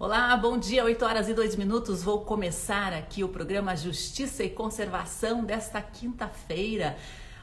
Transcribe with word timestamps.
Olá, 0.00 0.36
bom 0.36 0.56
dia, 0.56 0.84
8 0.84 1.04
horas 1.04 1.28
e 1.28 1.34
2 1.34 1.56
minutos. 1.56 2.04
Vou 2.04 2.20
começar 2.20 2.92
aqui 2.92 3.24
o 3.24 3.28
programa 3.28 3.74
Justiça 3.74 4.44
e 4.44 4.48
Conservação 4.48 5.44
desta 5.44 5.82
quinta-feira. 5.82 6.96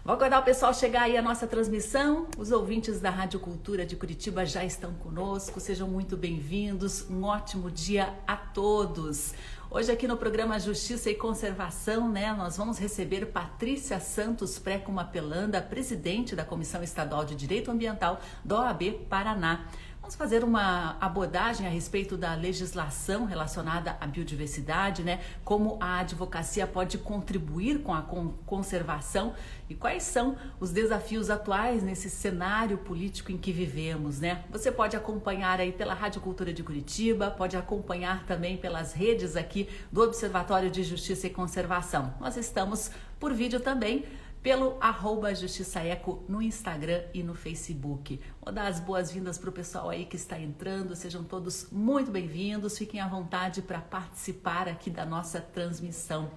Vou 0.05 0.15
aguardar 0.15 0.39
o 0.39 0.45
pessoal 0.45 0.73
chegar 0.73 1.01
aí 1.01 1.17
à 1.17 1.21
nossa 1.21 1.45
transmissão. 1.45 2.27
Os 2.37 2.53
ouvintes 2.53 3.01
da 3.01 3.09
Rádio 3.09 3.41
Cultura 3.41 3.85
de 3.85 3.97
Curitiba 3.97 4.45
já 4.45 4.63
estão 4.63 4.93
conosco. 4.93 5.59
Sejam 5.59 5.89
muito 5.89 6.15
bem-vindos. 6.15 7.05
Um 7.09 7.23
ótimo 7.23 7.69
dia 7.69 8.13
a 8.25 8.37
todos. 8.37 9.33
Hoje 9.69 9.91
aqui 9.91 10.07
no 10.07 10.15
programa 10.15 10.57
Justiça 10.57 11.09
e 11.09 11.15
Conservação, 11.15 12.07
né, 12.07 12.31
nós 12.31 12.55
vamos 12.55 12.77
receber 12.77 13.25
Patrícia 13.25 13.99
Santos 13.99 14.57
Pré-Cumapelanda, 14.57 15.61
presidente 15.61 16.37
da 16.37 16.45
Comissão 16.45 16.81
Estadual 16.81 17.25
de 17.25 17.35
Direito 17.35 17.69
Ambiental 17.69 18.21
da 18.45 18.61
OAB 18.61 18.93
Paraná. 19.09 19.65
Vamos 20.05 20.13
fazer 20.13 20.43
uma 20.43 20.97
abordagem 21.01 21.65
a 21.65 21.69
respeito 21.71 22.15
da 22.15 22.35
legislação 22.35 23.25
relacionada 23.25 23.97
à 23.99 24.05
biodiversidade, 24.05 25.01
né? 25.01 25.19
Como 25.43 25.79
a 25.81 25.97
advocacia 25.97 26.67
pode 26.67 26.99
contribuir 26.99 27.81
com 27.81 27.91
a 27.91 28.03
conservação 28.45 29.33
e 29.67 29.73
quais 29.73 30.03
são 30.03 30.37
os 30.59 30.69
desafios 30.69 31.31
atuais 31.31 31.81
nesse 31.81 32.07
cenário 32.07 32.77
político 32.77 33.31
em 33.31 33.37
que 33.39 33.51
vivemos, 33.51 34.19
né? 34.19 34.43
Você 34.51 34.71
pode 34.71 34.95
acompanhar 34.95 35.59
aí 35.59 35.71
pela 35.71 35.95
Rádio 35.95 36.21
Cultura 36.21 36.53
de 36.53 36.61
Curitiba, 36.61 37.31
pode 37.31 37.57
acompanhar 37.57 38.27
também 38.27 38.57
pelas 38.57 38.93
redes 38.93 39.35
aqui 39.35 39.67
do 39.91 40.03
Observatório 40.03 40.69
de 40.69 40.83
Justiça 40.83 41.25
e 41.25 41.31
Conservação. 41.31 42.13
Nós 42.19 42.37
estamos 42.37 42.91
por 43.19 43.33
vídeo 43.33 43.59
também 43.59 44.05
pelo 44.45 44.77
arroba 44.79 45.33
Justiça 45.33 45.79
Eco 45.79 46.23
no 46.29 46.39
Instagram 46.39 47.01
e 47.15 47.23
no 47.23 47.33
Facebook. 47.33 48.21
Vou 48.39 48.53
dar 48.53 48.67
as 48.67 48.79
boas-vindas 48.79 49.39
para 49.39 49.49
o 49.49 49.51
pessoal 49.51 49.89
aí 49.89 50.05
que 50.05 50.15
está 50.15 50.39
entrando, 50.39 50.95
sejam 50.95 51.23
todos 51.23 51.67
muito 51.71 52.11
bem-vindos, 52.11 52.77
fiquem 52.77 52.99
à 52.99 53.07
vontade 53.07 53.63
para 53.63 53.81
participar 53.81 54.67
aqui 54.67 54.91
da 54.91 55.03
nossa 55.03 55.41
transmissão. 55.41 56.29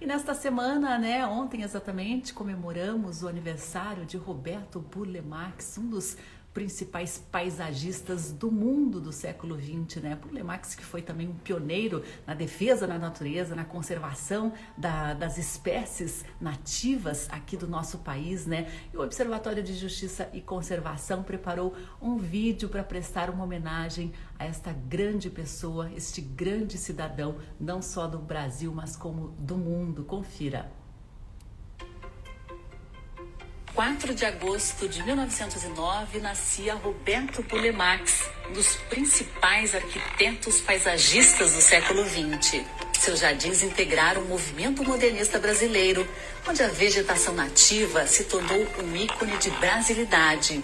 E 0.00 0.04
nesta 0.04 0.34
semana, 0.34 0.98
né, 0.98 1.24
ontem 1.24 1.62
exatamente, 1.62 2.34
comemoramos 2.34 3.22
o 3.22 3.28
aniversário 3.28 4.04
de 4.04 4.16
Roberto 4.16 4.80
Burle 4.80 5.22
Marx, 5.22 5.78
um 5.78 5.88
dos 5.88 6.16
principais 6.54 7.18
paisagistas 7.32 8.30
do 8.30 8.50
mundo 8.50 9.00
do 9.00 9.10
século 9.10 9.60
XX, 9.60 10.00
né? 10.00 10.14
Burle 10.14 10.44
Marx 10.44 10.76
que 10.76 10.84
foi 10.84 11.02
também 11.02 11.28
um 11.28 11.34
pioneiro 11.34 12.04
na 12.24 12.32
defesa 12.32 12.86
da 12.86 12.96
natureza, 12.96 13.56
na 13.56 13.64
conservação 13.64 14.52
da, 14.78 15.14
das 15.14 15.36
espécies 15.36 16.24
nativas 16.40 17.28
aqui 17.30 17.56
do 17.56 17.66
nosso 17.66 17.98
país, 17.98 18.46
né? 18.46 18.70
E 18.92 18.96
o 18.96 19.02
Observatório 19.02 19.64
de 19.64 19.74
Justiça 19.74 20.30
e 20.32 20.40
Conservação 20.40 21.24
preparou 21.24 21.74
um 22.00 22.16
vídeo 22.16 22.68
para 22.68 22.84
prestar 22.84 23.28
uma 23.30 23.42
homenagem 23.42 24.12
a 24.38 24.44
esta 24.44 24.72
grande 24.72 25.28
pessoa, 25.28 25.90
este 25.92 26.20
grande 26.20 26.78
cidadão, 26.78 27.36
não 27.58 27.82
só 27.82 28.06
do 28.06 28.18
Brasil, 28.18 28.72
mas 28.72 28.94
como 28.94 29.28
do 29.38 29.56
mundo. 29.56 30.04
Confira. 30.04 30.83
4 33.74 34.14
de 34.14 34.24
agosto 34.24 34.88
de 34.88 35.02
1909 35.02 36.20
nascia 36.20 36.74
Roberto 36.74 37.42
Bulemax, 37.42 38.22
um 38.48 38.52
dos 38.52 38.76
principais 38.88 39.74
arquitetos 39.74 40.60
paisagistas 40.60 41.54
do 41.54 41.60
século 41.60 42.04
XX. 42.04 42.62
Seus 43.00 43.18
jardins 43.18 43.64
integraram 43.64 44.22
o 44.22 44.28
movimento 44.28 44.84
modernista 44.84 45.40
brasileiro, 45.40 46.08
onde 46.48 46.62
a 46.62 46.68
vegetação 46.68 47.34
nativa 47.34 48.06
se 48.06 48.24
tornou 48.24 48.64
um 48.78 48.96
ícone 48.96 49.36
de 49.38 49.50
brasilidade. 49.50 50.62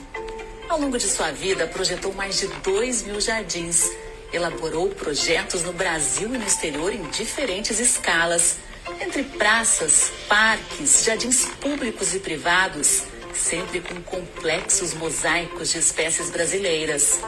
Ao 0.69 0.81
longo 0.81 0.97
de 0.97 1.09
sua 1.09 1.33
vida, 1.33 1.67
projetou 1.67 2.15
mais 2.15 2.39
de 2.39 2.47
2 2.47 3.03
mil 3.03 3.21
jardins, 3.21 3.91
elaborou 4.33 4.89
projetos 4.91 5.65
no 5.65 5.73
Brasil 5.73 6.33
e 6.33 6.39
no 6.39 6.47
exterior 6.47 6.95
em 6.95 7.03
diferentes 7.11 7.81
escalas 7.81 8.59
entre 9.01 9.23
praças, 9.23 10.13
parques, 10.29 11.05
jardins 11.05 11.45
públicos 11.61 12.15
e 12.15 12.21
privados, 12.21 13.05
sempre 13.35 13.81
com 13.81 14.01
complexos 14.03 14.95
mosaicos 14.95 15.71
de 15.71 15.79
espécies 15.79 16.31
brasileiras. 16.31 17.21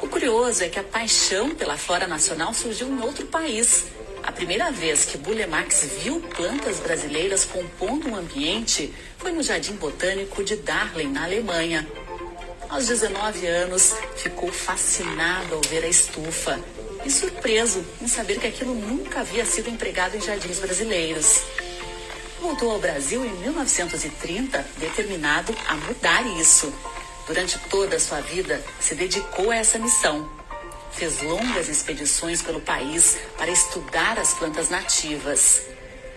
O 0.00 0.08
curioso 0.08 0.64
é 0.64 0.68
que 0.68 0.78
a 0.78 0.84
paixão 0.84 1.50
pela 1.50 1.76
flora 1.76 2.06
nacional 2.06 2.52
surgiu 2.52 2.88
em 2.88 3.00
outro 3.00 3.26
país. 3.26 3.86
A 4.22 4.30
primeira 4.30 4.70
vez 4.70 5.04
que 5.04 5.18
Bulemax 5.18 5.84
viu 6.02 6.20
plantas 6.20 6.78
brasileiras 6.78 7.44
compondo 7.44 8.08
um 8.08 8.16
ambiente 8.16 8.92
foi 9.18 9.32
no 9.32 9.42
Jardim 9.42 9.74
Botânico 9.74 10.44
de 10.44 10.56
Darling, 10.56 11.08
na 11.08 11.24
Alemanha. 11.24 11.88
Aos 12.68 12.86
19 12.86 13.46
anos, 13.46 13.94
ficou 14.16 14.50
fascinado 14.52 15.54
ao 15.54 15.60
ver 15.62 15.84
a 15.84 15.88
estufa 15.88 16.58
e 17.04 17.10
surpreso 17.10 17.84
em 18.00 18.06
saber 18.06 18.38
que 18.38 18.46
aquilo 18.46 18.74
nunca 18.74 19.20
havia 19.20 19.44
sido 19.44 19.68
empregado 19.68 20.16
em 20.16 20.20
jardins 20.20 20.58
brasileiros. 20.58 21.42
Voltou 22.42 22.72
ao 22.72 22.80
Brasil 22.80 23.24
em 23.24 23.32
1930, 23.34 24.66
determinado 24.78 25.54
a 25.68 25.76
mudar 25.76 26.26
isso. 26.40 26.74
Durante 27.24 27.56
toda 27.70 27.94
a 27.94 28.00
sua 28.00 28.20
vida, 28.20 28.60
se 28.80 28.96
dedicou 28.96 29.52
a 29.52 29.56
essa 29.56 29.78
missão. 29.78 30.28
Fez 30.90 31.22
longas 31.22 31.68
expedições 31.68 32.42
pelo 32.42 32.60
país 32.60 33.16
para 33.38 33.48
estudar 33.48 34.18
as 34.18 34.34
plantas 34.34 34.68
nativas. 34.68 35.62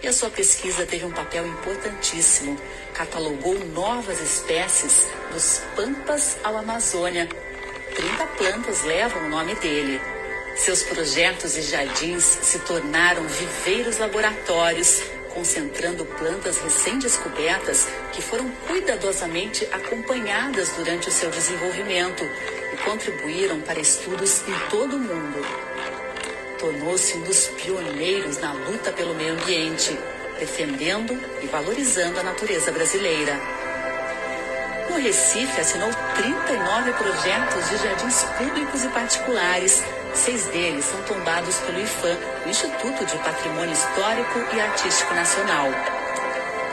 E 0.01 0.07
a 0.07 0.11
sua 0.11 0.31
pesquisa 0.31 0.83
teve 0.83 1.05
um 1.05 1.11
papel 1.11 1.45
importantíssimo. 1.45 2.57
Catalogou 2.95 3.59
novas 3.67 4.19
espécies 4.19 5.07
dos 5.31 5.61
Pampas 5.75 6.37
ao 6.43 6.57
Amazônia. 6.57 7.29
30 7.95 8.25
plantas 8.35 8.83
levam 8.83 9.27
o 9.27 9.29
nome 9.29 9.53
dele. 9.57 10.01
Seus 10.57 10.81
projetos 10.81 11.55
e 11.55 11.61
jardins 11.61 12.23
se 12.23 12.57
tornaram 12.59 13.27
viveiros 13.27 13.99
laboratórios, 13.99 15.03
concentrando 15.35 16.05
plantas 16.05 16.57
recém-descobertas 16.59 17.87
que 18.13 18.21
foram 18.21 18.49
cuidadosamente 18.65 19.67
acompanhadas 19.69 20.71
durante 20.77 21.09
o 21.09 21.11
seu 21.11 21.29
desenvolvimento 21.29 22.23
e 22.73 22.77
contribuíram 22.77 23.59
para 23.59 23.79
estudos 23.79 24.41
em 24.47 24.69
todo 24.69 24.95
o 24.95 24.99
mundo. 24.99 25.45
Tornou-se 26.57 27.17
um 27.17 27.21
dos 27.23 27.47
pioneiros 27.49 28.37
na 28.39 28.53
luta 28.53 28.93
pelo 28.93 29.13
meio 29.13 29.33
ambiente, 29.33 29.95
defendendo 30.39 31.13
e 31.43 31.47
valorizando 31.47 32.17
a 32.17 32.23
natureza 32.23 32.71
brasileira. 32.71 33.37
No 34.89 34.95
Recife, 34.95 35.59
assinou 35.59 35.89
39 36.15 36.93
projetos 36.93 37.69
de 37.69 37.77
jardins 37.77 38.23
públicos 38.37 38.85
e 38.85 38.87
particulares 38.87 39.83
Seis 40.15 40.45
deles 40.45 40.85
são 40.85 41.01
tombados 41.03 41.57
pelo 41.57 41.79
IFAM, 41.79 42.17
o 42.45 42.49
Instituto 42.49 43.05
de 43.05 43.17
Patrimônio 43.17 43.73
Histórico 43.73 44.55
e 44.55 44.61
Artístico 44.61 45.13
Nacional. 45.13 45.67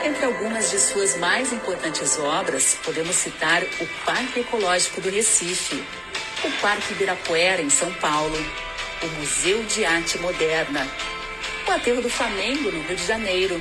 Entre 0.05 0.25
algumas 0.25 0.71
de 0.71 0.79
suas 0.79 1.17
mais 1.19 1.53
importantes 1.53 2.19
obras, 2.19 2.79
podemos 2.85 3.17
citar 3.17 3.63
o 3.63 3.87
Parque 4.07 4.41
Ecológico 4.41 5.01
do 5.01 5.11
Recife, 5.11 5.85
o 6.45 6.51
Parque 6.63 6.93
Ibirapuera, 6.93 7.61
em 7.61 7.69
São 7.69 7.93
Paulo, 7.95 8.37
o 9.03 9.07
Museu 9.19 9.63
de 9.65 9.85
Arte 9.85 10.19
Moderna, 10.19 10.89
o 11.67 11.73
Aterro 11.73 12.01
do 12.01 12.09
Flamengo, 12.09 12.71
no 12.71 12.81
Rio 12.83 12.97
de 12.97 13.07
Janeiro, 13.07 13.61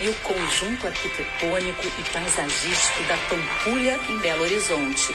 e 0.00 0.08
o 0.08 0.14
conjunto 0.14 0.86
arquitetônico 0.86 1.86
e 1.86 2.02
paisagístico 2.12 3.02
da 3.04 3.16
Pampulha, 3.28 3.98
em 4.08 4.16
Belo 4.18 4.42
Horizonte. 4.44 5.14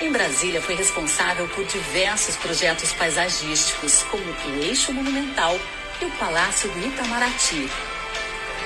Em 0.00 0.10
Brasília, 0.10 0.60
foi 0.60 0.74
responsável 0.74 1.46
por 1.48 1.64
diversos 1.64 2.34
projetos 2.36 2.92
paisagísticos, 2.92 4.02
como 4.10 4.24
o 4.24 4.62
Eixo 4.62 4.92
Monumental 4.92 5.58
e 6.02 6.04
o 6.04 6.10
Palácio 6.12 6.68
do 6.70 6.86
Itamaraty. 6.86 7.70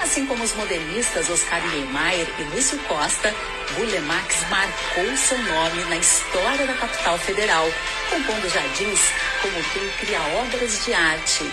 Assim 0.02 0.24
como 0.26 0.42
os 0.42 0.54
modernistas 0.54 1.28
Oscar 1.28 1.60
Niemeyer 1.68 2.26
e 2.38 2.42
Lúcio 2.54 2.78
Costa, 2.84 3.34
Bulemax 3.74 4.48
marcou 4.48 5.16
seu 5.16 5.38
nome 5.38 5.84
na 5.84 5.96
história 5.96 6.66
da 6.66 6.74
capital 6.74 7.18
federal, 7.18 7.66
compondo 8.08 8.48
jardins 8.48 9.00
como 9.42 9.62
quem 9.72 9.88
cria 10.00 10.20
obras 10.40 10.84
de 10.84 10.94
arte. 10.94 11.44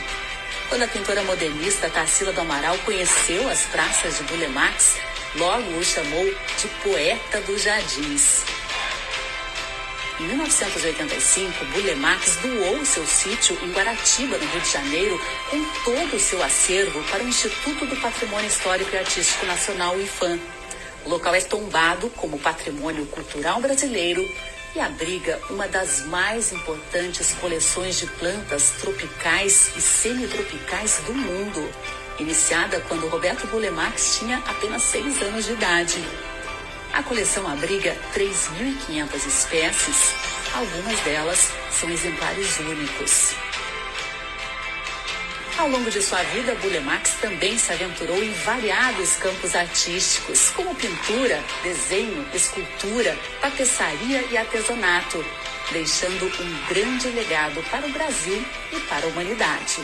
Quando 0.69 0.83
a 0.83 0.87
pintora 0.87 1.21
modernista 1.23 1.89
Tarsila 1.89 2.31
do 2.31 2.41
Amaral 2.41 2.77
conheceu 2.85 3.49
as 3.49 3.63
praças 3.63 4.17
de 4.17 4.23
Bulemax, 4.23 4.95
logo 5.35 5.77
o 5.77 5.83
chamou 5.83 6.25
de 6.25 6.67
poeta 6.81 7.41
dos 7.41 7.61
jardins. 7.61 8.54
Em 10.17 10.27
1985, 10.27 11.65
Bulemax 11.65 12.37
doou 12.37 12.85
seu 12.85 13.05
sítio 13.05 13.57
em 13.61 13.73
Guaratiba, 13.73 14.37
no 14.37 14.45
Rio 14.45 14.61
de 14.61 14.71
Janeiro, 14.71 15.21
com 15.49 15.61
todo 15.83 16.15
o 16.15 16.19
seu 16.19 16.41
acervo 16.41 17.03
para 17.11 17.21
o 17.21 17.27
Instituto 17.27 17.85
do 17.85 17.97
Patrimônio 17.97 18.47
Histórico 18.47 18.95
e 18.95 18.97
Artístico 18.97 19.45
Nacional, 19.45 19.99
IFAM. 19.99 20.39
O 21.05 21.09
local 21.09 21.35
é 21.35 21.41
tombado 21.41 22.09
como 22.11 22.39
Patrimônio 22.39 23.05
Cultural 23.07 23.59
Brasileiro 23.59 24.25
e 24.73 24.79
abriga 24.79 25.37
uma 25.49 25.67
das 25.67 26.05
mais 26.05 26.53
importantes 26.53 27.33
coleções 27.41 27.99
de 27.99 28.07
plantas 28.07 28.71
tropicais 28.79 29.73
e 29.75 29.81
semitropicais 29.81 31.01
do 31.05 31.13
mundo, 31.13 31.69
iniciada 32.19 32.79
quando 32.87 33.09
Roberto 33.09 33.47
Bulemax 33.47 34.19
tinha 34.19 34.37
apenas 34.37 34.81
seis 34.83 35.21
anos 35.21 35.43
de 35.43 35.51
idade. 35.51 36.01
A 36.95 37.03
coleção 37.03 37.45
abriga 37.45 37.93
3.500 38.13 39.27
espécies, 39.27 40.13
algumas 40.53 40.97
delas 41.01 41.51
são 41.69 41.89
exemplares 41.89 42.57
únicos. 42.59 43.35
Ao 45.57 45.67
longo 45.67 45.91
de 45.91 46.01
sua 46.01 46.23
vida, 46.23 46.55
Bulemax 46.55 47.15
também 47.19 47.57
se 47.57 47.73
aventurou 47.73 48.23
em 48.23 48.31
variados 48.31 49.17
campos 49.17 49.53
artísticos, 49.55 50.51
como 50.51 50.73
pintura, 50.73 51.43
desenho, 51.63 52.25
escultura, 52.33 53.19
tapeçaria 53.41 54.23
e 54.31 54.37
artesanato, 54.37 55.23
deixando 55.73 56.27
um 56.27 56.67
grande 56.69 57.09
legado 57.09 57.61
para 57.69 57.85
o 57.85 57.91
Brasil 57.91 58.41
e 58.71 58.79
para 58.79 59.05
a 59.05 59.09
humanidade. 59.09 59.83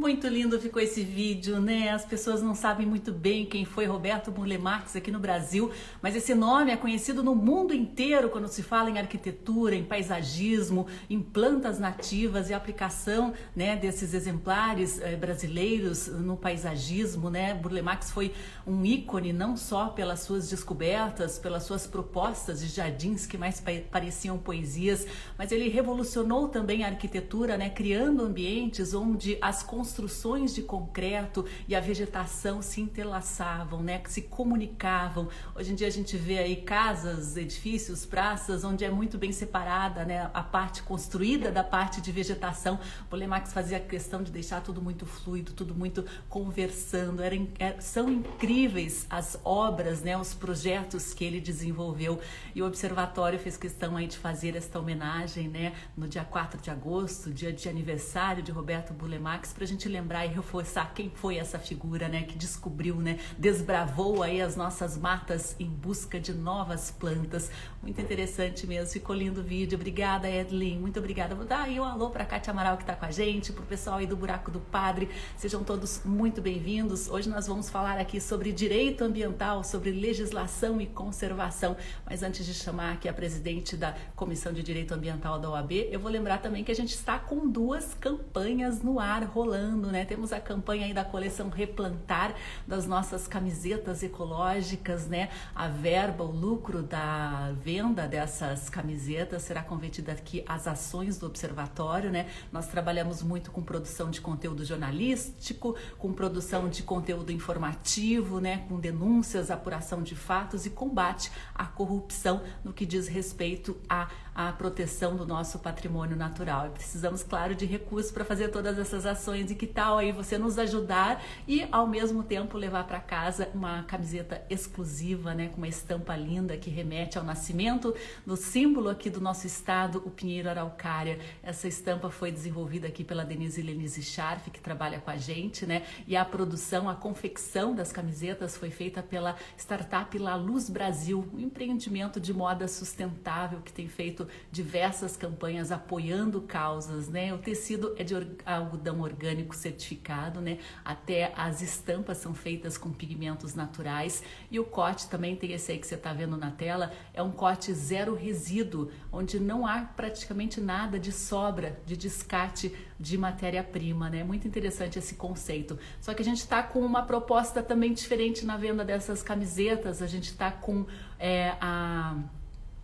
Muito 0.00 0.26
lindo 0.28 0.58
ficou 0.58 0.80
esse 0.80 1.02
vídeo, 1.02 1.60
né? 1.60 1.90
As 1.90 2.06
pessoas 2.06 2.40
não 2.40 2.54
sabem 2.54 2.86
muito 2.86 3.12
bem 3.12 3.44
quem 3.44 3.66
foi 3.66 3.84
Roberto 3.84 4.30
Burle 4.30 4.56
Marx 4.56 4.96
aqui 4.96 5.10
no 5.10 5.18
Brasil, 5.18 5.70
mas 6.00 6.16
esse 6.16 6.34
nome 6.34 6.72
é 6.72 6.76
conhecido 6.78 7.22
no 7.22 7.34
mundo 7.34 7.74
inteiro 7.74 8.30
quando 8.30 8.48
se 8.48 8.62
fala 8.62 8.88
em 8.88 8.98
arquitetura, 8.98 9.74
em 9.74 9.84
paisagismo, 9.84 10.86
em 11.10 11.20
plantas 11.20 11.78
nativas 11.78 12.48
e 12.48 12.54
aplicação, 12.54 13.34
né, 13.54 13.76
desses 13.76 14.14
exemplares 14.14 14.98
eh, 15.02 15.16
brasileiros 15.16 16.06
no 16.06 16.34
paisagismo, 16.34 17.28
né? 17.28 17.52
Burle 17.52 17.82
Marx 17.82 18.10
foi 18.10 18.32
um 18.66 18.82
ícone 18.82 19.34
não 19.34 19.54
só 19.54 19.88
pelas 19.88 20.20
suas 20.20 20.48
descobertas, 20.48 21.38
pelas 21.38 21.64
suas 21.64 21.86
propostas 21.86 22.60
de 22.60 22.68
jardins 22.68 23.26
que 23.26 23.36
mais 23.36 23.62
pareciam 23.90 24.38
poesias, 24.38 25.06
mas 25.36 25.52
ele 25.52 25.68
revolucionou 25.68 26.48
também 26.48 26.84
a 26.84 26.86
arquitetura, 26.86 27.58
né, 27.58 27.68
criando 27.68 28.24
ambientes 28.24 28.94
onde 28.94 29.36
as 29.42 29.62
construções 29.62 29.89
construções 29.90 30.54
de 30.54 30.62
concreto 30.62 31.44
e 31.66 31.74
a 31.74 31.80
vegetação 31.80 32.62
se 32.62 32.80
entrelaçavam, 32.80 33.82
né, 33.82 33.98
que 33.98 34.10
se 34.10 34.22
comunicavam. 34.22 35.28
Hoje 35.52 35.72
em 35.72 35.74
dia 35.74 35.88
a 35.88 35.90
gente 35.90 36.16
vê 36.16 36.38
aí 36.38 36.56
casas, 36.56 37.36
edifícios, 37.36 38.06
praças 38.06 38.62
onde 38.62 38.84
é 38.84 38.90
muito 38.90 39.18
bem 39.18 39.32
separada, 39.32 40.04
né, 40.04 40.30
a 40.32 40.42
parte 40.44 40.84
construída 40.84 41.50
da 41.50 41.64
parte 41.64 42.00
de 42.00 42.12
vegetação. 42.12 42.78
O 43.10 43.16
Lemax 43.16 43.52
fazia 43.52 43.80
questão 43.80 44.22
de 44.22 44.30
deixar 44.30 44.62
tudo 44.62 44.80
muito 44.80 45.04
fluido, 45.04 45.52
tudo 45.52 45.74
muito 45.74 46.04
conversando. 46.28 47.20
Era, 47.20 47.34
era, 47.58 47.76
é, 47.76 47.80
são 47.80 48.08
incríveis 48.08 49.06
as 49.10 49.40
obras, 49.42 50.02
né, 50.02 50.16
os 50.16 50.34
projetos 50.34 51.12
que 51.12 51.24
ele 51.24 51.40
desenvolveu. 51.40 52.20
E 52.54 52.62
o 52.62 52.66
observatório 52.66 53.40
fez 53.40 53.56
questão 53.56 53.96
aí 53.96 54.06
de 54.06 54.16
fazer 54.16 54.54
esta 54.54 54.78
homenagem, 54.78 55.48
né, 55.48 55.74
no 55.96 56.06
dia 56.06 56.24
4 56.24 56.60
de 56.60 56.70
agosto, 56.70 57.32
dia 57.32 57.52
de 57.52 57.68
aniversário 57.68 58.40
de 58.40 58.52
Roberto 58.52 58.92
Bulemax, 59.00 59.52
para 59.52 59.64
a 59.64 59.66
gente 59.66 59.79
gente 59.80 59.88
lembrar 59.88 60.26
e 60.26 60.28
reforçar 60.28 60.92
quem 60.92 61.08
foi 61.08 61.38
essa 61.38 61.58
figura, 61.58 62.06
né, 62.06 62.24
que 62.24 62.36
descobriu, 62.36 62.96
né, 62.96 63.18
desbravou 63.38 64.22
aí 64.22 64.42
as 64.42 64.54
nossas 64.54 64.98
matas 64.98 65.56
em 65.58 65.64
busca 65.64 66.20
de 66.20 66.34
novas 66.34 66.90
plantas. 66.90 67.50
Muito 67.82 67.98
interessante 67.98 68.66
mesmo, 68.66 68.92
ficou 68.92 69.16
lindo 69.16 69.40
o 69.40 69.42
vídeo. 69.42 69.76
Obrigada, 69.76 70.28
Edlin, 70.28 70.78
muito 70.78 70.98
obrigada. 70.98 71.34
Vou 71.34 71.46
dar 71.46 71.62
aí 71.62 71.80
um 71.80 71.84
alô 71.84 72.10
para 72.10 72.26
Cátia 72.26 72.50
Amaral 72.50 72.76
que 72.76 72.82
está 72.82 72.94
com 72.94 73.06
a 73.06 73.10
gente, 73.10 73.52
para 73.54 73.62
o 73.62 73.66
pessoal 73.66 73.96
aí 73.96 74.06
do 74.06 74.14
Buraco 74.14 74.50
do 74.50 74.60
Padre. 74.60 75.08
Sejam 75.38 75.64
todos 75.64 76.02
muito 76.04 76.42
bem-vindos. 76.42 77.08
Hoje 77.08 77.30
nós 77.30 77.46
vamos 77.46 77.70
falar 77.70 77.98
aqui 77.98 78.20
sobre 78.20 78.52
direito 78.52 79.02
ambiental, 79.02 79.64
sobre 79.64 79.90
legislação 79.92 80.78
e 80.78 80.86
conservação. 80.86 81.74
Mas 82.04 82.22
antes 82.22 82.44
de 82.44 82.52
chamar 82.52 82.94
aqui 82.94 83.08
a 83.08 83.14
presidente 83.14 83.78
da 83.78 83.96
Comissão 84.14 84.52
de 84.52 84.62
Direito 84.62 84.92
Ambiental 84.92 85.38
da 85.38 85.48
OAB, 85.48 85.72
eu 85.90 85.98
vou 85.98 86.10
lembrar 86.10 86.38
também 86.38 86.62
que 86.62 86.70
a 86.70 86.76
gente 86.76 86.94
está 86.94 87.18
com 87.18 87.48
duas 87.48 87.94
campanhas 87.94 88.82
no 88.82 89.00
ar 89.00 89.24
rolando 89.24 89.69
falando, 89.70 89.92
né? 89.92 90.04
Temos 90.04 90.32
a 90.32 90.40
campanha 90.40 90.86
aí 90.86 90.92
da 90.92 91.04
coleção 91.04 91.48
Replantar 91.48 92.34
das 92.66 92.86
nossas 92.86 93.28
camisetas 93.28 94.02
ecológicas, 94.02 95.06
né? 95.06 95.28
A 95.54 95.68
verba, 95.68 96.24
o 96.24 96.30
lucro 96.30 96.82
da 96.82 97.52
venda 97.62 98.08
dessas 98.08 98.68
camisetas 98.68 99.42
será 99.42 99.62
convertida 99.62 100.12
aqui 100.12 100.42
às 100.46 100.66
ações 100.66 101.18
do 101.18 101.26
observatório, 101.26 102.10
né? 102.10 102.28
Nós 102.52 102.66
trabalhamos 102.66 103.22
muito 103.22 103.50
com 103.50 103.62
produção 103.62 104.10
de 104.10 104.20
conteúdo 104.20 104.64
jornalístico, 104.64 105.76
com 105.98 106.12
produção 106.12 106.68
de 106.68 106.82
conteúdo 106.82 107.30
informativo, 107.30 108.40
né? 108.40 108.64
Com 108.68 108.80
denúncias, 108.80 109.50
apuração 109.50 110.02
de 110.02 110.16
fatos 110.16 110.66
e 110.66 110.70
combate 110.70 111.30
à 111.54 111.64
corrupção 111.64 112.42
no 112.64 112.72
que 112.72 112.84
diz 112.84 113.06
respeito 113.06 113.76
a 113.88 114.08
a 114.34 114.52
proteção 114.52 115.16
do 115.16 115.26
nosso 115.26 115.58
patrimônio 115.58 116.16
natural. 116.16 116.68
E 116.68 116.70
precisamos, 116.70 117.22
claro, 117.22 117.54
de 117.54 117.66
recursos 117.66 118.10
para 118.10 118.24
fazer 118.24 118.48
todas 118.48 118.78
essas 118.78 119.04
ações. 119.04 119.50
Que 119.60 119.66
tal 119.66 119.98
aí 119.98 120.10
você 120.10 120.38
nos 120.38 120.58
ajudar 120.58 121.22
e, 121.46 121.68
ao 121.70 121.86
mesmo 121.86 122.22
tempo, 122.22 122.56
levar 122.56 122.84
para 122.84 122.98
casa 122.98 123.50
uma 123.52 123.82
camiseta 123.82 124.42
exclusiva, 124.48 125.34
né, 125.34 125.48
com 125.48 125.58
uma 125.58 125.68
estampa 125.68 126.16
linda 126.16 126.56
que 126.56 126.70
remete 126.70 127.18
ao 127.18 127.24
nascimento 127.24 127.94
do 128.24 128.38
símbolo 128.38 128.88
aqui 128.88 129.10
do 129.10 129.20
nosso 129.20 129.46
estado, 129.46 130.02
o 130.06 130.10
Pinheiro 130.10 130.48
Araucária. 130.48 131.18
Essa 131.42 131.68
estampa 131.68 132.08
foi 132.08 132.32
desenvolvida 132.32 132.88
aqui 132.88 133.04
pela 133.04 133.22
Denise 133.22 133.60
Lenise 133.60 134.02
Scharf, 134.02 134.50
que 134.50 134.62
trabalha 134.62 134.98
com 134.98 135.10
a 135.10 135.18
gente, 135.18 135.66
né? 135.66 135.82
E 136.06 136.16
a 136.16 136.24
produção, 136.24 136.88
a 136.88 136.94
confecção 136.94 137.74
das 137.74 137.92
camisetas 137.92 138.56
foi 138.56 138.70
feita 138.70 139.02
pela 139.02 139.36
startup 139.58 140.18
La 140.18 140.36
Luz 140.36 140.70
Brasil, 140.70 141.28
um 141.34 141.38
empreendimento 141.38 142.18
de 142.18 142.32
moda 142.32 142.66
sustentável 142.66 143.60
que 143.60 143.74
tem 143.74 143.88
feito 143.88 144.26
diversas 144.50 145.18
campanhas 145.18 145.70
apoiando 145.70 146.40
causas, 146.40 147.10
né? 147.10 147.34
O 147.34 147.36
tecido 147.36 147.94
é 147.98 148.02
de 148.02 148.14
algodão 148.46 149.02
orgânico 149.02 149.49
certificado, 149.54 150.40
né? 150.40 150.58
Até 150.84 151.32
as 151.36 151.62
estampas 151.62 152.18
são 152.18 152.34
feitas 152.34 152.76
com 152.76 152.90
pigmentos 152.90 153.54
naturais 153.54 154.22
e 154.50 154.58
o 154.58 154.64
corte 154.64 155.08
também 155.08 155.36
tem 155.36 155.52
esse 155.52 155.72
aí 155.72 155.78
que 155.78 155.86
você 155.86 155.94
está 155.94 156.12
vendo 156.12 156.36
na 156.36 156.50
tela, 156.50 156.92
é 157.14 157.22
um 157.22 157.30
corte 157.30 157.72
zero 157.72 158.14
resíduo, 158.14 158.90
onde 159.12 159.38
não 159.38 159.66
há 159.66 159.80
praticamente 159.82 160.60
nada 160.60 160.98
de 160.98 161.12
sobra, 161.12 161.80
de 161.86 161.96
descarte 161.96 162.74
de 162.98 163.16
matéria-prima, 163.16 164.10
né? 164.10 164.22
Muito 164.22 164.46
interessante 164.46 164.98
esse 164.98 165.14
conceito. 165.14 165.78
Só 166.00 166.12
que 166.12 166.22
a 166.22 166.24
gente 166.24 166.38
está 166.38 166.62
com 166.62 166.80
uma 166.80 167.02
proposta 167.02 167.62
também 167.62 167.92
diferente 167.92 168.44
na 168.44 168.56
venda 168.56 168.84
dessas 168.84 169.22
camisetas, 169.22 170.02
a 170.02 170.06
gente 170.06 170.30
está 170.30 170.50
com 170.50 170.86
é, 171.18 171.54
a 171.60 172.18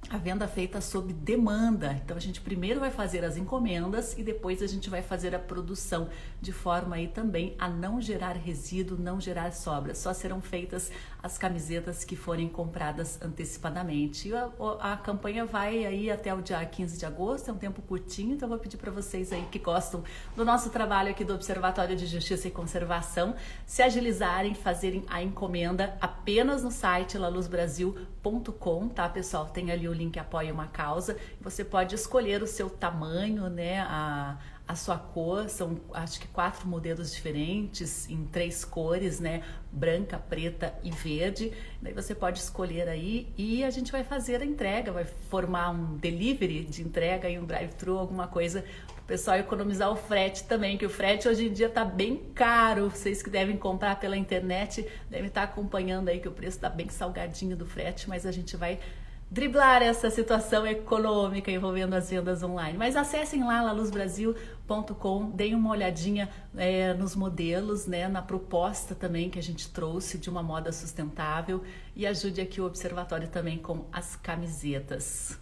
a 0.09 0.19
venda 0.19 0.47
feita 0.47 0.81
sob 0.81 1.13
demanda. 1.13 2.01
Então 2.05 2.17
a 2.17 2.21
gente 2.21 2.41
primeiro 2.41 2.79
vai 2.79 2.91
fazer 2.91 3.25
as 3.25 3.37
encomendas 3.37 4.17
e 4.17 4.23
depois 4.23 4.63
a 4.63 4.67
gente 4.67 4.89
vai 4.89 5.03
fazer 5.03 5.35
a 5.35 5.39
produção 5.39 6.09
de 6.41 6.53
forma 6.53 6.97
aí 6.97 7.09
também 7.09 7.55
a 7.59 7.69
não 7.69 8.01
gerar 8.01 8.37
resíduo, 8.37 8.99
não 8.99 9.21
gerar 9.21 9.53
sobras. 9.53 9.99
Só 9.99 10.13
serão 10.13 10.41
feitas 10.41 10.91
as 11.27 11.37
camisetas 11.37 12.05
que 12.05 12.15
forem 12.15 12.49
compradas 12.49 13.21
antecipadamente. 13.21 14.33
A, 14.33 14.93
a 14.93 14.97
campanha 14.97 15.45
vai 15.45 15.85
aí 15.85 16.09
até 16.09 16.33
o 16.33 16.41
dia 16.41 16.65
15 16.65 16.99
de 16.99 17.05
agosto, 17.05 17.51
é 17.51 17.53
um 17.53 17.59
tempo 17.59 17.83
curtinho, 17.83 18.35
então 18.35 18.47
eu 18.47 18.51
vou 18.51 18.59
pedir 18.59 18.77
para 18.77 18.93
vocês 18.93 19.33
aí 19.33 19.45
que 19.51 19.59
gostam 19.59 20.05
do 20.37 20.45
nosso 20.45 20.71
trabalho 20.71 21.11
aqui 21.11 21.25
do 21.25 21.35
Observatório 21.35 21.97
de 21.97 22.07
Justiça 22.07 22.47
e 22.47 22.51
Conservação 22.51 23.35
se 23.67 23.83
agilizarem, 23.83 24.55
fazerem 24.55 25.05
a 25.09 25.21
encomenda 25.21 25.97
apenas 26.01 26.63
no 26.63 26.71
site 26.71 27.19
laluzbrasil.com, 27.19 28.89
tá, 28.89 29.09
pessoal? 29.09 29.47
Tem 29.47 29.73
ali 29.73 29.89
o 29.89 29.93
link 29.93 30.17
Apoia 30.19 30.53
uma 30.53 30.69
Causa. 30.69 31.17
Você 31.41 31.65
pode 31.65 31.95
escolher 31.97 32.41
o 32.41 32.47
seu 32.47 32.71
tamanho, 32.71 33.51
né? 33.51 33.81
A, 33.81 34.39
a 34.67 34.75
sua 34.75 34.99
cor, 34.99 35.49
são 35.49 35.81
acho 35.95 36.21
que 36.21 36.27
quatro 36.29 36.67
modelos 36.67 37.13
diferentes 37.13 38.09
em 38.11 38.25
três 38.25 38.65
cores, 38.65 39.21
né? 39.21 39.43
Branca, 39.71 40.19
preta 40.19 40.75
e 40.83 40.91
verde. 40.91 41.53
Daí 41.81 41.93
você 41.93 42.15
pode 42.15 42.41
escolher 42.41 42.89
aí 42.89 43.33
e 43.39 43.63
a 43.63 43.71
gente 43.71 43.93
vai 43.93 44.03
fazer 44.03 44.43
a 44.43 44.45
entrega, 44.45 44.91
vai 44.91 45.05
formar 45.05 45.71
um 45.71 45.97
delivery 45.97 46.65
de 46.65 46.83
entrega 46.83 47.29
e 47.29 47.39
um 47.39 47.45
drive-thru, 47.45 47.99
alguma 47.99 48.27
coisa 48.27 48.65
o 48.99 49.07
pessoal 49.07 49.37
economizar 49.37 49.89
o 49.89 49.95
frete 49.95 50.43
também, 50.43 50.77
que 50.77 50.85
o 50.85 50.91
frete 50.91 51.29
hoje 51.29 51.47
em 51.47 51.53
dia 51.53 51.69
está 51.69 51.85
bem 51.85 52.17
caro. 52.35 52.91
Vocês 52.91 53.23
que 53.23 53.31
devem 53.31 53.57
comprar 53.57 54.01
pela 54.01 54.17
internet 54.17 54.85
devem 55.09 55.29
estar 55.29 55.47
tá 55.47 55.53
acompanhando 55.53 56.09
aí 56.09 56.19
que 56.19 56.27
o 56.27 56.33
preço 56.33 56.57
está 56.57 56.69
bem 56.69 56.89
salgadinho 56.89 57.57
do 57.57 57.65
frete, 57.65 58.09
mas 58.09 58.27
a 58.27 58.33
gente 58.33 58.57
vai 58.57 58.81
driblar 59.31 59.83
essa 59.83 60.09
situação 60.09 60.67
econômica 60.67 61.51
envolvendo 61.51 61.95
as 61.95 62.11
vendas 62.11 62.43
online. 62.43 62.79
Mas 62.79 62.97
acessem 62.97 63.45
lá, 63.45 63.61
laluzbrasil.com, 63.63 65.31
deem 65.31 65.55
uma 65.55 65.71
olhadinha 65.71 66.29
é, 66.57 66.95
nos 66.95 67.17
modelos, 67.17 67.87
né, 67.87 68.09
na 68.09 68.23
proposta 68.23 68.95
também 68.95 69.29
que 69.29 69.39
a 69.39 69.43
gente 69.43 69.69
trouxe 69.71 70.19
de 70.19 70.31
uma 70.31 70.43
moda 70.43 70.71
sustentável 70.73 71.63
e 71.95 72.07
ajude 72.07 72.41
aqui 72.41 72.61
o 72.61 72.67
Observatório 72.67 73.29
também 73.29 73.59
com 73.59 73.85
as 73.93 74.15
camisetas. 74.17 75.39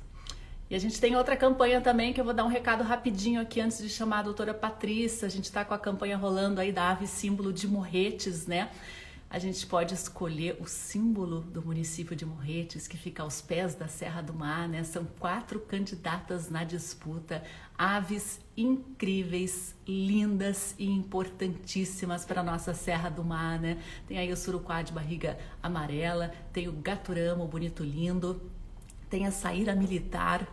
E 0.71 0.75
a 0.75 0.79
gente 0.79 0.99
tem 0.99 1.15
outra 1.15 1.37
campanha 1.37 1.81
também 1.81 2.13
que 2.13 2.21
eu 2.21 2.25
vou 2.25 2.33
dar 2.33 2.45
um 2.45 2.49
recado 2.49 2.83
rapidinho 2.83 3.41
aqui 3.41 3.61
antes 3.61 3.79
de 3.79 3.89
chamar 3.91 4.21
a 4.21 4.23
doutora 4.23 4.55
Patrícia. 4.55 5.27
A 5.27 5.31
gente 5.31 5.45
está 5.45 5.63
com 5.63 5.75
a 5.75 5.79
campanha 5.79 6.17
rolando 6.17 6.59
aí 6.59 6.73
da 6.73 6.91
ave 6.91 7.07
símbolo 7.07 7.53
de 7.53 7.69
Morretes, 7.69 8.47
né? 8.47 8.71
A 9.35 9.39
gente 9.41 9.67
pode 9.67 9.93
escolher 9.93 10.57
o 10.61 10.65
símbolo 10.65 11.41
do 11.41 11.61
município 11.61 12.15
de 12.15 12.25
Morretes, 12.25 12.87
que 12.87 12.97
fica 12.97 13.21
aos 13.25 13.41
pés 13.41 13.75
da 13.75 13.89
Serra 13.89 14.23
do 14.23 14.33
Mar, 14.33 14.69
né? 14.69 14.85
São 14.85 15.05
quatro 15.05 15.59
candidatas 15.59 16.49
na 16.49 16.63
disputa, 16.63 17.43
aves 17.77 18.39
incríveis, 18.57 19.75
lindas 19.89 20.77
e 20.79 20.89
importantíssimas 20.89 22.25
para 22.25 22.43
a 22.43 22.45
nossa 22.45 22.73
Serra 22.75 23.09
do 23.09 23.25
Mar, 23.25 23.59
né? 23.59 23.83
Tem 24.07 24.19
aí 24.19 24.33
o 24.33 24.37
surucuá 24.37 24.83
de 24.83 24.93
barriga 24.93 25.37
amarela, 25.61 26.33
tem 26.53 26.69
o 26.69 26.73
gaturama, 26.73 27.45
bonito 27.45 27.83
lindo, 27.83 28.41
tem 29.11 29.27
a 29.27 29.33
saíra 29.33 29.75
militar, 29.75 30.47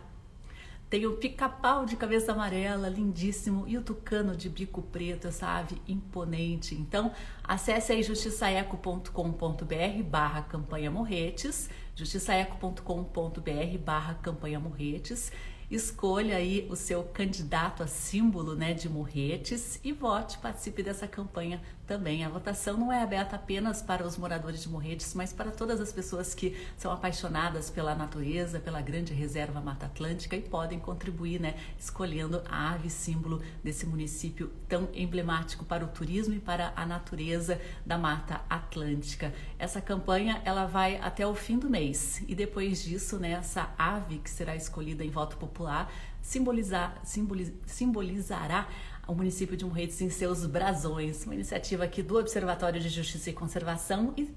tem 0.92 1.06
o 1.06 1.16
pica-pau 1.16 1.86
de 1.86 1.96
cabeça 1.96 2.32
amarela, 2.32 2.86
lindíssimo, 2.86 3.66
e 3.66 3.78
o 3.78 3.82
tucano 3.82 4.36
de 4.36 4.50
bico 4.50 4.82
preto, 4.82 5.26
essa 5.26 5.46
ave 5.46 5.80
imponente. 5.88 6.74
Então, 6.74 7.10
acesse 7.42 7.92
aí 7.92 8.02
justiçaeco.com.br 8.02 10.02
barra 10.04 10.42
campanha 10.42 10.90
morretes, 10.90 11.70
justiçaeco.com.br 11.96 13.78
barra 13.82 14.14
campanha 14.16 14.60
morretes 14.60 15.32
escolha 15.70 16.36
aí 16.36 16.68
o 16.70 16.76
seu 16.76 17.02
candidato 17.02 17.82
a 17.82 17.86
símbolo 17.86 18.54
né, 18.54 18.74
de 18.74 18.90
Morretes 18.90 19.80
e 19.82 19.90
vote, 19.90 20.36
participe 20.36 20.82
dessa 20.82 21.08
campanha 21.08 21.62
também. 21.86 22.24
A 22.24 22.28
votação 22.28 22.76
não 22.76 22.92
é 22.92 23.02
aberta 23.02 23.36
apenas 23.36 23.82
para 23.82 24.06
os 24.06 24.16
moradores 24.16 24.62
de 24.62 24.68
Morretes, 24.68 25.14
mas 25.14 25.32
para 25.32 25.50
todas 25.50 25.80
as 25.80 25.92
pessoas 25.92 26.34
que 26.34 26.56
são 26.76 26.92
apaixonadas 26.92 27.70
pela 27.70 27.94
natureza, 27.94 28.60
pela 28.60 28.80
grande 28.80 29.12
reserva 29.12 29.60
Mata 29.60 29.86
Atlântica 29.86 30.36
e 30.36 30.42
podem 30.42 30.78
contribuir, 30.78 31.40
né, 31.40 31.54
escolhendo 31.78 32.42
a 32.48 32.72
ave 32.72 32.88
símbolo 32.88 33.42
desse 33.62 33.86
município 33.86 34.50
tão 34.68 34.88
emblemático 34.94 35.64
para 35.64 35.84
o 35.84 35.88
turismo 35.88 36.34
e 36.34 36.40
para 36.40 36.72
a 36.76 36.86
natureza 36.86 37.60
da 37.84 37.98
Mata 37.98 38.40
Atlântica. 38.48 39.32
Essa 39.58 39.80
campanha 39.80 40.40
ela 40.44 40.66
vai 40.66 40.96
até 40.96 41.26
o 41.26 41.34
fim 41.34 41.58
do 41.58 41.68
mês 41.68 42.22
e 42.28 42.34
depois 42.34 42.82
disso, 42.82 43.18
né, 43.18 43.32
essa 43.32 43.70
ave 43.78 44.18
que 44.18 44.30
será 44.30 44.54
escolhida 44.54 45.04
em 45.04 45.10
voto 45.10 45.36
popular 45.36 45.92
simbolizar, 46.22 47.00
simboliz, 47.02 47.52
simbolizará 47.66 48.68
o 49.06 49.14
município 49.14 49.56
de 49.56 49.64
Morretes 49.64 50.00
em 50.00 50.10
seus 50.10 50.46
brasões, 50.46 51.24
uma 51.24 51.34
iniciativa 51.34 51.84
aqui 51.84 52.02
do 52.02 52.16
Observatório 52.18 52.80
de 52.80 52.88
Justiça 52.88 53.30
e 53.30 53.32
Conservação 53.32 54.14
e, 54.16 54.30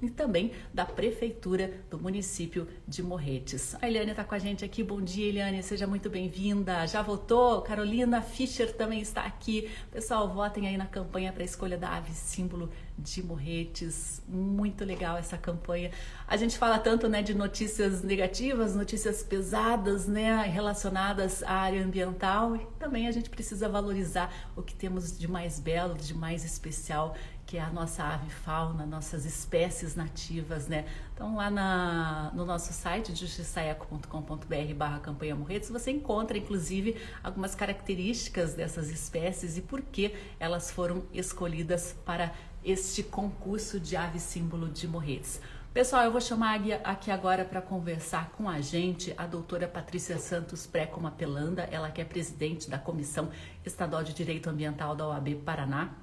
e 0.00 0.10
também 0.10 0.52
da 0.72 0.84
Prefeitura 0.84 1.72
do 1.90 1.98
município 1.98 2.68
de 2.86 3.02
Morretes. 3.02 3.74
A 3.82 3.88
Eliane 3.88 4.12
está 4.12 4.22
com 4.22 4.34
a 4.34 4.38
gente 4.38 4.64
aqui. 4.64 4.82
Bom 4.82 5.00
dia, 5.00 5.26
Eliane, 5.26 5.62
seja 5.62 5.86
muito 5.86 6.08
bem-vinda. 6.08 6.86
Já 6.86 7.02
votou? 7.02 7.62
Carolina 7.62 8.22
Fischer 8.22 8.72
também 8.74 9.00
está 9.00 9.22
aqui. 9.22 9.68
Pessoal, 9.90 10.32
votem 10.32 10.68
aí 10.68 10.76
na 10.76 10.86
campanha 10.86 11.32
para 11.32 11.42
a 11.42 11.44
escolha 11.44 11.76
da 11.76 11.96
ave 11.96 12.12
símbolo 12.12 12.70
de 13.02 13.22
Morretes. 13.22 14.22
Muito 14.28 14.84
legal 14.84 15.16
essa 15.18 15.36
campanha. 15.36 15.90
A 16.26 16.36
gente 16.36 16.56
fala 16.56 16.78
tanto 16.78 17.08
né, 17.08 17.22
de 17.22 17.34
notícias 17.34 18.02
negativas, 18.02 18.74
notícias 18.74 19.22
pesadas, 19.22 20.06
né, 20.06 20.42
relacionadas 20.44 21.42
à 21.42 21.52
área 21.52 21.84
ambiental, 21.84 22.56
e 22.56 22.66
também 22.78 23.08
a 23.08 23.12
gente 23.12 23.28
precisa 23.28 23.68
valorizar 23.68 24.32
o 24.56 24.62
que 24.62 24.74
temos 24.74 25.18
de 25.18 25.28
mais 25.28 25.58
belo, 25.58 25.94
de 25.94 26.14
mais 26.14 26.44
especial, 26.44 27.14
que 27.52 27.58
é 27.58 27.60
a 27.60 27.70
nossa 27.70 28.02
ave 28.02 28.30
fauna, 28.30 28.86
nossas 28.86 29.26
espécies 29.26 29.94
nativas, 29.94 30.68
né? 30.68 30.86
Então 31.14 31.36
lá 31.36 31.50
na, 31.50 32.30
no 32.34 32.46
nosso 32.46 32.72
site 32.72 33.14
justiçaeco.com.br 33.14 34.74
barra 34.74 35.00
campanha 35.00 35.36
Morretes 35.36 35.68
você 35.68 35.90
encontra 35.90 36.38
inclusive 36.38 36.96
algumas 37.22 37.54
características 37.54 38.54
dessas 38.54 38.88
espécies 38.88 39.58
e 39.58 39.60
por 39.60 39.82
que 39.82 40.14
elas 40.40 40.70
foram 40.70 41.02
escolhidas 41.12 41.94
para 42.06 42.32
este 42.64 43.02
concurso 43.02 43.80
de 43.80 43.96
ave 43.96 44.18
símbolo 44.18 44.68
de 44.68 44.86
Morretes. 44.86 45.40
Pessoal, 45.72 46.04
eu 46.04 46.12
vou 46.12 46.20
chamar 46.20 46.60
aqui 46.84 47.10
agora 47.10 47.46
para 47.46 47.62
conversar 47.62 48.30
com 48.32 48.46
a 48.48 48.60
gente 48.60 49.14
a 49.16 49.26
doutora 49.26 49.66
Patrícia 49.66 50.18
Santos 50.18 50.66
Précoma 50.66 51.10
Pelanda, 51.10 51.62
ela 51.70 51.90
que 51.90 52.00
é 52.00 52.04
presidente 52.04 52.68
da 52.68 52.78
Comissão 52.78 53.30
Estadual 53.64 54.04
de 54.04 54.12
Direito 54.12 54.50
Ambiental 54.50 54.94
da 54.94 55.08
OAB 55.08 55.36
Paraná. 55.36 56.01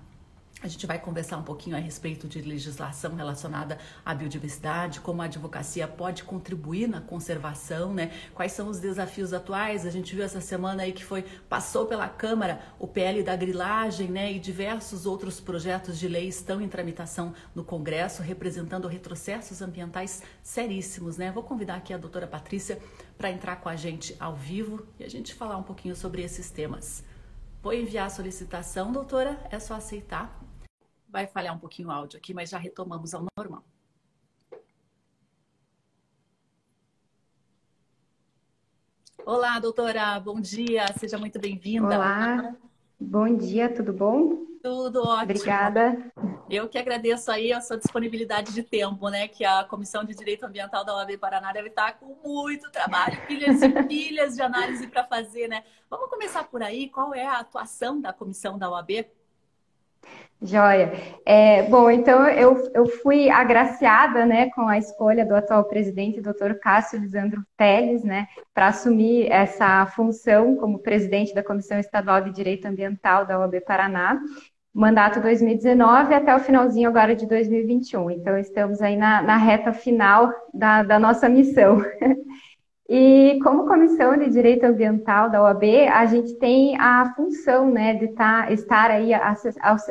A 0.62 0.68
gente 0.68 0.86
vai 0.86 1.00
conversar 1.00 1.38
um 1.38 1.44
pouquinho 1.44 1.78
a 1.78 1.80
respeito 1.80 2.28
de 2.28 2.42
legislação 2.42 3.16
relacionada 3.16 3.78
à 4.06 4.14
biodiversidade, 4.14 5.00
como 5.00 5.22
a 5.22 5.26
advocacia 5.26 5.88
pode 5.88 6.26
contribuir 6.26 6.86
na 6.86 7.00
conservação, 7.00 7.94
né? 7.94 8.12
Quais 8.34 8.52
são 8.52 8.68
os 8.68 8.78
desafios 8.78 9.32
atuais? 9.32 9.86
A 9.86 9.90
gente 9.90 10.14
viu 10.14 10.26
essa 10.26 10.42
semana 10.42 10.84
aí 10.84 10.92
que 10.92 11.06
foi 11.06 11.24
passou 11.48 11.86
pela 11.86 12.10
Câmara 12.10 12.62
o 12.78 12.86
PL 12.86 13.24
da 13.24 13.38
grilagem, 13.38 14.10
né? 14.10 14.34
E 14.34 14.38
diversos 14.38 15.06
outros 15.06 15.40
projetos 15.40 15.98
de 15.98 16.10
lei 16.10 16.28
estão 16.28 16.60
em 16.60 16.68
tramitação 16.68 17.34
no 17.56 17.64
Congresso, 17.64 18.22
representando 18.22 18.86
retrocessos 18.86 19.62
ambientais 19.62 20.24
seríssimos, 20.44 21.18
né? 21.18 21.32
Vou 21.32 21.44
convidar 21.44 21.76
aqui 21.76 21.94
a 21.94 21.98
doutora 21.98 22.28
Patrícia 22.28 22.80
para 23.18 23.32
entrar 23.32 23.56
com 23.62 23.70
a 23.70 23.78
gente 23.78 24.14
ao 24.20 24.36
vivo 24.36 24.86
e 25.00 25.06
a 25.06 25.10
gente 25.10 25.34
falar 25.34 25.56
um 25.56 25.64
pouquinho 25.64 25.96
sobre 25.96 26.22
esses 26.22 26.52
temas. 26.52 27.02
Vou 27.62 27.74
enviar 27.74 28.08
a 28.08 28.10
solicitação, 28.10 28.90
doutora, 28.90 29.38
é 29.52 29.60
só 29.60 29.74
aceitar 29.74 30.39
Vai 31.10 31.26
falhar 31.26 31.56
um 31.56 31.60
pouquinho 31.60 31.88
o 31.88 31.92
áudio 31.92 32.18
aqui, 32.18 32.36
mas 32.36 32.52
já 32.52 32.60
retomamos 32.60 33.16
ao 33.16 33.26
normal. 33.36 33.64
Olá, 39.26 39.60
doutora, 39.60 40.20
bom 40.20 40.40
dia, 40.40 40.86
seja 40.98 41.18
muito 41.18 41.40
bem-vinda. 41.40 41.96
Olá, 41.96 42.56
bom 43.00 43.36
dia, 43.36 43.74
tudo 43.74 43.92
bom? 43.92 44.46
Tudo 44.62 45.02
ótimo. 45.02 45.24
Obrigada. 45.24 46.12
Eu 46.48 46.70
que 46.70 46.78
agradeço 46.78 47.32
aí 47.32 47.52
a 47.52 47.62
sua 47.62 47.78
disponibilidade 47.78 48.54
de 48.54 48.62
tempo, 48.62 49.10
né? 49.10 49.28
Que 49.28 49.44
a 49.44 49.64
Comissão 49.64 50.04
de 50.04 50.14
Direito 50.14 50.46
Ambiental 50.46 50.86
da 50.86 50.96
OAB 50.96 51.18
Paraná 51.18 51.52
deve 51.52 51.70
estar 51.70 51.94
com 52.00 52.18
muito 52.24 52.70
trabalho, 52.72 53.26
pilhas 53.26 53.62
e 53.62 53.70
pilhas 53.84 54.36
de 54.36 54.42
análise 54.42 54.88
para 54.88 55.04
fazer, 55.06 55.48
né? 55.48 55.64
Vamos 55.90 56.10
começar 56.10 56.44
por 56.44 56.62
aí. 56.62 56.90
Qual 56.90 57.16
é 57.16 57.26
a 57.26 57.40
atuação 57.40 58.00
da 58.00 58.14
comissão 58.14 58.58
da 58.60 58.70
OAB? 58.70 59.06
Joia. 60.42 60.94
É, 61.26 61.64
bom, 61.64 61.92
então 61.92 62.26
eu, 62.30 62.72
eu 62.74 62.86
fui 62.86 63.30
agraciada 63.30 64.26
né, 64.26 64.50
com 64.52 64.62
a 64.62 64.78
escolha 64.78 65.26
do 65.26 65.36
atual 65.36 65.66
presidente, 65.66 66.22
doutor 66.22 66.58
Cássio 66.60 67.00
Lisandro 67.00 67.44
Teles, 67.58 68.06
né, 68.06 68.26
para 68.54 68.68
assumir 68.68 69.30
essa 69.30 69.86
função 69.88 70.56
como 70.56 70.80
presidente 70.80 71.34
da 71.34 71.44
Comissão 71.44 71.78
Estadual 71.78 72.22
de 72.22 72.32
Direito 72.32 72.66
Ambiental 72.66 73.26
da 73.26 73.38
OAB 73.38 73.60
Paraná, 73.66 74.18
mandato 74.74 75.20
2019 75.20 76.14
até 76.14 76.34
o 76.34 76.40
finalzinho 76.40 76.88
agora 76.88 77.14
de 77.14 77.26
2021. 77.28 78.10
Então, 78.12 78.38
estamos 78.38 78.82
aí 78.82 78.96
na, 78.96 79.22
na 79.22 79.36
reta 79.36 79.74
final 79.74 80.32
da, 80.54 80.84
da 80.84 80.98
nossa 80.98 81.28
missão. 81.28 81.84
E 82.92 83.40
como 83.44 83.68
Comissão 83.68 84.18
de 84.18 84.32
Direito 84.32 84.64
Ambiental 84.64 85.30
da 85.30 85.44
OAB, 85.44 85.64
a 85.94 86.08
gente 86.08 86.34
tem 86.40 86.76
a 86.82 87.14
função 87.14 87.70
né, 87.70 87.94
de 87.94 88.08
tá, 88.08 88.52
estar 88.52 88.90
aí 88.90 89.12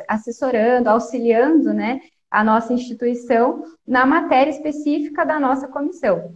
assessorando, 0.09 0.90
auxiliando 0.90 1.73
né, 1.73 2.00
a 2.28 2.43
nossa 2.43 2.73
instituição 2.73 3.62
na 3.87 4.05
matéria 4.05 4.50
específica 4.50 5.25
da 5.25 5.38
nossa 5.38 5.69
comissão. 5.69 6.35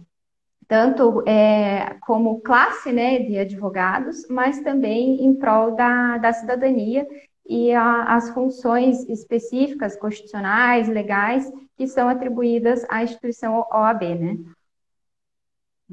Tanto 0.65 1.21
é, 1.27 1.97
como 2.03 2.39
classe 2.39 2.93
né, 2.93 3.19
de 3.19 3.37
advogados, 3.37 4.25
mas 4.29 4.61
também 4.61 5.21
em 5.25 5.35
prol 5.35 5.75
da, 5.75 6.17
da 6.17 6.31
cidadania 6.31 7.05
e 7.45 7.73
a, 7.73 8.15
as 8.15 8.29
funções 8.29 9.03
específicas, 9.09 9.97
constitucionais, 9.97 10.87
legais, 10.87 11.51
que 11.75 11.87
são 11.87 12.07
atribuídas 12.07 12.85
à 12.89 13.03
instituição 13.03 13.67
OAB, 13.69 14.15
né? 14.15 14.37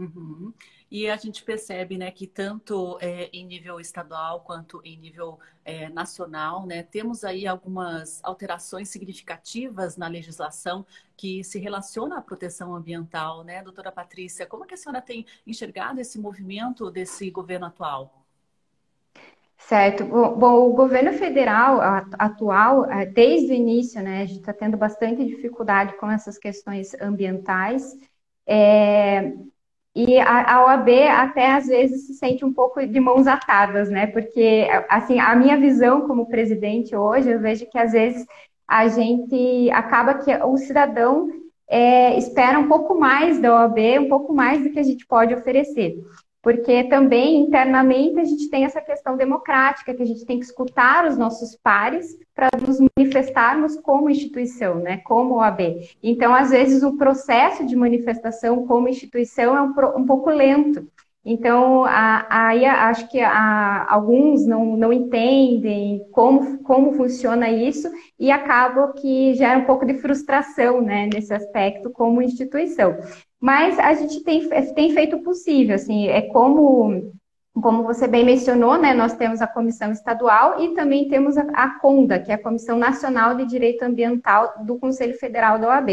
Uhum. 0.00 0.50
E 0.90 1.10
a 1.10 1.16
gente 1.18 1.44
percebe 1.44 1.98
né, 1.98 2.10
que 2.10 2.26
tanto 2.26 2.98
é, 3.02 3.28
em 3.34 3.44
nível 3.44 3.78
estadual 3.78 4.40
quanto 4.40 4.80
em 4.82 4.96
nível 4.96 5.38
é, 5.62 5.90
nacional, 5.90 6.64
né, 6.64 6.82
temos 6.82 7.22
aí 7.22 7.46
algumas 7.46 8.18
alterações 8.24 8.88
significativas 8.88 9.98
na 9.98 10.08
legislação 10.08 10.86
que 11.18 11.44
se 11.44 11.58
relaciona 11.58 12.16
à 12.16 12.22
proteção 12.22 12.74
ambiental, 12.74 13.44
né, 13.44 13.62
doutora 13.62 13.92
Patrícia? 13.92 14.46
Como 14.46 14.64
é 14.64 14.66
que 14.66 14.72
a 14.72 14.76
senhora 14.78 15.02
tem 15.02 15.26
enxergado 15.46 16.00
esse 16.00 16.18
movimento 16.18 16.90
desse 16.90 17.30
governo 17.30 17.66
atual? 17.66 18.24
Certo. 19.58 20.06
Bom, 20.06 20.70
o 20.70 20.72
governo 20.72 21.12
federal 21.12 21.78
atual, 22.18 22.90
é, 22.90 23.04
desde 23.04 23.52
o 23.52 23.54
início, 23.54 24.02
né, 24.02 24.22
a 24.22 24.26
gente 24.26 24.40
está 24.40 24.54
tendo 24.54 24.78
bastante 24.78 25.26
dificuldade 25.26 25.98
com 25.98 26.10
essas 26.10 26.38
questões 26.38 26.94
ambientais. 26.94 27.94
É, 28.46 29.34
e 29.94 30.20
a, 30.20 30.64
OAB 30.64 30.88
até 31.08 31.52
às 31.52 31.66
vezes 31.66 32.06
se 32.06 32.14
sente 32.14 32.44
um 32.44 32.52
pouco 32.52 32.84
de 32.86 33.00
mãos 33.00 33.26
atadas, 33.26 33.90
né? 33.90 34.06
Porque 34.06 34.68
assim, 34.88 35.18
a 35.18 35.34
minha 35.34 35.56
visão 35.56 36.06
como 36.06 36.28
presidente 36.28 36.94
hoje, 36.94 37.30
eu 37.30 37.40
vejo 37.40 37.66
que 37.70 37.78
às 37.78 37.92
vezes 37.92 38.24
a 38.68 38.86
gente 38.86 39.68
acaba 39.72 40.14
que 40.14 40.32
o 40.44 40.56
cidadão 40.56 41.28
é, 41.68 42.16
espera 42.16 42.58
um 42.58 42.68
pouco 42.68 42.98
mais 42.98 43.40
da 43.40 43.52
OAB, 43.52 43.78
um 44.00 44.08
pouco 44.08 44.32
mais 44.32 44.62
do 44.62 44.70
que 44.70 44.78
a 44.78 44.82
gente 44.82 45.06
pode 45.06 45.34
oferecer 45.34 45.96
porque 46.42 46.84
também 46.84 47.36
internamente 47.42 48.18
a 48.18 48.24
gente 48.24 48.48
tem 48.48 48.64
essa 48.64 48.80
questão 48.80 49.16
democrática, 49.16 49.92
que 49.92 50.02
a 50.02 50.06
gente 50.06 50.24
tem 50.24 50.38
que 50.38 50.44
escutar 50.44 51.06
os 51.06 51.16
nossos 51.16 51.56
pares 51.56 52.18
para 52.34 52.48
nos 52.58 52.78
manifestarmos 52.96 53.76
como 53.76 54.08
instituição, 54.08 54.76
né, 54.76 54.98
como 54.98 55.34
OAB. 55.34 55.80
Então, 56.02 56.34
às 56.34 56.50
vezes, 56.50 56.82
o 56.82 56.96
processo 56.96 57.66
de 57.66 57.76
manifestação 57.76 58.66
como 58.66 58.88
instituição 58.88 59.56
é 59.56 59.62
um, 59.62 60.00
um 60.00 60.06
pouco 60.06 60.30
lento. 60.30 60.88
Então, 61.24 61.84
aí 61.84 62.64
acho 62.64 63.06
que 63.10 63.20
a, 63.20 63.86
alguns 63.92 64.46
não, 64.46 64.76
não 64.76 64.90
entendem 64.90 66.02
como, 66.12 66.62
como 66.62 66.92
funciona 66.94 67.50
isso 67.50 67.90
e 68.18 68.30
acaba 68.30 68.92
que 68.94 69.34
gera 69.34 69.58
um 69.58 69.66
pouco 69.66 69.84
de 69.84 69.98
frustração 69.98 70.80
né, 70.80 71.10
nesse 71.12 71.34
aspecto 71.34 71.90
como 71.90 72.22
instituição. 72.22 72.96
Mas 73.38 73.78
a 73.78 73.92
gente 73.92 74.24
tem, 74.24 74.48
tem 74.74 74.94
feito 74.94 75.16
o 75.16 75.22
possível, 75.22 75.74
assim, 75.74 76.08
é 76.08 76.22
como 76.22 77.12
como 77.60 77.82
você 77.82 78.06
bem 78.06 78.24
mencionou, 78.24 78.78
né, 78.78 78.94
nós 78.94 79.14
temos 79.14 79.42
a 79.42 79.46
Comissão 79.46 79.90
Estadual 79.90 80.62
e 80.62 80.74
também 80.74 81.08
temos 81.08 81.36
a, 81.36 81.42
a 81.52 81.78
CONDA, 81.80 82.20
que 82.20 82.30
é 82.30 82.34
a 82.34 82.42
Comissão 82.42 82.78
Nacional 82.78 83.34
de 83.34 83.44
Direito 83.44 83.82
Ambiental 83.82 84.64
do 84.64 84.78
Conselho 84.78 85.18
Federal 85.18 85.58
da 85.58 85.68
OAB. 85.68 85.90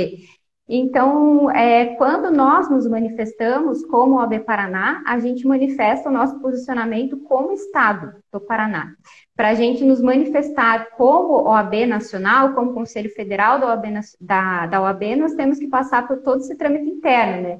Então, 0.69 1.49
é, 1.51 1.95
quando 1.95 2.29
nós 2.29 2.69
nos 2.69 2.85
manifestamos 2.85 3.85
como 3.85 4.17
OAB 4.17 4.39
Paraná, 4.39 5.01
a 5.07 5.17
gente 5.17 5.47
manifesta 5.47 6.09
o 6.09 6.11
nosso 6.11 6.41
posicionamento 6.41 7.17
como 7.19 7.53
Estado 7.53 8.15
do 8.31 8.41
Paraná. 8.41 8.91
Para 9.33 9.49
a 9.49 9.53
gente 9.53 9.85
nos 9.85 10.01
manifestar 10.01 10.89
como 10.97 11.47
OAB 11.47 11.85
Nacional, 11.85 12.53
como 12.53 12.73
Conselho 12.73 13.09
Federal 13.11 13.59
da 13.59 13.67
OAB, 13.67 13.85
da, 14.19 14.65
da 14.65 14.81
OAB, 14.81 15.15
nós 15.15 15.35
temos 15.35 15.57
que 15.57 15.67
passar 15.67 16.05
por 16.05 16.17
todo 16.17 16.41
esse 16.41 16.57
trâmite 16.57 16.89
interno, 16.89 17.43
né? 17.43 17.59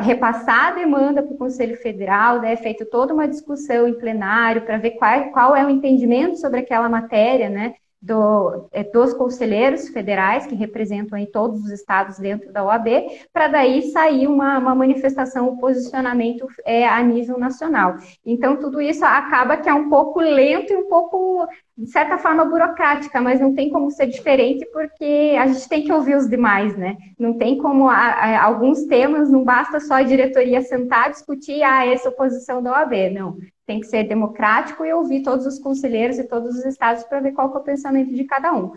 Repassar 0.00 0.68
a 0.68 0.74
demanda 0.74 1.22
para 1.22 1.34
o 1.34 1.38
Conselho 1.38 1.76
Federal, 1.76 2.40
né? 2.40 2.54
é 2.54 2.56
feito 2.56 2.86
toda 2.86 3.12
uma 3.12 3.28
discussão 3.28 3.86
em 3.86 3.98
plenário 3.98 4.62
para 4.62 4.78
ver 4.78 4.92
qual, 4.92 5.30
qual 5.32 5.56
é 5.56 5.66
o 5.66 5.70
entendimento 5.70 6.38
sobre 6.38 6.60
aquela 6.60 6.88
matéria, 6.88 7.50
né? 7.50 7.74
Do, 8.00 8.68
é, 8.72 8.84
dos 8.84 9.12
conselheiros 9.12 9.88
federais, 9.88 10.46
que 10.46 10.54
representam 10.54 11.18
aí 11.18 11.26
todos 11.26 11.60
os 11.62 11.70
estados 11.70 12.18
dentro 12.18 12.52
da 12.52 12.64
OAB, 12.64 12.88
para 13.32 13.48
daí 13.48 13.82
sair 13.90 14.28
uma, 14.28 14.58
uma 14.58 14.74
manifestação, 14.74 15.48
um 15.48 15.56
posicionamento 15.56 16.46
é, 16.64 16.86
a 16.86 17.02
nível 17.02 17.38
nacional. 17.38 17.96
Então, 18.24 18.56
tudo 18.56 18.80
isso 18.80 19.04
acaba 19.04 19.56
que 19.56 19.68
é 19.68 19.74
um 19.74 19.88
pouco 19.88 20.20
lento 20.20 20.72
e 20.72 20.76
um 20.76 20.88
pouco, 20.88 21.48
de 21.76 21.90
certa 21.90 22.18
forma, 22.18 22.44
burocrática, 22.44 23.20
mas 23.20 23.40
não 23.40 23.52
tem 23.52 23.68
como 23.68 23.90
ser 23.90 24.06
diferente, 24.06 24.64
porque 24.72 25.36
a 25.38 25.46
gente 25.48 25.68
tem 25.68 25.82
que 25.82 25.92
ouvir 25.92 26.16
os 26.16 26.28
demais, 26.28 26.76
né? 26.76 26.96
Não 27.18 27.36
tem 27.36 27.58
como, 27.58 27.88
a, 27.88 27.96
a, 27.96 28.44
alguns 28.44 28.84
temas, 28.84 29.28
não 29.30 29.42
basta 29.42 29.80
só 29.80 29.94
a 29.94 30.02
diretoria 30.02 30.62
sentar, 30.62 31.10
discutir, 31.10 31.62
ah, 31.64 31.84
essa 31.84 32.08
é 32.08 32.12
a 32.12 32.14
posição 32.14 32.62
da 32.62 32.72
OAB, 32.72 33.10
não 33.12 33.36
tem 33.68 33.80
que 33.80 33.86
ser 33.86 34.04
democrático 34.04 34.82
e 34.82 34.92
ouvir 34.94 35.22
todos 35.22 35.44
os 35.44 35.58
conselheiros 35.58 36.18
e 36.18 36.24
todos 36.24 36.56
os 36.56 36.64
estados 36.64 37.04
para 37.04 37.20
ver 37.20 37.32
qual 37.32 37.52
é 37.54 37.58
o 37.58 37.62
pensamento 37.62 38.14
de 38.14 38.24
cada 38.24 38.50
um. 38.54 38.72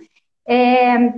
É, 0.45 1.13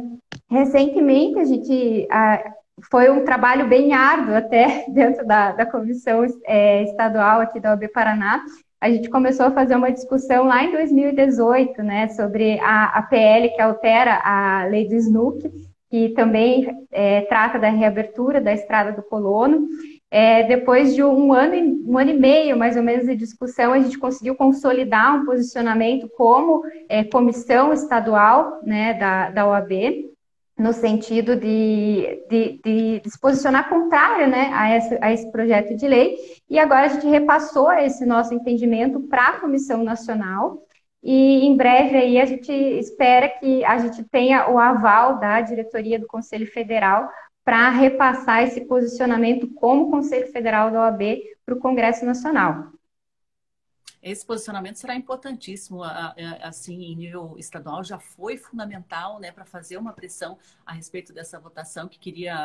recentemente, 0.48 1.40
a 1.40 1.44
gente 1.44 2.08
a, 2.12 2.54
foi 2.92 3.10
um 3.10 3.26
trabalho 3.26 3.68
bem 3.68 3.92
árduo 3.92 4.36
até 4.36 4.86
dentro 4.94 5.26
da, 5.26 5.54
da 5.54 5.66
comissão 5.66 6.24
é, 6.46 6.84
estadual 6.84 7.42
aqui 7.42 7.60
da 7.60 7.72
OAB 7.72 7.88
Paraná. 7.92 8.46
A 8.80 8.92
gente 8.92 9.10
começou 9.10 9.48
a 9.48 9.52
fazer 9.52 9.76
uma 9.76 9.92
discussão 9.92 10.46
lá 10.46 10.64
em 10.64 10.72
2018, 10.72 11.82
né, 11.82 12.10
sobre 12.10 12.60
a, 12.60 13.00
a 13.00 13.02
PL 13.02 13.50
que 13.50 13.62
altera 13.62 14.22
a 14.24 14.66
lei 14.66 14.88
do 14.88 14.94
SNUC, 14.94 15.50
que 15.90 16.10
também 16.10 16.86
é, 16.92 17.22
trata 17.22 17.58
da 17.58 17.70
reabertura 17.70 18.40
da 18.40 18.54
estrada 18.54 18.92
do 18.92 19.02
colono. 19.02 19.68
É, 20.16 20.44
depois 20.44 20.94
de 20.94 21.04
um 21.04 21.34
ano, 21.34 21.56
um 21.88 21.98
ano 21.98 22.12
e 22.12 22.14
meio, 22.14 22.56
mais 22.56 22.78
ou 22.78 22.84
menos, 22.84 23.08
de 23.08 23.16
discussão, 23.16 23.74
a 23.74 23.80
gente 23.80 23.98
conseguiu 23.98 24.36
consolidar 24.36 25.16
um 25.16 25.26
posicionamento 25.26 26.08
como 26.16 26.62
é, 26.88 27.04
comissão 27.04 27.74
estadual 27.74 28.60
né, 28.64 28.94
da, 28.94 29.32
da 29.32 29.48
OAB, 29.48 29.72
no 30.56 30.72
sentido 30.72 31.36
de, 31.36 32.24
de, 32.30 32.62
de, 32.64 33.10
se 33.10 33.20
posicionar 33.20 33.68
contrário 33.68 34.28
né, 34.28 34.52
a, 34.54 34.78
esse, 34.78 35.00
a 35.02 35.12
esse 35.12 35.32
projeto 35.32 35.76
de 35.76 35.88
lei. 35.88 36.16
E 36.48 36.60
agora 36.60 36.86
a 36.86 36.90
gente 36.90 37.08
repassou 37.08 37.72
esse 37.72 38.06
nosso 38.06 38.36
entendimento 38.36 39.00
para 39.00 39.30
a 39.30 39.40
Comissão 39.40 39.84
Nacional. 39.84 40.62
E 41.02 41.44
em 41.44 41.58
breve 41.58 41.98
aí 41.98 42.22
a 42.22 42.26
gente 42.26 42.52
espera 42.52 43.28
que 43.28 43.66
a 43.66 43.80
gente 43.80 44.04
tenha 44.04 44.48
o 44.48 44.60
aval 44.60 45.20
da 45.20 45.42
diretoria 45.42 45.98
do 45.98 46.06
Conselho 46.06 46.46
Federal 46.46 47.10
para 47.44 47.70
repassar 47.70 48.44
esse 48.44 48.62
posicionamento 48.62 49.48
como 49.54 49.92
Conselho 49.92 50.32
Federal 50.32 50.72
da 50.72 50.82
OAB 50.82 51.02
para 51.46 51.56
o 51.56 51.60
Congresso 51.60 52.06
Nacional. 52.06 52.72
Esse 54.02 54.26
posicionamento 54.26 54.76
será 54.76 54.96
importantíssimo, 54.96 55.82
assim, 56.42 56.92
em 56.92 56.96
nível 56.96 57.36
estadual, 57.38 57.86
já 57.86 57.98
foi 57.98 58.38
fundamental, 58.38 59.18
né, 59.18 59.32
para 59.32 59.46
fazer 59.46 59.78
uma 59.78 59.94
pressão 59.94 60.38
a 60.66 60.74
respeito 60.74 61.14
dessa 61.14 61.40
votação 61.40 61.88
que 61.88 61.98
queria, 61.98 62.36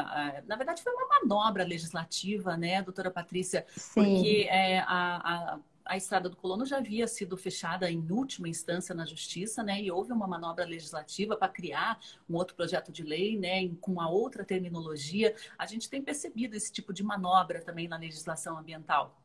na 0.46 0.54
verdade, 0.54 0.80
foi 0.80 0.92
uma 0.92 1.08
manobra 1.20 1.64
legislativa, 1.64 2.56
né, 2.56 2.80
doutora 2.80 3.10
Patrícia, 3.10 3.66
Sim. 3.76 4.04
porque 4.04 4.46
é, 4.48 4.78
a, 4.78 5.54
a 5.54 5.58
a 5.88 5.96
estrada 5.96 6.28
do 6.28 6.36
colono 6.36 6.66
já 6.66 6.76
havia 6.76 7.08
sido 7.08 7.36
fechada 7.36 7.90
em 7.90 8.06
última 8.10 8.46
instância 8.46 8.94
na 8.94 9.06
justiça, 9.06 9.62
né? 9.62 9.80
E 9.80 9.90
houve 9.90 10.12
uma 10.12 10.26
manobra 10.26 10.66
legislativa 10.66 11.34
para 11.34 11.48
criar 11.48 11.98
um 12.28 12.36
outro 12.36 12.54
projeto 12.54 12.92
de 12.92 13.02
lei, 13.02 13.38
né? 13.38 13.68
Com 13.80 13.92
uma 13.92 14.10
outra 14.10 14.44
terminologia. 14.44 15.34
A 15.58 15.64
gente 15.64 15.88
tem 15.88 16.02
percebido 16.02 16.54
esse 16.54 16.70
tipo 16.70 16.92
de 16.92 17.02
manobra 17.02 17.62
também 17.62 17.88
na 17.88 17.96
legislação 17.96 18.58
ambiental. 18.58 19.16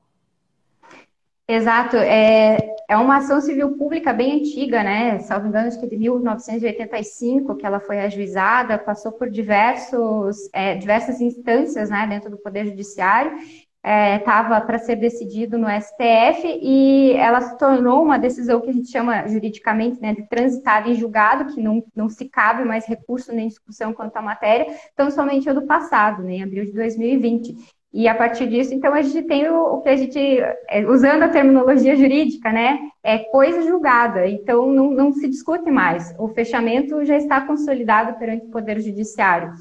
Exato, 1.45 1.97
é, 1.97 2.57
é 2.89 2.95
uma 2.95 3.17
ação 3.17 3.41
civil 3.41 3.77
pública 3.77 4.13
bem 4.13 4.39
antiga, 4.39 4.81
né? 4.81 5.19
Salvo 5.19 5.47
engano, 5.47 5.67
acho 5.67 5.77
que 5.77 5.87
de 5.87 5.97
1985 5.97 7.55
que 7.57 7.65
ela 7.65 7.81
foi 7.81 7.99
ajuizada, 7.99 8.77
passou 8.77 9.11
por 9.11 9.29
diversos, 9.29 10.49
é, 10.53 10.75
diversas 10.75 11.19
instâncias 11.19 11.89
né, 11.89 12.07
dentro 12.07 12.29
do 12.29 12.37
Poder 12.37 12.65
Judiciário 12.67 13.37
estava 13.83 14.57
é, 14.57 14.61
para 14.61 14.79
ser 14.79 14.95
decidido 14.95 15.57
no 15.57 15.67
STF 15.67 16.59
e 16.61 17.11
ela 17.13 17.41
se 17.41 17.57
tornou 17.57 18.01
uma 18.01 18.17
decisão 18.17 18.61
que 18.61 18.69
a 18.69 18.73
gente 18.73 18.89
chama 18.89 19.27
juridicamente 19.27 19.99
né, 20.01 20.13
de 20.13 20.27
transitada 20.29 20.89
em 20.89 20.95
julgado, 20.95 21.53
que 21.53 21.61
não, 21.61 21.83
não 21.93 22.07
se 22.07 22.29
cabe 22.29 22.63
mais 22.63 22.85
recurso 22.85 23.33
nem 23.33 23.49
discussão 23.49 23.93
quanto 23.93 24.15
à 24.15 24.21
matéria, 24.21 24.67
então 24.93 25.11
somente 25.11 25.49
o 25.49 25.53
do 25.53 25.63
passado, 25.63 26.23
né, 26.23 26.35
em 26.35 26.43
abril 26.43 26.63
de 26.63 26.71
2020. 26.71 27.55
E 27.93 28.07
a 28.07 28.15
partir 28.15 28.47
disso, 28.47 28.73
então, 28.73 28.91
a 28.91 29.03
gente 29.03 29.27
tem 29.27 29.47
o, 29.47 29.75
o 29.75 29.81
que 29.81 29.89
a 29.89 29.95
gente, 29.95 30.17
é, 30.67 30.83
usando 30.87 31.21
a 31.21 31.29
terminologia 31.29 31.95
jurídica, 31.95 32.51
né, 32.51 32.79
é 33.03 33.19
coisa 33.19 33.61
julgada, 33.61 34.27
então 34.27 34.71
não, 34.71 34.89
não 34.89 35.13
se 35.13 35.27
discute 35.27 35.69
mais. 35.69 36.15
O 36.17 36.27
fechamento 36.29 37.05
já 37.05 37.15
está 37.15 37.41
consolidado 37.41 38.17
perante 38.17 38.47
o 38.47 38.49
Poder 38.49 38.79
Judiciário. 38.81 39.53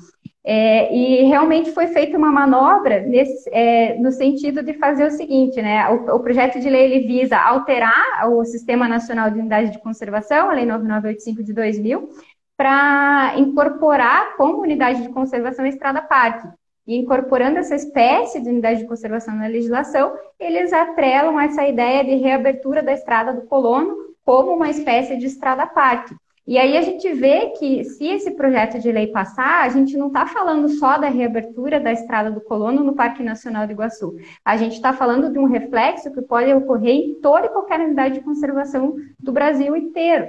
É, 0.44 0.92
e 0.92 1.22
realmente 1.24 1.70
foi 1.70 1.86
feita 1.86 2.18
uma 2.18 2.32
manobra 2.32 3.00
nesse, 3.00 3.48
é, 3.52 3.96
no 3.98 4.10
sentido 4.10 4.60
de 4.60 4.74
fazer 4.74 5.06
o 5.06 5.10
seguinte, 5.10 5.62
né? 5.62 5.88
O, 5.90 6.16
o, 6.16 6.20
projeto 6.20 6.58
de 6.58 6.68
lei 6.68 6.84
ele 6.92 7.06
visa 7.06 7.38
alterar 7.38 8.28
o 8.28 8.44
Sistema 8.44 8.88
Nacional 8.88 9.30
de 9.30 9.38
Unidade 9.38 9.70
de 9.70 9.78
Conservação, 9.78 10.50
a 10.50 10.54
Lei 10.54 10.66
9985 10.66 11.44
de 11.44 11.52
2000, 11.52 12.08
para 12.56 13.34
incorporar 13.38 14.36
como 14.36 14.62
unidade 14.62 15.02
de 15.02 15.10
conservação 15.10 15.64
a 15.64 15.68
Estrada 15.68 16.02
Parque. 16.02 16.48
E 16.88 16.96
incorporando 16.96 17.58
essa 17.58 17.76
espécie 17.76 18.40
de 18.40 18.48
unidade 18.48 18.80
de 18.80 18.88
conservação 18.88 19.36
na 19.36 19.46
legislação, 19.46 20.12
eles 20.40 20.72
atrelam 20.72 21.38
essa 21.38 21.64
ideia 21.66 22.04
de 22.04 22.16
reabertura 22.16 22.82
da 22.82 22.92
Estrada 22.92 23.32
do 23.32 23.42
Colono 23.42 23.96
como 24.24 24.54
uma 24.54 24.68
espécie 24.68 25.16
de 25.16 25.26
Estrada 25.26 25.66
Parque. 25.66 26.14
E 26.44 26.58
aí 26.58 26.76
a 26.76 26.82
gente 26.82 27.12
vê 27.12 27.50
que 27.50 27.84
se 27.84 28.04
esse 28.04 28.32
projeto 28.32 28.80
de 28.80 28.90
lei 28.90 29.06
passar, 29.06 29.64
a 29.64 29.68
gente 29.68 29.96
não 29.96 30.08
está 30.08 30.26
falando 30.26 30.68
só 30.70 30.98
da 30.98 31.08
reabertura 31.08 31.78
da 31.78 31.92
Estrada 31.92 32.32
do 32.32 32.40
Colono 32.40 32.82
no 32.82 32.96
Parque 32.96 33.22
Nacional 33.22 33.64
do 33.64 33.72
Iguaçu. 33.72 34.16
A 34.44 34.56
gente 34.56 34.74
está 34.74 34.92
falando 34.92 35.30
de 35.30 35.38
um 35.38 35.44
reflexo 35.44 36.12
que 36.12 36.20
pode 36.20 36.52
ocorrer 36.52 36.94
em 36.94 37.20
toda 37.20 37.46
e 37.46 37.50
qualquer 37.50 37.78
unidade 37.78 38.14
de 38.14 38.24
conservação 38.24 38.96
do 39.20 39.30
Brasil 39.30 39.76
inteiro. 39.76 40.28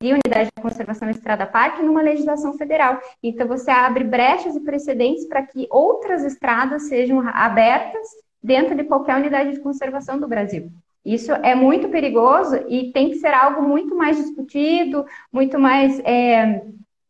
De 0.00 0.12
unidade 0.12 0.50
de 0.56 0.62
conservação 0.62 1.10
Estrada 1.10 1.44
Parque 1.44 1.82
numa 1.82 2.00
legislação 2.00 2.56
federal. 2.56 3.00
Então 3.20 3.48
você 3.48 3.72
abre 3.72 4.04
brechas 4.04 4.54
e 4.54 4.60
precedentes 4.60 5.26
para 5.26 5.42
que 5.42 5.66
outras 5.70 6.22
estradas 6.22 6.84
sejam 6.84 7.20
abertas 7.20 8.06
dentro 8.40 8.76
de 8.76 8.84
qualquer 8.84 9.16
unidade 9.16 9.54
de 9.54 9.60
conservação 9.60 10.20
do 10.20 10.28
Brasil. 10.28 10.70
Isso 11.04 11.32
é 11.32 11.54
muito 11.54 11.88
perigoso 11.88 12.56
e 12.68 12.92
tem 12.92 13.10
que 13.10 13.16
ser 13.16 13.32
algo 13.32 13.62
muito 13.62 13.94
mais 13.96 14.16
discutido, 14.16 15.06
muito 15.32 15.58
mais 15.58 15.98
é, 16.00 16.62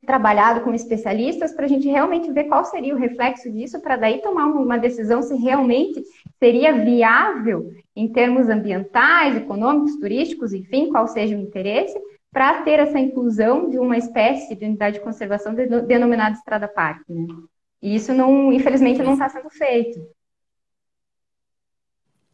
trabalhado 0.07 0.63
com 0.63 0.73
especialistas 0.73 1.53
para 1.53 1.67
a 1.67 1.69
gente 1.69 1.87
realmente 1.87 2.33
ver 2.33 2.45
qual 2.45 2.65
seria 2.65 2.95
o 2.95 2.99
reflexo 2.99 3.51
disso, 3.51 3.81
para 3.81 3.97
daí 3.97 4.23
tomar 4.23 4.47
uma 4.47 4.79
decisão 4.79 5.21
se 5.21 5.37
realmente 5.37 6.03
seria 6.39 6.73
viável 6.73 7.73
em 7.95 8.09
termos 8.09 8.49
ambientais, 8.49 9.37
econômicos, 9.37 9.97
turísticos, 9.97 10.53
enfim, 10.53 10.89
qual 10.89 11.07
seja 11.09 11.37
o 11.37 11.41
interesse, 11.41 11.99
para 12.33 12.63
ter 12.63 12.79
essa 12.79 12.99
inclusão 12.99 13.69
de 13.69 13.79
uma 13.79 13.99
espécie 13.99 14.55
de 14.55 14.65
unidade 14.65 14.99
de 14.99 15.05
conservação 15.05 15.55
denominada 15.55 16.37
Estrada 16.37 16.69
Parque. 16.69 17.13
Né? 17.13 17.27
E 17.83 17.95
isso, 17.95 18.15
não, 18.15 18.53
infelizmente, 18.53 19.03
não 19.03 19.15
está 19.15 19.29
sendo 19.29 19.51
feito. 19.51 20.01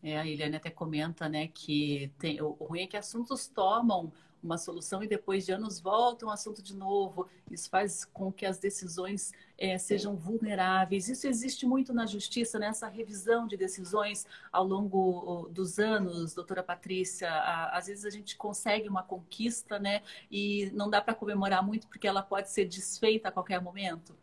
É, 0.05 0.19
a 0.19 0.27
Eliane 0.27 0.57
até 0.57 0.69
comenta, 0.69 1.31
né, 1.31 1.49
que 1.49 2.13
tem, 2.19 2.39
o 2.43 2.51
ruim 2.51 2.83
é 2.83 2.87
que 2.87 2.95
assuntos 2.95 3.47
tomam 3.47 4.13
uma 4.43 4.59
solução 4.59 5.03
e 5.03 5.09
depois 5.09 5.47
de 5.47 5.53
anos 5.53 5.81
volta 5.81 6.27
um 6.27 6.31
assunto 6.31 6.63
de 6.63 6.77
novo. 6.77 7.27
Isso 7.51 7.71
faz 7.71 8.05
com 8.05 8.31
que 8.31 8.45
as 8.45 8.59
decisões 8.59 9.33
é, 9.57 9.79
sejam 9.79 10.15
vulneráveis. 10.15 11.09
Isso 11.09 11.27
existe 11.27 11.65
muito 11.65 11.95
na 11.95 12.05
justiça, 12.05 12.59
nessa 12.59 12.87
revisão 12.87 13.47
de 13.47 13.57
decisões 13.57 14.27
ao 14.53 14.67
longo 14.67 15.49
dos 15.51 15.79
anos, 15.79 16.35
doutora 16.35 16.63
Patrícia. 16.63 17.31
Às 17.71 17.87
vezes 17.87 18.05
a 18.05 18.11
gente 18.11 18.37
consegue 18.37 18.87
uma 18.87 19.03
conquista, 19.03 19.79
né? 19.79 20.03
E 20.31 20.71
não 20.75 20.91
dá 20.91 21.01
para 21.01 21.15
comemorar 21.15 21.65
muito 21.65 21.89
porque 21.89 22.07
ela 22.07 22.23
pode 22.23 22.51
ser 22.51 22.67
desfeita 22.67 23.31
a 23.31 23.33
qualquer 23.33 23.63
momento. 23.63 24.15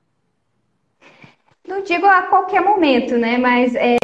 Não 1.68 1.84
digo 1.84 2.06
a 2.06 2.24
qualquer 2.24 2.62
momento, 2.62 3.18
né? 3.18 3.38
Mas 3.38 3.76
é, 3.76 3.98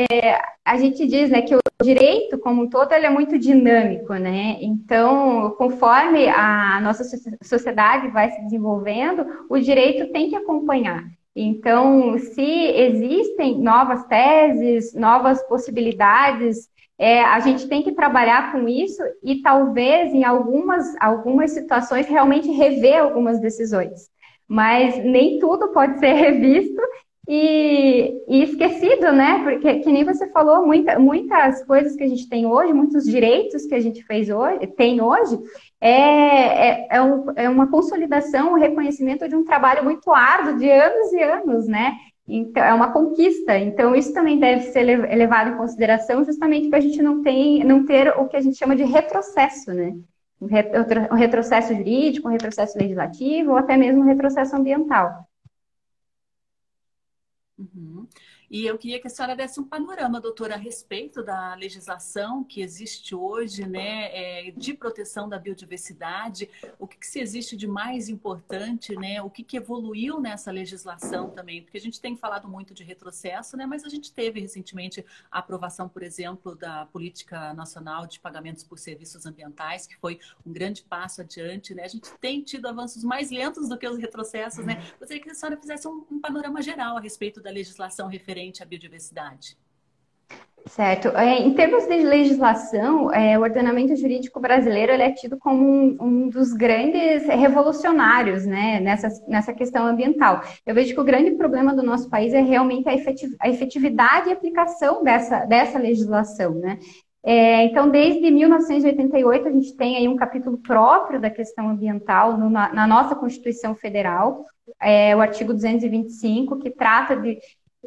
a 0.64 0.78
gente 0.78 1.08
diz 1.08 1.30
né, 1.30 1.42
que 1.42 1.56
o 1.56 1.60
direito, 1.84 2.38
como 2.38 2.64
um 2.64 2.70
todo, 2.70 2.92
ele 2.94 3.06
é 3.06 3.10
muito 3.10 3.38
dinâmico, 3.38 4.14
né? 4.14 4.58
Então, 4.62 5.52
conforme 5.58 6.28
a 6.28 6.80
nossa 6.82 7.04
sociedade 7.44 8.10
vai 8.10 8.32
se 8.32 8.42
desenvolvendo, 8.44 9.26
o 9.50 9.58
direito 9.58 10.12
tem 10.12 10.30
que 10.30 10.36
acompanhar. 10.36 11.04
Então, 11.36 12.18
se 12.18 12.42
existem 12.42 13.60
novas 13.60 14.04
teses, 14.06 14.94
novas 14.96 15.42
possibilidades, 15.48 16.68
é, 16.98 17.22
a 17.24 17.40
gente 17.40 17.68
tem 17.68 17.84
que 17.84 17.92
trabalhar 17.92 18.52
com 18.52 18.68
isso 18.68 19.04
e 19.24 19.42
talvez 19.42 20.12
em 20.14 20.24
algumas, 20.24 20.96
algumas 21.00 21.52
situações 21.52 22.08
realmente 22.08 22.50
rever 22.50 23.00
algumas 23.00 23.40
decisões. 23.40 24.10
Mas 24.48 24.98
nem 25.04 25.38
tudo 25.38 25.72
pode 25.74 26.00
ser 26.00 26.14
revisto 26.18 26.82
e, 27.28 28.24
e, 28.26 28.44
esquecido, 28.44 29.12
né? 29.12 29.44
Porque, 29.44 29.80
que 29.80 29.92
nem 29.92 30.06
você 30.06 30.28
falou, 30.30 30.66
muita, 30.66 30.98
muitas 30.98 31.62
coisas 31.66 31.96
que 31.96 32.04
a 32.04 32.08
gente 32.08 32.30
tem 32.30 32.46
hoje, 32.46 32.72
muitos 32.72 33.04
direitos 33.04 33.66
que 33.66 33.76
a 33.76 33.82
gente 33.82 34.02
fez 34.04 34.30
hoje, 34.30 34.66
tem 34.68 35.02
hoje, 35.02 35.38
é, 35.82 35.90
é, 35.90 36.88
é, 36.92 37.02
um, 37.02 37.26
é 37.36 37.50
uma 37.50 37.68
consolidação, 37.70 38.54
um 38.54 38.58
reconhecimento 38.58 39.28
de 39.28 39.36
um 39.36 39.44
trabalho 39.44 39.84
muito 39.84 40.10
árduo 40.10 40.58
de 40.58 40.72
anos 40.72 41.12
e 41.12 41.22
anos, 41.22 41.68
né? 41.68 41.98
Então, 42.26 42.64
é 42.64 42.74
uma 42.74 42.94
conquista. 42.94 43.58
Então, 43.58 43.94
isso 43.94 44.14
também 44.14 44.40
deve 44.40 44.72
ser 44.72 44.84
levado 44.84 45.52
em 45.52 45.58
consideração, 45.58 46.24
justamente 46.24 46.70
para 46.70 46.80
a 46.80 46.82
gente 46.82 47.02
não, 47.02 47.22
tem, 47.22 47.62
não 47.66 47.86
ter 47.86 48.10
o 48.18 48.28
que 48.28 48.38
a 48.38 48.42
gente 48.42 48.58
chama 48.58 48.76
de 48.76 48.84
retrocesso, 48.84 49.74
né? 49.74 49.94
Um 50.40 51.16
retrocesso 51.16 51.76
jurídico, 51.76 52.28
um 52.28 52.32
retrocesso 52.32 52.78
legislativo, 52.78 53.52
ou 53.52 53.58
até 53.58 53.76
mesmo 53.76 54.02
um 54.02 54.06
retrocesso 54.06 54.56
ambiental. 54.56 55.27
Uhum. 57.58 57.97
E 58.50 58.66
eu 58.66 58.78
queria 58.78 59.00
que 59.00 59.08
a 59.08 59.10
senhora 59.10 59.36
desse 59.36 59.60
um 59.60 59.64
panorama, 59.64 60.22
doutora, 60.22 60.56
a 60.56 60.58
respeito 60.58 61.22
da 61.22 61.54
legislação 61.56 62.46
que 62.46 62.62
existe 62.62 63.14
hoje, 63.14 63.68
né, 63.68 64.48
é, 64.48 64.52
de 64.52 64.74
proteção 64.74 65.28
da 65.28 65.38
biodiversidade, 65.38 66.50
o 66.80 66.88
que, 66.88 66.98
que, 66.98 67.06
se 67.06 67.20
existe 67.20 67.58
de 67.58 67.68
mais 67.68 68.08
importante, 68.08 68.96
né, 68.96 69.22
o 69.22 69.30
que, 69.30 69.44
que 69.44 69.58
evoluiu 69.58 70.22
nessa 70.22 70.50
legislação 70.50 71.30
também, 71.30 71.62
porque 71.62 71.78
a 71.78 71.82
gente 71.82 72.00
tem 72.00 72.16
falado 72.16 72.48
muito 72.48 72.74
de 72.74 72.86
retrocesso, 72.86 73.58
né, 73.58 73.66
mas 73.66 73.84
a 73.84 73.90
gente 73.90 74.14
teve 74.14 74.40
recentemente 74.40 75.06
a 75.30 75.40
aprovação, 75.40 75.90
por 75.90 76.02
exemplo, 76.02 76.56
da 76.56 76.86
Política 76.86 77.54
Nacional 77.54 78.08
de 78.08 78.18
Pagamentos 78.18 78.64
por 78.64 78.80
Serviços 78.80 79.26
Ambientais, 79.26 79.86
que 79.86 79.98
foi 79.98 80.20
um 80.46 80.54
grande 80.54 80.84
passo 80.84 81.20
adiante, 81.20 81.76
né, 81.76 81.84
a 81.84 81.90
gente 81.90 82.10
tem 82.22 82.42
tido 82.42 82.66
avanços 82.68 83.04
mais 83.04 83.30
lentos 83.30 83.68
do 83.68 83.78
que 83.78 83.88
os 83.88 83.98
retrocessos, 83.98 84.66
né, 84.66 84.82
gostaria 84.98 85.22
que 85.22 85.30
a 85.30 85.36
senhora 85.36 85.58
fizesse 85.58 85.86
um, 85.86 86.06
um 86.10 86.22
panorama 86.22 86.62
geral 86.62 86.96
a 86.96 87.02
respeito 87.02 87.42
da 87.42 87.50
legislação 87.50 88.08
referente 88.08 88.37
referente 88.38 88.62
à 88.62 88.66
biodiversidade? 88.66 89.58
Certo. 90.68 91.08
É, 91.10 91.40
em 91.40 91.54
termos 91.54 91.88
de 91.88 92.04
legislação, 92.04 93.12
é, 93.14 93.40
o 93.40 93.42
ordenamento 93.42 93.96
jurídico 93.96 94.40
brasileiro 94.40 94.92
é 94.92 95.12
tido 95.12 95.38
como 95.38 95.64
um, 95.64 95.98
um, 96.00 96.30
dos 96.30 96.52
grandes 96.52 97.26
revolucionários 97.26 98.46
né, 98.46 98.82
nessa, 98.82 99.08
nessa 99.28 99.54
questão 99.54 99.88
ambiental. 99.88 100.42
Eu 100.66 100.76
vejo 100.76 100.94
que 100.94 101.00
o 101.00 101.06
grande 101.06 101.32
problema 101.32 101.74
do 101.74 101.82
nosso 101.82 102.10
país 102.10 102.34
é 102.34 102.42
realmente 102.42 102.90
a, 102.90 102.94
efetiv 102.94 103.32
a 103.40 103.50
efetividade 103.50 104.30
e 104.30 104.34
aplicação 104.34 105.04
dessa, 105.06 105.46
dessa 105.46 105.80
legislação. 105.80 106.56
Né? 106.56 106.80
É, 107.24 107.64
então, 107.64 107.90
desde 107.90 108.30
1988, 108.30 109.48
a 109.48 109.52
gente 109.52 109.76
tem 109.78 109.96
aí 109.96 110.08
um 110.08 110.18
capítulo 110.18 110.58
próprio 110.58 111.20
da 111.20 111.30
questão 111.30 111.70
ambiental 111.70 112.38
no, 112.38 112.50
na, 112.50 112.74
na, 112.74 112.86
nossa 112.86 113.16
Constituição 113.16 113.74
Federal, 113.74 114.46
é, 114.82 115.16
o 115.16 115.22
artigo 115.22 115.54
225, 115.54 116.60
que 116.60 116.70
trata 116.70 117.16
de 117.16 117.40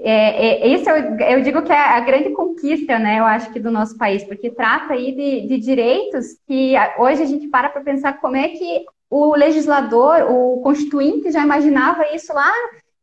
é, 0.02 0.66
é, 0.66 0.68
isso 0.68 0.88
eu, 0.88 1.18
eu, 1.18 1.42
digo 1.42 1.62
que 1.62 1.72
é 1.72 1.78
a 1.78 2.00
grande 2.00 2.30
conquista, 2.30 2.98
né, 2.98 3.18
eu 3.18 3.24
acho 3.24 3.52
que 3.52 3.60
do 3.60 3.70
nosso 3.70 3.98
país, 3.98 4.24
porque 4.24 4.50
trata 4.50 4.94
aí 4.94 5.12
de, 5.12 5.46
de 5.46 5.58
direitos 5.58 6.38
que 6.46 6.72
hoje 6.98 7.22
a 7.22 7.26
gente 7.26 7.48
para 7.48 7.68
para 7.68 7.82
pensar 7.82 8.14
como 8.18 8.34
é 8.34 8.48
que 8.48 8.86
o 9.10 9.34
legislador, 9.34 10.22
o 10.30 10.62
constituinte 10.62 11.30
já 11.30 11.42
imaginava 11.42 12.14
isso 12.14 12.32
lá 12.32 12.50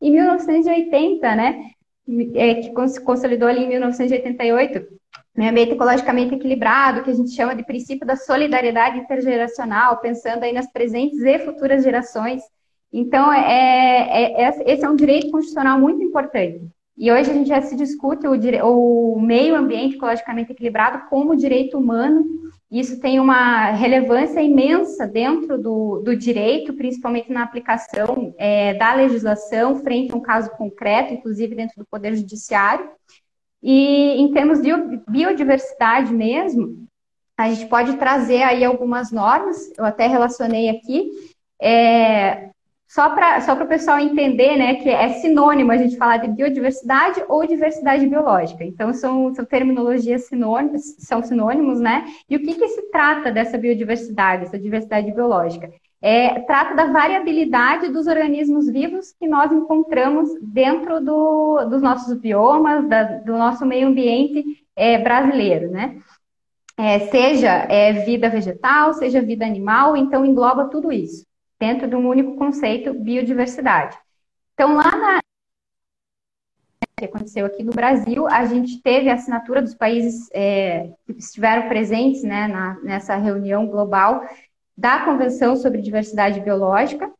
em 0.02 0.12
1980, 0.12 1.36
né, 1.36 1.72
é, 2.34 2.56
que 2.56 2.88
se 2.88 3.02
consolidou 3.02 3.48
ali 3.48 3.66
em 3.66 3.68
1988, 3.68 4.88
meio 5.36 5.52
ambiente 5.52 5.74
ecologicamente 5.74 6.34
equilibrado, 6.34 7.04
que 7.04 7.12
a 7.12 7.14
gente 7.14 7.30
chama 7.32 7.56
de 7.56 7.64
princípio 7.64 8.08
da 8.08 8.16
solidariedade 8.16 8.98
intergeracional, 8.98 9.98
pensando 9.98 10.44
aí 10.44 10.52
nas 10.52 10.72
presentes 10.72 11.20
e 11.20 11.40
futuras 11.40 11.84
gerações. 11.84 12.42
Então, 12.92 13.32
é, 13.32 14.08
é, 14.10 14.44
é, 14.46 14.74
esse 14.74 14.84
é 14.84 14.90
um 14.90 14.96
direito 14.96 15.30
constitucional 15.30 15.78
muito 15.80 16.02
importante. 16.02 16.62
E 16.98 17.12
hoje 17.12 17.30
a 17.30 17.34
gente 17.34 17.50
já 17.50 17.62
se 17.62 17.76
discute 17.76 18.26
o, 18.26 19.14
o 19.14 19.22
meio 19.22 19.56
ambiente 19.56 19.96
ecologicamente 19.96 20.52
equilibrado 20.52 21.08
como 21.10 21.36
direito 21.36 21.78
humano. 21.78 22.26
Isso 22.72 23.00
tem 23.00 23.20
uma 23.20 23.70
relevância 23.72 24.42
imensa 24.42 25.06
dentro 25.06 25.62
do, 25.62 26.00
do 26.00 26.16
direito, 26.18 26.74
principalmente 26.74 27.32
na 27.32 27.44
aplicação 27.44 28.34
é, 28.38 28.74
da 28.74 28.96
legislação 28.96 29.76
frente 29.76 30.12
a 30.12 30.16
um 30.16 30.22
caso 30.22 30.50
concreto, 30.58 31.14
inclusive 31.14 31.56
dentro 31.56 31.78
do 31.78 31.86
Poder 31.86 32.16
Judiciário. 32.16 32.90
E 33.62 34.20
em 34.20 34.34
termos 34.34 34.62
de 34.62 34.72
biodiversidade 35.08 36.12
mesmo, 36.12 36.88
a 37.38 37.50
gente 37.50 37.68
pode 37.70 37.96
trazer 37.98 38.42
aí 38.42 38.66
algumas 38.66 39.12
normas, 39.12 39.72
eu 39.78 39.86
até 39.86 40.08
relacionei 40.08 40.70
aqui, 40.70 41.12
é, 41.62 42.50
só 42.88 43.10
para 43.10 43.42
só 43.42 43.54
o 43.54 43.68
pessoal 43.68 44.00
entender, 44.00 44.56
né, 44.58 44.76
que 44.76 44.90
é 44.90 45.10
sinônimo 45.10 45.72
a 45.72 45.78
gente 45.78 45.98
falar 45.98 46.18
de 46.18 46.30
biodiversidade 46.30 47.22
ou 47.28 47.46
diversidade 47.46 48.08
biológica. 48.08 48.64
Então, 48.64 48.94
são, 48.94 49.34
são 49.36 49.44
terminologias 49.44 50.28
sinônimas, 50.28 50.96
são 51.00 51.22
sinônimos, 51.22 51.82
né? 51.82 52.06
E 52.30 52.38
o 52.38 52.40
que, 52.42 52.56
que 52.56 52.68
se 52.70 52.90
trata 52.90 53.30
dessa 53.30 53.58
biodiversidade, 53.58 54.46
essa 54.46 54.58
diversidade 54.58 55.12
biológica? 55.12 55.70
É, 56.02 56.40
trata 56.42 56.76
da 56.76 56.86
variabilidade 56.86 57.90
dos 57.90 58.08
organismos 58.08 58.68
vivos 58.70 59.12
que 59.12 59.28
nós 59.28 59.52
encontramos 59.52 60.30
dentro 60.42 61.04
do, 61.04 61.66
dos 61.66 61.82
nossos 61.82 62.18
biomas, 62.18 62.88
da, 62.88 63.04
do 63.04 63.34
nosso 63.34 63.66
meio 63.66 63.88
ambiente 63.88 64.46
é, 64.76 64.98
brasileiro, 64.98 65.70
né? 65.70 65.98
É, 66.80 67.00
seja 67.00 67.66
é, 67.70 67.92
vida 68.06 68.30
vegetal, 68.30 68.94
seja 68.94 69.22
vida 69.22 69.46
animal, 69.46 69.98
então 69.98 70.24
engloba 70.24 70.70
tudo 70.70 70.92
isso 70.92 71.27
dentro 71.60 71.88
de 71.88 71.96
um 71.96 72.08
único 72.08 72.36
conceito, 72.36 72.94
biodiversidade. 72.94 73.98
Então, 74.54 74.76
lá 74.76 74.96
na 74.96 75.20
que 77.00 77.06
aconteceu 77.06 77.46
aqui 77.46 77.64
no 77.64 77.72
Brasil, 77.72 78.28
a 78.28 78.44
gente 78.46 78.82
teve 78.82 79.08
a 79.08 79.14
assinatura 79.14 79.62
dos 79.62 79.76
países 79.76 80.28
é, 80.34 80.90
que 81.06 81.12
estiveram 81.12 81.68
presentes 81.68 82.24
né, 82.24 82.48
na, 82.48 82.80
nessa 82.82 83.16
reunião 83.16 83.68
global 83.68 84.28
da 84.76 85.06
Convenção 85.06 85.56
sobre 85.56 85.82
Diversidade 85.82 86.40
Biológica. 86.40 87.12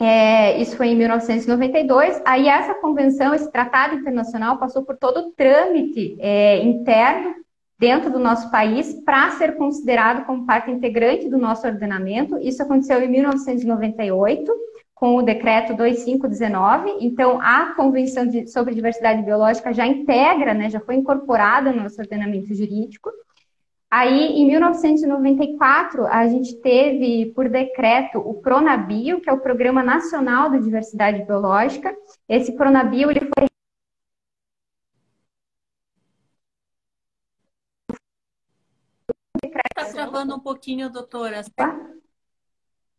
É, 0.00 0.60
isso 0.60 0.76
foi 0.76 0.88
em 0.88 0.96
1992. 0.96 2.20
Aí 2.24 2.48
essa 2.48 2.74
convenção, 2.74 3.32
esse 3.32 3.50
tratado 3.50 3.94
internacional, 3.94 4.58
passou 4.58 4.84
por 4.84 4.96
todo 4.96 5.20
o 5.20 5.30
trâmite 5.32 6.16
é, 6.18 6.58
interno 6.58 7.43
dentro 7.84 8.10
do 8.10 8.18
nosso 8.18 8.50
país 8.50 8.94
para 9.04 9.32
ser 9.32 9.56
considerado 9.56 10.24
como 10.24 10.46
parte 10.46 10.70
integrante 10.70 11.28
do 11.28 11.36
nosso 11.36 11.66
ordenamento. 11.66 12.38
Isso 12.38 12.62
aconteceu 12.62 13.02
em 13.02 13.08
1998, 13.10 14.50
com 14.94 15.16
o 15.16 15.22
decreto 15.22 15.76
2519. 15.76 16.96
Então, 17.00 17.38
a 17.42 17.74
Convenção 17.76 18.26
de, 18.26 18.46
sobre 18.46 18.74
Diversidade 18.74 19.20
Biológica 19.22 19.70
já 19.74 19.86
integra, 19.86 20.54
né, 20.54 20.70
já 20.70 20.80
foi 20.80 20.94
incorporada 20.94 21.72
no 21.72 21.82
nosso 21.82 22.00
ordenamento 22.00 22.54
jurídico. 22.54 23.10
Aí, 23.90 24.32
em 24.32 24.46
1994, 24.46 26.06
a 26.06 26.26
gente 26.26 26.58
teve, 26.62 27.34
por 27.34 27.50
decreto, 27.50 28.18
o 28.18 28.40
Pronabio, 28.40 29.20
que 29.20 29.28
é 29.28 29.32
o 29.34 29.40
Programa 29.40 29.82
Nacional 29.82 30.48
de 30.48 30.60
Diversidade 30.60 31.22
Biológica. 31.24 31.94
Esse 32.26 32.56
Pronabio 32.56 33.10
ele 33.10 33.20
foi 33.20 33.46
Está 39.84 39.92
travando 39.92 40.34
um 40.34 40.40
pouquinho, 40.40 40.90
doutora. 40.90 41.42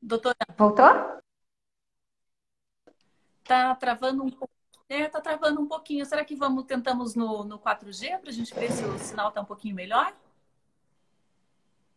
Doutora. 0.01 0.35
Voltou? 0.55 0.85
Está 3.41 3.75
travando 3.75 4.23
um 4.23 4.29
pouco. 4.29 4.53
É, 4.87 5.09
tá 5.09 5.19
travando 5.19 5.59
um 5.59 5.67
pouquinho. 5.67 6.05
Será 6.05 6.23
que 6.23 6.35
vamos 6.35 6.65
tentamos 6.65 7.15
no, 7.15 7.43
no 7.43 7.57
4G 7.57 8.19
para 8.19 8.29
a 8.29 8.33
gente 8.33 8.53
ver 8.53 8.71
se 8.71 8.85
o 8.85 8.99
sinal 8.99 9.29
está 9.29 9.41
um 9.41 9.45
pouquinho 9.45 9.75
melhor? 9.75 10.15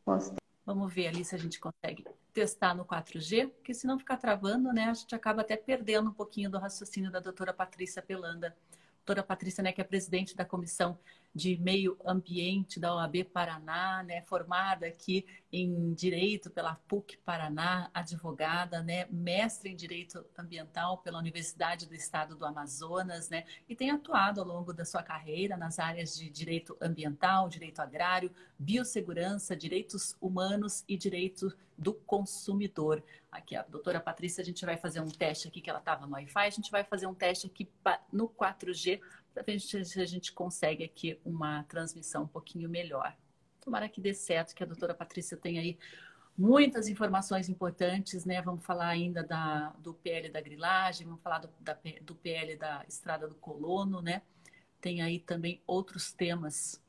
Posso 0.05 0.35
Vamos 0.64 0.92
ver 0.92 1.09
ali 1.09 1.24
se 1.24 1.35
a 1.35 1.38
gente 1.38 1.61
consegue 1.61 2.05
testar 2.33 2.74
no 2.74 2.85
4G, 2.85 3.48
porque 3.48 3.72
se 3.72 3.87
não 3.87 3.98
ficar 3.98 4.18
travando, 4.18 4.70
né, 4.72 4.85
a 4.85 4.94
gente 4.94 5.14
acaba 5.14 5.40
até 5.40 5.57
perdendo 5.57 6.11
um 6.11 6.12
pouquinho 6.12 6.51
do 6.51 6.59
raciocínio 6.59 7.11
da 7.11 7.20
doutora 7.20 7.55
Patrícia 7.55 8.03
Pelanda 8.03 8.55
doutora 9.09 9.22
Patrícia, 9.22 9.62
né, 9.62 9.72
que 9.72 9.81
é 9.81 9.85
presidente 9.85 10.37
da 10.37 10.44
Comissão 10.44 10.98
de 11.35 11.57
Meio 11.59 11.97
Ambiente 12.05 12.81
da 12.81 12.95
OAB 12.95 13.25
Paraná, 13.25 14.03
né, 14.03 14.23
formada 14.23 14.87
aqui 14.87 15.27
em 15.53 15.93
Direito 15.93 16.51
pela 16.51 16.75
PUC 16.75 17.17
Paraná, 17.19 17.91
advogada, 17.95 18.83
né, 18.83 19.07
mestre 19.11 19.71
em 19.71 19.77
Direito 19.77 20.25
Ambiental 20.37 20.99
pela 20.99 21.19
Universidade 21.19 21.87
do 21.87 21.95
Estado 21.95 22.37
do 22.37 22.45
Amazonas, 22.45 23.29
né, 23.29 23.45
e 23.69 23.77
tem 23.77 23.91
atuado 23.91 24.41
ao 24.41 24.47
longo 24.47 24.73
da 24.73 24.85
sua 24.85 25.03
carreira 25.03 25.57
nas 25.57 25.79
áreas 25.79 26.17
de 26.17 26.29
Direito 26.29 26.77
Ambiental, 26.81 27.49
Direito 27.49 27.81
Agrário, 27.81 28.33
Biossegurança, 28.59 29.57
Direitos 29.57 30.17
Humanos 30.21 30.85
e 30.88 30.97
Direito 30.97 31.55
do 31.77 31.95
Consumidor. 31.95 33.03
Aqui, 33.31 33.55
a 33.55 33.62
doutora 33.62 34.01
Patrícia, 34.01 34.43
a 34.43 34.45
gente 34.45 34.64
vai 34.67 34.77
fazer 34.77 35.01
um 35.01 35.09
teste 35.09 35.47
aqui, 35.47 35.61
que 35.61 35.71
ela 35.71 35.79
estava 35.79 36.07
no 36.07 36.14
Wi-Fi, 36.14 36.47
a 36.47 36.51
gente 36.51 36.71
vai 36.71 36.83
fazer 36.83 37.07
um 37.07 37.14
teste 37.14 37.47
aqui 37.47 37.71
no 38.12 38.29
4G, 38.29 39.01
para 39.33 39.43
ver 39.43 39.61
se 39.61 40.01
a 40.01 40.07
gente 40.07 40.33
consegue 40.33 40.85
aqui 40.85 41.21
uma 41.25 41.62
transmissão 41.64 42.25
um 42.25 42.29
pouquinho 42.29 42.69
melhor. 42.69 43.17
Tomara 43.61 43.88
que 43.88 44.01
dê 44.01 44.14
certo, 44.14 44.55
que 44.55 44.62
a 44.62 44.67
doutora 44.67 44.95
Patrícia 44.95 45.37
tenha 45.37 45.61
aí 45.61 45.79
muitas 46.37 46.88
informações 46.88 47.49
importantes, 47.49 48.25
né? 48.25 48.41
Vamos 48.41 48.64
falar 48.64 48.88
ainda 48.88 49.25
da, 49.25 49.71
do 49.81 49.93
PL 49.93 50.29
da 50.31 50.41
grilagem, 50.41 51.07
vamos 51.07 51.21
falar 51.21 51.41
do, 51.41 51.51
da, 51.61 51.77
do 52.03 52.14
PL 52.14 52.57
da 52.57 52.85
estrada 52.88 53.27
do 53.27 53.35
colono, 53.35 54.01
né? 54.01 54.23
Tem 54.81 55.03
aí 55.03 55.19
também 55.19 55.61
outros 55.67 56.12
temas 56.12 56.81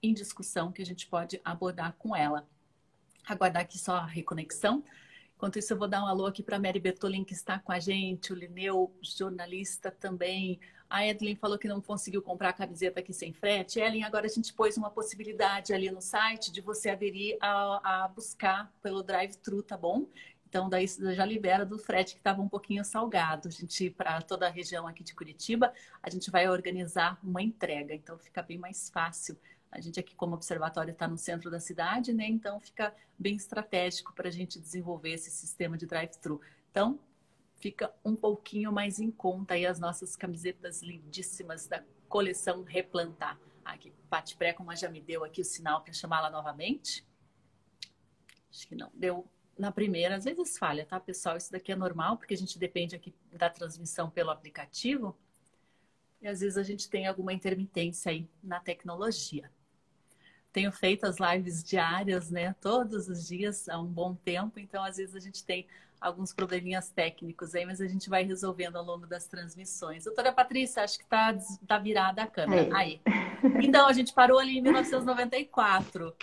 em 0.00 0.14
discussão 0.14 0.70
que 0.70 0.80
a 0.82 0.86
gente 0.86 1.06
pode 1.08 1.40
abordar 1.44 1.94
com 1.98 2.14
ela. 2.14 2.46
Aguardar 3.26 3.62
aqui 3.62 3.78
só 3.78 3.96
a 3.96 4.06
reconexão. 4.06 4.84
Enquanto 5.34 5.58
isso, 5.58 5.72
eu 5.72 5.78
vou 5.78 5.88
dar 5.88 6.02
um 6.04 6.06
alô 6.06 6.26
aqui 6.26 6.42
para 6.42 6.56
a 6.56 6.60
Mary 6.60 6.78
Bertolin, 6.78 7.24
que 7.24 7.32
está 7.32 7.58
com 7.58 7.72
a 7.72 7.80
gente, 7.80 8.32
o 8.32 8.36
Lineu, 8.36 8.94
jornalista 9.02 9.90
também. 9.90 10.60
A 10.88 11.06
Edlin 11.06 11.34
falou 11.34 11.58
que 11.58 11.66
não 11.66 11.80
conseguiu 11.80 12.22
comprar 12.22 12.50
a 12.50 12.52
camiseta 12.52 13.00
aqui 13.00 13.12
sem 13.12 13.32
frete. 13.32 13.80
Ellen, 13.80 14.04
agora 14.04 14.26
a 14.26 14.28
gente 14.28 14.52
pôs 14.52 14.76
uma 14.76 14.90
possibilidade 14.90 15.72
ali 15.72 15.90
no 15.90 16.00
site 16.00 16.52
de 16.52 16.60
você 16.60 16.90
aderir 16.90 17.36
a, 17.40 18.04
a 18.04 18.08
buscar 18.08 18.72
pelo 18.82 19.02
drive-thru, 19.02 19.62
tá 19.62 19.76
bom? 19.76 20.06
Então, 20.48 20.68
daí 20.68 20.86
já 20.86 21.24
libera 21.24 21.66
do 21.66 21.78
frete 21.78 22.14
que 22.14 22.20
estava 22.20 22.40
um 22.40 22.48
pouquinho 22.48 22.84
salgado. 22.84 23.48
A 23.48 23.50
gente, 23.50 23.90
para 23.90 24.22
toda 24.22 24.46
a 24.46 24.50
região 24.50 24.86
aqui 24.86 25.02
de 25.02 25.12
Curitiba, 25.12 25.72
a 26.00 26.08
gente 26.08 26.30
vai 26.30 26.48
organizar 26.48 27.18
uma 27.24 27.42
entrega. 27.42 27.92
Então, 27.92 28.16
fica 28.18 28.40
bem 28.40 28.56
mais 28.56 28.88
fácil 28.88 29.36
a 29.74 29.80
gente 29.80 29.98
aqui, 29.98 30.14
como 30.14 30.34
observatório, 30.34 30.92
está 30.92 31.08
no 31.08 31.18
centro 31.18 31.50
da 31.50 31.58
cidade, 31.58 32.12
né? 32.12 32.28
Então 32.28 32.60
fica 32.60 32.94
bem 33.18 33.34
estratégico 33.34 34.14
para 34.14 34.28
a 34.28 34.30
gente 34.30 34.60
desenvolver 34.60 35.10
esse 35.10 35.30
sistema 35.30 35.76
de 35.76 35.84
drive-thru. 35.84 36.40
Então, 36.70 36.98
fica 37.64 37.90
um 38.04 38.14
pouquinho 38.14 38.70
mais 38.70 39.00
em 39.00 39.10
conta 39.10 39.54
aí 39.54 39.64
as 39.64 39.80
nossas 39.80 40.14
camisetas 40.14 40.82
lindíssimas 40.82 41.66
da 41.66 41.82
coleção 42.10 42.62
Replantar. 42.62 43.40
Aqui, 43.64 43.90
Pati 44.10 44.36
Pré, 44.36 44.52
como 44.52 44.76
já 44.76 44.90
me 44.90 45.00
deu 45.00 45.24
aqui 45.24 45.40
o 45.40 45.44
sinal 45.46 45.80
para 45.82 45.94
chamá-la 45.94 46.28
novamente. 46.28 47.06
Acho 48.50 48.68
que 48.68 48.74
não 48.74 48.90
deu 48.92 49.26
na 49.56 49.72
primeira, 49.72 50.16
às 50.16 50.24
vezes 50.24 50.58
falha, 50.58 50.84
tá, 50.84 51.00
pessoal? 51.00 51.38
Isso 51.38 51.50
daqui 51.50 51.72
é 51.72 51.76
normal, 51.76 52.18
porque 52.18 52.34
a 52.34 52.36
gente 52.36 52.58
depende 52.58 52.94
aqui 52.94 53.14
da 53.32 53.48
transmissão 53.48 54.10
pelo 54.10 54.28
aplicativo. 54.28 55.18
E 56.20 56.28
às 56.28 56.40
vezes 56.40 56.58
a 56.58 56.62
gente 56.62 56.90
tem 56.90 57.06
alguma 57.06 57.32
intermitência 57.32 58.12
aí 58.12 58.28
na 58.42 58.60
tecnologia 58.60 59.50
tenho 60.54 60.70
feito 60.70 61.04
as 61.04 61.16
lives 61.18 61.64
diárias, 61.64 62.30
né? 62.30 62.54
Todos 62.60 63.08
os 63.08 63.26
dias 63.26 63.68
há 63.68 63.78
um 63.78 63.86
bom 63.86 64.14
tempo, 64.14 64.60
então 64.60 64.84
às 64.84 64.96
vezes 64.96 65.16
a 65.16 65.18
gente 65.18 65.44
tem 65.44 65.66
alguns 66.00 66.32
probleminhas 66.32 66.90
técnicos 66.90 67.54
aí, 67.54 67.66
mas 67.66 67.80
a 67.80 67.88
gente 67.88 68.08
vai 68.08 68.22
resolvendo 68.22 68.76
ao 68.76 68.84
longo 68.84 69.04
das 69.06 69.26
transmissões. 69.26 70.04
Doutora 70.04 70.32
Patrícia, 70.32 70.84
acho 70.84 70.98
que 70.98 71.04
está 71.04 71.34
tá 71.66 71.78
virada 71.78 72.22
a 72.22 72.26
câmera. 72.26 72.76
Aí. 72.76 73.00
aí. 73.04 73.64
Então, 73.64 73.86
a 73.88 73.92
gente 73.92 74.12
parou 74.12 74.38
ali 74.38 74.58
em 74.58 74.62
1994. 74.62 76.14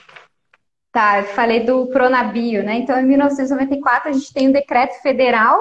Tá, 0.91 1.19
eu 1.19 1.25
falei 1.35 1.65
do 1.65 1.87
Pronabio, 1.87 2.63
né? 2.63 2.75
Então, 2.75 2.99
em 2.99 3.05
1994, 3.05 4.09
a 4.09 4.13
gente 4.13 4.33
tem 4.33 4.47
um 4.49 4.51
decreto 4.51 5.01
federal 5.01 5.59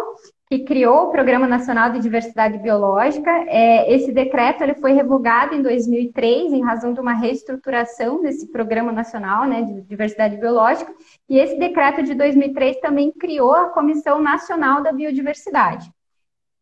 que 0.50 0.64
criou 0.64 1.04
o 1.04 1.10
Programa 1.12 1.46
Nacional 1.46 1.92
de 1.92 2.00
Diversidade 2.00 2.58
Biológica. 2.58 3.30
É, 3.46 3.94
esse 3.94 4.10
decreto 4.10 4.64
ele 4.64 4.74
foi 4.74 4.92
revogado 4.92 5.54
em 5.54 5.62
2003 5.62 6.52
em 6.52 6.60
razão 6.60 6.92
de 6.92 6.98
uma 6.98 7.12
reestruturação 7.12 8.20
desse 8.20 8.48
Programa 8.48 8.90
Nacional 8.90 9.46
né, 9.46 9.62
de 9.62 9.80
Diversidade 9.82 10.36
Biológica. 10.36 10.92
E 11.28 11.38
esse 11.38 11.56
decreto 11.56 12.02
de 12.02 12.14
2003 12.14 12.80
também 12.80 13.12
criou 13.12 13.54
a 13.54 13.68
Comissão 13.68 14.20
Nacional 14.20 14.82
da 14.82 14.92
Biodiversidade. 14.92 15.88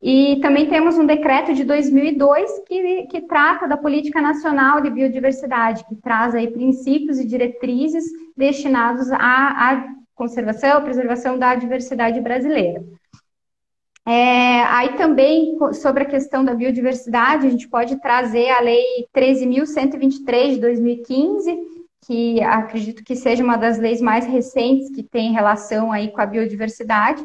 E 0.03 0.39
também 0.43 0.69
temos 0.69 0.99
um 0.99 1.07
decreto 1.07 1.55
de 1.55 1.65
2002 1.65 2.65
que, 2.67 3.07
que 3.07 3.23
trata 3.23 3.67
da 3.67 3.79
Política 3.79 4.21
Nacional 4.21 4.83
de 4.83 4.91
Biodiversidade, 4.91 5.83
que 5.87 5.97
traz 5.97 6.35
aí 6.35 6.49
princípios 6.51 7.19
e 7.19 7.27
diretrizes 7.27 8.05
destinados 8.37 9.11
à, 9.11 9.17
à 9.19 9.89
conservação, 10.15 10.85
preservação 10.85 11.39
da 11.39 11.55
diversidade 11.55 12.21
brasileira. 12.21 12.85
É, 14.09 14.63
aí 14.63 14.97
também, 14.97 15.59
sobre 15.75 16.03
a 16.03 16.07
questão 16.07 16.43
da 16.43 16.55
biodiversidade, 16.55 17.47
a 17.47 17.51
gente 17.51 17.69
pode 17.69 18.01
trazer 18.01 18.49
a 18.49 18.61
Lei 18.63 18.83
13.123 19.15 20.55
de 20.55 20.61
2015, 20.61 21.59
que 22.07 22.41
acredito 22.41 23.05
que 23.05 23.15
seja 23.15 23.45
uma 23.45 23.59
das 23.59 23.79
leis 23.79 24.01
mais 24.01 24.25
recentes 24.25 24.89
que 24.95 25.03
tem 25.03 25.35
relação 25.35 25.93
aí 25.93 26.11
com 26.11 26.23
a 26.23 26.27
biodiversidade, 26.27 27.23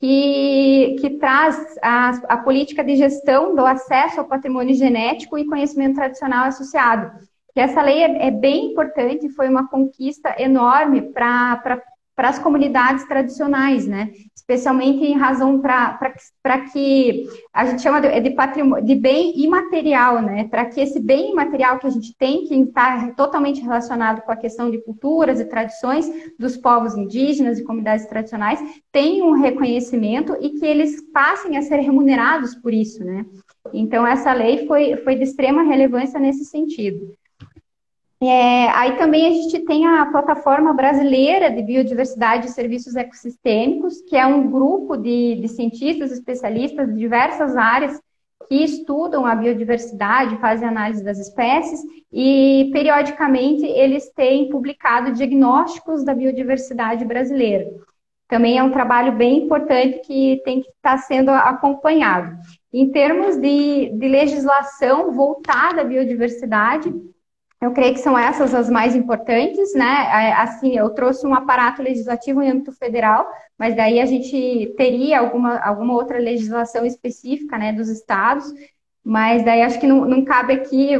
que, 0.00 0.96
que 1.00 1.10
traz 1.18 1.78
a, 1.80 2.10
a 2.34 2.36
política 2.38 2.82
de 2.82 2.96
gestão 2.96 3.54
do 3.54 3.64
acesso 3.64 4.18
ao 4.18 4.26
patrimônio 4.26 4.74
genético 4.74 5.38
e 5.38 5.46
conhecimento 5.46 5.94
tradicional 5.94 6.46
associado. 6.46 7.12
Essa 7.54 7.80
lei 7.80 8.02
é, 8.02 8.26
é 8.26 8.30
bem 8.32 8.72
importante, 8.72 9.28
foi 9.28 9.48
uma 9.48 9.68
conquista 9.68 10.34
enorme 10.36 11.00
para 11.12 11.80
para 12.18 12.30
as 12.30 12.38
comunidades 12.40 13.04
tradicionais, 13.04 13.86
né? 13.86 14.10
Especialmente 14.34 15.04
em 15.04 15.16
razão 15.16 15.60
para 15.60 16.58
que 16.72 17.28
a 17.54 17.64
gente 17.64 17.80
chama 17.80 18.00
de, 18.00 18.20
de 18.22 18.30
patrimônio, 18.30 18.84
de 18.84 18.96
bem 18.96 19.40
imaterial, 19.40 20.20
né? 20.20 20.48
Para 20.48 20.64
que 20.64 20.80
esse 20.80 20.98
bem 20.98 21.30
imaterial 21.30 21.78
que 21.78 21.86
a 21.86 21.90
gente 21.90 22.12
tem, 22.18 22.44
que 22.44 22.56
está 22.56 23.12
totalmente 23.12 23.60
relacionado 23.60 24.22
com 24.22 24.32
a 24.32 24.36
questão 24.36 24.68
de 24.68 24.82
culturas 24.82 25.38
e 25.38 25.44
tradições 25.44 26.10
dos 26.36 26.56
povos 26.56 26.96
indígenas 26.96 27.60
e 27.60 27.64
comunidades 27.64 28.06
tradicionais, 28.06 28.58
tenha 28.90 29.24
um 29.24 29.40
reconhecimento 29.40 30.36
e 30.40 30.58
que 30.58 30.66
eles 30.66 31.00
passem 31.12 31.56
a 31.56 31.62
ser 31.62 31.76
remunerados 31.76 32.52
por 32.56 32.74
isso, 32.74 33.04
né? 33.04 33.24
Então, 33.72 34.04
essa 34.04 34.32
lei 34.32 34.66
foi, 34.66 34.96
foi 34.96 35.14
de 35.14 35.22
extrema 35.22 35.62
relevância 35.62 36.18
nesse 36.18 36.44
sentido. 36.46 37.14
É, 38.20 38.68
aí 38.70 38.96
também 38.96 39.26
a 39.28 39.30
gente 39.30 39.60
tem 39.64 39.86
a 39.86 40.06
plataforma 40.06 40.72
brasileira 40.74 41.50
de 41.50 41.62
biodiversidade 41.62 42.48
e 42.48 42.50
serviços 42.50 42.96
ecossistêmicos, 42.96 44.00
que 44.02 44.16
é 44.16 44.26
um 44.26 44.50
grupo 44.50 44.96
de, 44.96 45.36
de 45.36 45.48
cientistas 45.48 46.10
especialistas 46.10 46.88
de 46.88 46.98
diversas 46.98 47.56
áreas 47.56 48.00
que 48.48 48.64
estudam 48.64 49.24
a 49.24 49.34
biodiversidade, 49.36 50.38
fazem 50.38 50.66
análise 50.66 51.04
das 51.04 51.18
espécies 51.18 51.80
e 52.12 52.70
periodicamente 52.72 53.64
eles 53.64 54.10
têm 54.14 54.48
publicado 54.48 55.12
diagnósticos 55.12 56.04
da 56.04 56.14
biodiversidade 56.14 57.04
brasileira. 57.04 57.70
Também 58.26 58.58
é 58.58 58.62
um 58.62 58.72
trabalho 58.72 59.12
bem 59.12 59.44
importante 59.44 60.00
que 60.00 60.40
tem 60.44 60.60
que 60.60 60.68
estar 60.70 60.98
sendo 60.98 61.30
acompanhado. 61.30 62.36
Em 62.72 62.90
termos 62.90 63.36
de, 63.36 63.90
de 63.90 64.08
legislação 64.08 65.12
voltada 65.12 65.82
à 65.82 65.84
biodiversidade, 65.84 66.92
eu 67.60 67.72
creio 67.72 67.94
que 67.94 68.00
são 68.00 68.16
essas 68.16 68.54
as 68.54 68.70
mais 68.70 68.94
importantes, 68.94 69.74
né? 69.74 69.84
É, 69.84 70.32
assim, 70.34 70.76
eu 70.76 70.90
trouxe 70.90 71.26
um 71.26 71.34
aparato 71.34 71.82
legislativo 71.82 72.40
em 72.40 72.50
âmbito 72.50 72.72
federal, 72.72 73.28
mas 73.58 73.74
daí 73.74 74.00
a 74.00 74.06
gente 74.06 74.74
teria 74.76 75.18
alguma, 75.18 75.58
alguma 75.58 75.94
outra 75.94 76.18
legislação 76.18 76.86
específica, 76.86 77.58
né, 77.58 77.72
dos 77.72 77.88
estados, 77.88 78.46
mas 79.04 79.44
daí 79.44 79.62
acho 79.62 79.80
que 79.80 79.86
não, 79.86 80.04
não 80.04 80.24
cabe 80.24 80.52
aqui 80.52 80.90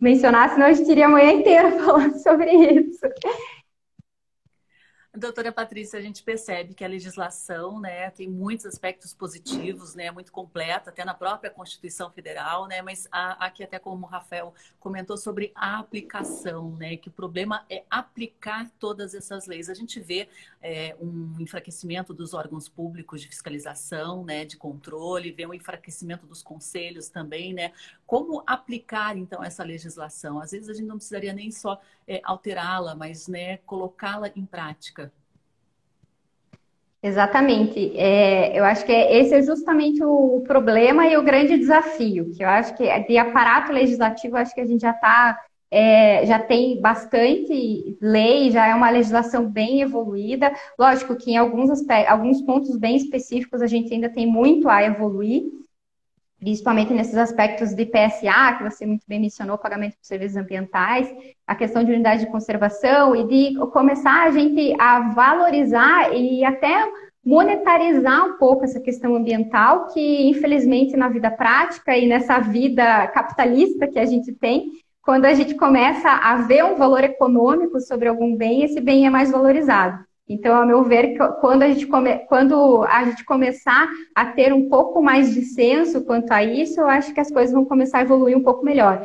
mencionar, 0.00 0.50
senão 0.50 0.66
a 0.66 0.72
gente 0.72 0.90
iria 0.90 1.06
a 1.06 1.10
manhã 1.10 1.32
inteira 1.32 1.72
falando 1.72 2.18
sobre 2.22 2.50
isso. 2.50 3.06
Doutora 5.16 5.50
Patrícia, 5.50 5.98
a 5.98 6.02
gente 6.02 6.22
percebe 6.22 6.74
que 6.74 6.84
a 6.84 6.88
legislação 6.88 7.80
né, 7.80 8.10
tem 8.10 8.28
muitos 8.28 8.66
aspectos 8.66 9.14
positivos, 9.14 9.94
né, 9.94 10.10
muito 10.10 10.30
completa, 10.30 10.90
até 10.90 11.04
na 11.04 11.14
própria 11.14 11.50
Constituição 11.50 12.10
Federal, 12.10 12.66
né, 12.66 12.82
mas 12.82 13.08
aqui 13.10 13.64
até 13.64 13.78
como 13.78 14.04
o 14.04 14.08
Rafael 14.08 14.52
comentou 14.78 15.16
sobre 15.16 15.52
a 15.54 15.78
aplicação, 15.78 16.72
né, 16.76 16.96
que 16.96 17.08
o 17.08 17.12
problema 17.12 17.64
é 17.70 17.84
aplicar 17.88 18.70
todas 18.78 19.14
essas 19.14 19.46
leis. 19.46 19.70
A 19.70 19.74
gente 19.74 19.98
vê 20.00 20.28
é, 20.60 20.94
um 21.00 21.36
enfraquecimento 21.40 22.12
dos 22.12 22.34
órgãos 22.34 22.68
públicos 22.68 23.22
de 23.22 23.28
fiscalização, 23.28 24.22
né, 24.22 24.44
de 24.44 24.56
controle, 24.56 25.32
vê 25.32 25.46
um 25.46 25.54
enfraquecimento 25.54 26.26
dos 26.26 26.42
conselhos 26.42 27.08
também, 27.08 27.54
né, 27.54 27.72
como 28.06 28.42
aplicar 28.46 29.16
então 29.16 29.42
essa 29.42 29.64
legislação? 29.64 30.38
Às 30.40 30.52
vezes 30.52 30.68
a 30.68 30.74
gente 30.74 30.86
não 30.86 30.96
precisaria 30.96 31.32
nem 31.32 31.50
só 31.50 31.80
é, 32.06 32.20
alterá-la, 32.22 32.94
mas 32.94 33.26
né, 33.26 33.56
colocá-la 33.58 34.30
em 34.36 34.46
prática. 34.46 35.05
Exatamente. 37.06 37.96
É, 37.96 38.58
eu 38.58 38.64
acho 38.64 38.84
que 38.84 38.90
é, 38.90 39.20
esse 39.20 39.32
é 39.32 39.40
justamente 39.40 40.02
o, 40.02 40.42
problema 40.44 41.06
e 41.06 41.16
o 41.16 41.22
grande 41.22 41.56
desafio, 41.56 42.32
que 42.34 42.42
eu 42.42 42.48
acho 42.48 42.74
que 42.76 42.84
de 43.04 43.16
aparato 43.16 43.70
legislativo, 43.72 44.36
acho 44.36 44.52
que 44.52 44.60
a 44.60 44.66
gente 44.66 44.80
já 44.80 44.90
está, 44.90 45.38
é, 45.70 46.26
já 46.26 46.40
tem 46.40 46.80
bastante 46.80 47.96
lei, 48.00 48.50
já 48.50 48.66
é 48.66 48.74
uma 48.74 48.90
legislação 48.90 49.48
bem 49.48 49.82
evoluída. 49.82 50.52
Lógico 50.76 51.14
que 51.14 51.30
em 51.30 51.36
alguns, 51.36 51.70
aspectos, 51.70 52.12
alguns 52.12 52.42
pontos 52.42 52.76
bem 52.76 52.96
específicos 52.96 53.62
a 53.62 53.68
gente 53.68 53.94
ainda 53.94 54.08
tem 54.08 54.26
muito 54.26 54.68
a 54.68 54.82
evoluir, 54.82 55.44
principalmente 56.46 56.94
nesses 56.94 57.16
aspectos 57.16 57.74
de 57.74 57.84
PSA, 57.84 58.54
que 58.56 58.62
você 58.62 58.86
muito 58.86 59.04
bem 59.08 59.18
mencionou, 59.18 59.58
pagamento 59.58 59.96
por 59.96 60.04
serviços 60.04 60.36
ambientais, 60.36 61.12
a 61.44 61.56
questão 61.56 61.82
de 61.82 61.90
unidade 61.90 62.24
de 62.24 62.30
conservação 62.30 63.16
e 63.16 63.26
de 63.26 63.58
começar 63.72 64.28
a 64.28 64.30
gente 64.30 64.72
a 64.80 65.12
valorizar 65.12 66.14
e 66.14 66.44
até 66.44 66.88
monetarizar 67.24 68.26
um 68.26 68.38
pouco 68.38 68.62
essa 68.62 68.78
questão 68.78 69.16
ambiental, 69.16 69.88
que 69.88 70.28
infelizmente 70.28 70.96
na 70.96 71.08
vida 71.08 71.32
prática 71.32 71.96
e 71.96 72.06
nessa 72.06 72.38
vida 72.38 73.08
capitalista 73.08 73.88
que 73.88 73.98
a 73.98 74.06
gente 74.06 74.32
tem, 74.32 74.70
quando 75.02 75.24
a 75.24 75.34
gente 75.34 75.56
começa 75.56 76.08
a 76.08 76.36
ver 76.42 76.64
um 76.64 76.76
valor 76.76 77.02
econômico 77.02 77.80
sobre 77.80 78.06
algum 78.06 78.36
bem, 78.36 78.62
esse 78.62 78.80
bem 78.80 79.04
é 79.04 79.10
mais 79.10 79.32
valorizado. 79.32 79.98
Então, 80.28 80.60
a 80.60 80.66
meu 80.66 80.82
ver, 80.82 81.16
quando 81.40 81.62
a 81.62 81.68
gente, 81.68 81.86
come, 81.86 82.18
quando 82.26 82.82
a 82.84 83.04
gente 83.04 83.24
começar 83.24 83.88
a 84.14 84.26
ter 84.26 84.52
um 84.52 84.68
pouco 84.68 85.00
mais 85.00 85.32
de 85.32 85.42
senso 85.42 86.04
quanto 86.04 86.32
a 86.32 86.42
isso, 86.42 86.80
eu 86.80 86.88
acho 86.88 87.14
que 87.14 87.20
as 87.20 87.30
coisas 87.30 87.54
vão 87.54 87.64
começar 87.64 87.98
a 87.98 88.02
evoluir 88.02 88.36
um 88.36 88.42
pouco 88.42 88.64
melhor. 88.64 89.02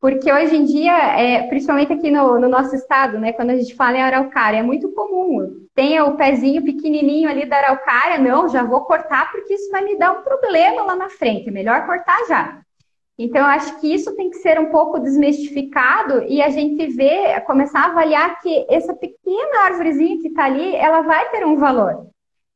Porque 0.00 0.30
hoje 0.30 0.56
em 0.56 0.64
dia, 0.64 0.92
é, 0.92 1.46
principalmente 1.48 1.92
aqui 1.92 2.10
no, 2.10 2.38
no, 2.38 2.48
nosso 2.48 2.74
estado, 2.74 3.18
né, 3.18 3.32
quando 3.32 3.50
a 3.50 3.56
gente 3.56 3.74
fala 3.74 3.96
em 3.96 4.02
araucária, 4.02 4.58
é 4.58 4.62
muito 4.62 4.90
comum. 4.92 5.66
Tem 5.74 6.00
o 6.00 6.16
pezinho 6.16 6.64
pequenininho 6.64 7.28
ali 7.28 7.46
da 7.46 7.56
araucária, 7.58 8.18
não, 8.18 8.48
já 8.48 8.62
vou 8.62 8.82
cortar 8.82 9.30
porque 9.30 9.54
isso 9.54 9.70
vai 9.70 9.84
me 9.84 9.96
dar 9.96 10.12
um 10.12 10.22
problema 10.22 10.82
lá 10.82 10.96
na 10.96 11.08
frente. 11.08 11.48
É 11.48 11.52
melhor 11.52 11.86
cortar 11.86 12.18
já. 12.28 12.65
Então, 13.18 13.46
acho 13.46 13.80
que 13.80 13.92
isso 13.92 14.14
tem 14.14 14.28
que 14.28 14.36
ser 14.36 14.60
um 14.60 14.70
pouco 14.70 14.98
desmistificado 14.98 16.24
e 16.24 16.42
a 16.42 16.50
gente 16.50 16.86
ver, 16.88 17.40
começar 17.42 17.80
a 17.80 17.86
avaliar 17.86 18.40
que 18.40 18.66
essa 18.68 18.94
pequena 18.94 19.64
árvorezinha 19.64 20.20
que 20.20 20.28
está 20.28 20.44
ali, 20.44 20.74
ela 20.76 21.00
vai 21.00 21.30
ter 21.30 21.46
um 21.46 21.56
valor. 21.56 22.06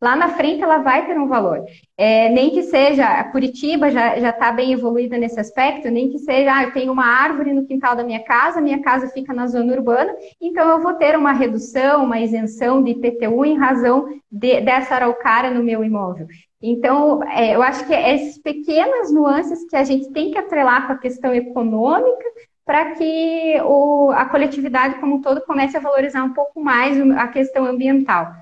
Lá 0.03 0.17
na 0.17 0.29
frente 0.31 0.63
ela 0.63 0.79
vai 0.79 1.07
ter 1.07 1.19
um 1.19 1.27
valor. 1.27 1.63
É, 1.97 2.31
nem 2.31 2.51
que 2.51 2.63
seja, 2.63 3.05
a 3.07 3.25
Curitiba 3.25 3.91
já 3.91 4.17
está 4.17 4.51
bem 4.51 4.73
evoluída 4.73 5.19
nesse 5.19 5.39
aspecto, 5.39 5.91
nem 5.91 6.11
que 6.11 6.19
seja, 6.19 6.55
ah, 6.55 6.65
eu 6.65 6.73
tenho 6.73 6.91
uma 6.91 7.05
árvore 7.05 7.53
no 7.53 7.67
quintal 7.67 7.95
da 7.95 8.03
minha 8.03 8.23
casa, 8.25 8.63
minha 8.63 8.81
casa 8.81 9.09
fica 9.09 9.35
na 9.35 9.47
zona 9.47 9.75
urbana, 9.75 10.15
então 10.41 10.69
eu 10.71 10.81
vou 10.81 10.95
ter 10.95 11.17
uma 11.19 11.33
redução, 11.33 12.05
uma 12.05 12.19
isenção 12.19 12.83
de 12.83 12.93
IPTU 12.93 13.45
em 13.45 13.59
razão 13.59 14.09
de, 14.31 14.63
dessa 14.63 14.95
araucária 14.95 15.51
no 15.51 15.63
meu 15.63 15.85
imóvel. 15.85 16.27
Então, 16.63 17.23
é, 17.25 17.55
eu 17.55 17.63
acho 17.63 17.87
que 17.87 17.95
é 17.95 18.15
essas 18.15 18.39
pequenas 18.39 19.13
nuances 19.13 19.65
que 19.69 19.77
a 19.77 19.85
gente 19.85 20.13
tem 20.13 20.31
que 20.31 20.39
atrelar 20.39 20.87
com 20.87 20.93
a 20.93 20.99
questão 20.99 21.35
econômica 21.35 22.25
para 22.65 22.95
que 22.95 23.61
o, 23.65 24.11
a 24.11 24.27
coletividade 24.27 25.01
como 25.01 25.17
um 25.17 25.21
todo 25.21 25.41
comece 25.43 25.77
a 25.77 25.81
valorizar 25.81 26.23
um 26.23 26.35
pouco 26.35 26.63
mais 26.63 27.01
a 27.13 27.29
questão 27.29 27.65
ambiental. 27.65 28.33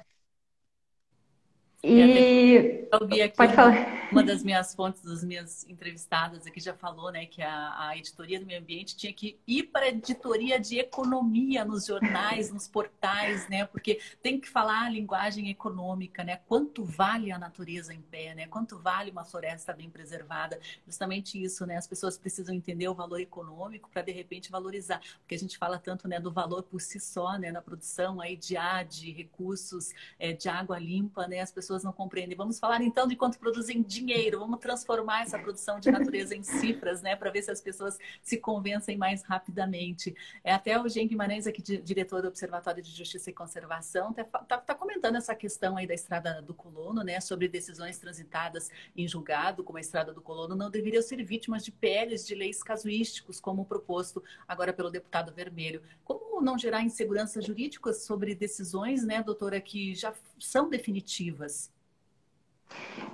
E 1.83 2.89
eu 2.91 3.07
vi 3.07 3.23
aqui 3.23 3.37
pode 3.37 3.55
falar. 3.55 4.09
Uma 4.11 4.23
das 4.23 4.43
minhas 4.43 4.75
fontes, 4.75 5.03
das 5.03 5.23
minhas 5.23 5.69
entrevistadas 5.69 6.47
aqui 6.47 6.59
já 6.59 6.75
falou, 6.75 7.13
né, 7.13 7.27
que 7.27 7.43
a, 7.43 7.89
a 7.89 7.97
editoria 7.97 8.41
do 8.41 8.47
meio 8.47 8.59
ambiente 8.59 8.97
tinha 8.97 9.13
que 9.13 9.39
ir 9.47 9.65
para 9.65 9.85
a 9.85 9.89
editoria 9.89 10.59
de 10.59 10.79
economia 10.79 11.65
nos 11.65 11.87
jornais, 11.87 12.51
nos 12.51 12.67
portais, 12.67 13.49
né, 13.49 13.67
porque 13.67 14.01
tem 14.23 14.41
que 14.41 14.49
falar 14.49 14.87
a 14.87 14.89
linguagem 14.89 15.51
econômica, 15.51 16.25
né, 16.25 16.41
quanto 16.49 16.85
vale 16.85 17.31
a 17.31 17.39
natureza 17.39 17.93
em 17.93 18.01
pé, 18.01 18.35
né, 18.35 18.47
quanto 18.49 18.79
vale 18.79 19.11
uma 19.11 19.25
floresta 19.25 19.75
bem 19.75 19.91
preservada, 19.91 20.59
justamente 20.87 21.41
isso, 21.41 21.67
né, 21.67 21.77
as 21.77 21.87
pessoas 21.87 22.17
precisam 22.17 22.55
entender 22.55 22.89
o 22.89 22.95
valor 22.95 23.21
econômico 23.21 23.91
para 23.93 24.03
de 24.03 24.11
repente 24.11 24.51
valorizar, 24.51 25.03
porque 25.21 25.35
a 25.35 25.39
gente 25.39 25.59
fala 25.59 25.79
tanto, 25.79 26.09
né, 26.09 26.19
do 26.19 26.33
valor 26.33 26.63
por 26.63 26.81
si 26.81 26.99
só, 26.99 27.37
né, 27.37 27.53
na 27.53 27.61
produção 27.61 28.23
aí 28.23 28.37
de 28.37 28.57
ar, 28.57 28.87
de 28.87 29.13
recursos, 29.13 29.93
é, 30.19 30.33
de 30.33 30.49
água 30.49 30.79
limpa, 30.79 31.29
né, 31.29 31.41
as 31.41 31.53
pessoas 31.53 31.68
pessoas 31.69 31.85
não 31.85 31.93
compreendem. 31.93 32.35
Vamos 32.35 32.59
falar 32.59 32.81
então 32.81 33.07
de 33.07 33.15
quanto 33.15 33.39
produzem 33.39 33.83
dinheiro, 33.83 34.39
vamos 34.39 34.59
transformar 34.59 35.23
essa 35.23 35.39
produção 35.39 35.79
de 35.79 35.91
natureza 35.91 36.35
em 36.35 36.43
cifras, 36.43 37.03
né, 37.03 37.15
para 37.15 37.31
ver 37.31 37.43
se 37.43 37.51
as 37.51 37.61
pessoas 37.61 37.99
se 38.23 38.39
convencem 38.39 38.97
mais 38.97 39.23
rapidamente. 39.23 40.17
É 40.43 40.53
até 40.53 40.81
o 40.81 40.89
Jean 40.89 41.07
Guimarães, 41.07 41.47
aqui, 41.47 41.61
diretor 41.61 42.23
do 42.23 42.29
Observatório 42.29 42.83
de 42.83 42.91
Justiça 42.91 43.29
e 43.29 43.35
Conservação, 43.35 44.11
está 44.11 44.25
tá, 44.25 44.59
tá 44.59 44.75
comentando 44.75 45.17
essa 45.17 45.35
questão 45.35 45.77
aí 45.77 45.87
da 45.87 45.93
Estrada 45.93 46.41
do 46.41 46.55
Colono, 46.55 47.03
né, 47.03 47.21
sobre 47.21 47.47
decisões 47.49 47.99
transitadas 47.99 48.71
em 48.97 49.07
julgado, 49.07 49.63
como 49.63 49.77
a 49.77 49.81
Estrada 49.81 50.15
do 50.15 50.23
Colono, 50.23 50.57
não 50.57 50.71
deveriam 50.71 51.03
ser 51.03 51.23
vítimas 51.23 51.63
de 51.63 51.71
PLs 51.71 52.27
de 52.27 52.35
leis 52.35 52.63
casuísticos, 52.63 53.39
como 53.39 53.67
proposto 53.67 54.25
agora 54.47 54.73
pelo 54.73 54.91
deputado 54.91 55.35
Vermelho. 55.35 55.83
Como 56.03 56.38
não 56.41 56.59
gerar 56.59 56.83
insegurança 56.83 57.41
jurídica 57.41 57.93
sobre 57.93 58.35
decisões, 58.35 59.05
né, 59.05 59.23
doutora, 59.23 59.61
que 59.61 59.95
já 59.95 60.13
são 60.39 60.69
definitivas? 60.69 61.71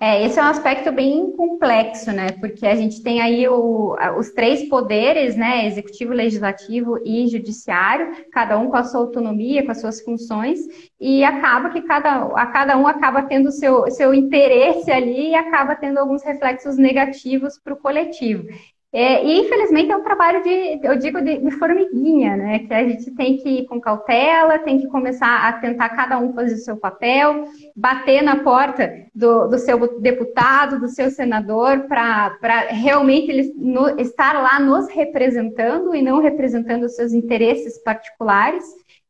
É, 0.01 0.27
esse 0.27 0.39
é 0.39 0.43
um 0.43 0.47
aspecto 0.47 0.91
bem 0.91 1.31
complexo, 1.33 2.11
né? 2.11 2.33
Porque 2.33 2.67
a 2.67 2.75
gente 2.75 3.03
tem 3.03 3.21
aí 3.21 3.49
o, 3.49 3.97
os 4.19 4.31
três 4.31 4.69
poderes, 4.69 5.37
né? 5.37 5.67
Executivo, 5.67 6.13
legislativo 6.13 6.99
e 7.05 7.29
judiciário, 7.29 8.27
cada 8.33 8.59
um 8.59 8.69
com 8.69 8.77
a 8.77 8.83
sua 8.83 9.01
autonomia, 9.01 9.65
com 9.65 9.71
as 9.71 9.81
suas 9.81 10.01
funções, 10.01 10.59
e 11.01 11.25
acaba 11.25 11.71
que 11.71 11.81
cada, 11.83 12.25
a 12.35 12.47
cada 12.47 12.77
um 12.77 12.87
acaba 12.87 13.23
tendo 13.23 13.49
o 13.49 13.53
seu, 13.53 13.89
seu 13.91 14.13
interesse 14.13 14.91
ali 14.91 15.31
e 15.31 15.35
acaba 15.35 15.77
tendo 15.77 15.99
alguns 15.99 16.23
reflexos 16.25 16.77
negativos 16.77 17.59
para 17.59 17.75
o 17.75 17.79
coletivo. 17.79 18.49
É, 18.97 19.27
e 19.27 19.41
infelizmente 19.41 19.91
é 19.91 19.97
um 19.97 20.05
trabalho 20.05 20.41
de, 20.45 20.79
eu 20.87 20.97
digo, 20.97 21.21
de, 21.21 21.39
de, 21.39 21.51
formiguinha, 21.51 22.37
né? 22.37 22.61
Que 22.61 22.73
a 22.73 22.89
gente 22.89 23.11
tem 23.11 23.39
que 23.39 23.49
ir 23.49 23.67
com 23.67 23.81
cautela, 23.81 24.61
tem 24.61 24.79
que 24.79 24.87
começar 24.87 25.49
a 25.49 25.53
tentar 25.55 25.89
cada 25.89 26.17
um 26.21 26.33
fazer 26.33 26.55
o 26.55 26.59
seu 26.59 26.77
papel, 26.77 27.45
bater 27.75 28.23
na 28.23 28.45
porta 28.45 28.89
do, 29.13 29.49
do 29.49 29.59
seu 29.59 30.01
deputado, 30.01 30.79
do 30.79 30.87
seu 30.87 31.11
senador, 31.11 31.89
para 31.89 32.39
realmente 32.69 33.33
eles 33.33 33.53
no, 33.57 34.01
estar 34.01 34.41
lá 34.41 34.61
nos 34.61 34.89
representando 34.89 35.93
e 35.93 36.01
não 36.01 36.21
representando 36.21 36.85
os 36.85 36.95
seus 36.95 37.13
interesses 37.13 37.83
particulares. 37.83 38.65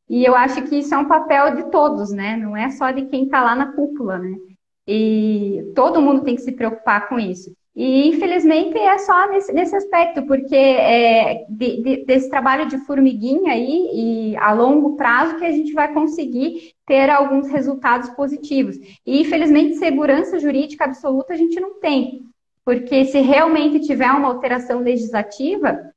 E 0.08 0.24
eu 0.24 0.34
acho 0.34 0.62
que 0.62 0.76
isso 0.76 0.94
é 0.94 0.98
um 0.98 1.08
papel 1.08 1.56
de 1.56 1.70
todos, 1.70 2.10
né? 2.10 2.38
Não 2.38 2.56
é 2.56 2.70
só 2.70 2.90
de 2.90 3.04
quem 3.04 3.24
está 3.24 3.42
lá 3.42 3.54
na 3.54 3.72
cúpula, 3.74 4.18
né? 4.18 4.34
E 4.88 5.72
todo 5.74 6.00
mundo 6.00 6.22
tem 6.22 6.36
que 6.36 6.42
se 6.42 6.52
preocupar 6.52 7.06
com 7.06 7.18
isso. 7.18 7.54
E, 7.76 8.08
infelizmente, 8.08 8.78
é 8.78 8.98
só 8.98 9.28
nesse, 9.28 9.52
nesse 9.52 9.74
aspecto, 9.74 10.24
porque 10.26 10.54
é 10.54 11.44
de, 11.48 11.82
de, 11.82 12.04
desse 12.04 12.30
trabalho 12.30 12.68
de 12.68 12.78
formiguinha 12.78 13.52
aí, 13.52 13.88
e 13.92 14.36
a 14.36 14.52
longo 14.52 14.96
prazo, 14.96 15.36
que 15.36 15.44
a 15.44 15.50
gente 15.50 15.72
vai 15.72 15.92
conseguir 15.92 16.72
ter 16.86 17.10
alguns 17.10 17.48
resultados 17.48 18.10
positivos. 18.10 18.76
E, 19.04 19.22
infelizmente, 19.22 19.76
segurança 19.76 20.38
jurídica 20.38 20.84
absoluta 20.84 21.34
a 21.34 21.36
gente 21.36 21.58
não 21.58 21.80
tem, 21.80 22.22
porque 22.64 23.06
se 23.06 23.20
realmente 23.20 23.80
tiver 23.80 24.10
uma 24.12 24.28
alteração 24.28 24.80
legislativa, 24.80 25.93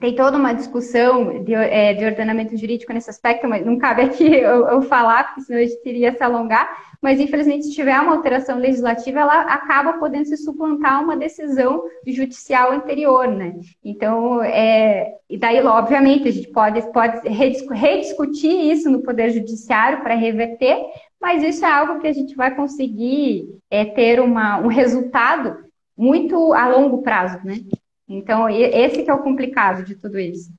tem 0.00 0.14
toda 0.14 0.36
uma 0.36 0.54
discussão 0.54 1.44
de, 1.44 1.54
é, 1.54 1.92
de, 1.92 2.04
ordenamento 2.04 2.56
jurídico 2.56 2.92
nesse 2.92 3.10
aspecto, 3.10 3.46
mas 3.46 3.64
não 3.64 3.76
cabe 3.76 4.02
aqui 4.02 4.24
eu, 4.34 4.66
eu 4.66 4.82
falar, 4.82 5.24
porque 5.28 5.42
senão 5.42 5.60
a 5.60 5.62
gente 5.62 5.82
teria 5.82 6.12
se 6.12 6.22
alongar. 6.22 6.90
Mas, 7.02 7.18
infelizmente, 7.18 7.64
se 7.64 7.74
tiver 7.74 7.98
uma 7.98 8.12
alteração 8.12 8.58
legislativa, 8.58 9.20
ela 9.20 9.42
acaba 9.42 9.94
podendo 9.94 10.26
se 10.26 10.36
suplantar 10.36 11.02
uma 11.02 11.16
decisão 11.16 11.82
judicial 12.06 12.72
anterior, 12.72 13.26
né? 13.26 13.54
Então, 13.82 14.42
é, 14.42 15.14
e 15.28 15.38
daí, 15.38 15.62
obviamente, 15.62 16.28
a 16.28 16.32
gente 16.32 16.48
pode, 16.48 16.82
pode 16.92 17.26
rediscutir 17.26 18.70
isso 18.70 18.90
no 18.90 19.02
Poder 19.02 19.30
Judiciário 19.30 20.02
para 20.02 20.14
reverter, 20.14 20.76
mas 21.20 21.42
isso 21.42 21.64
é 21.64 21.72
algo 21.72 22.00
que 22.00 22.06
a 22.06 22.12
gente 22.12 22.34
vai 22.34 22.54
conseguir 22.54 23.48
é, 23.70 23.84
ter 23.84 24.20
uma, 24.20 24.58
um 24.58 24.68
resultado 24.68 25.56
muito 25.96 26.52
a 26.54 26.68
longo 26.68 27.02
prazo, 27.02 27.38
né? 27.44 27.60
Então, 28.12 28.48
esse 28.48 29.04
que 29.04 29.10
é 29.10 29.14
o 29.14 29.22
complicado 29.22 29.84
de 29.84 29.94
tudo 29.94 30.18
isso. 30.18 30.52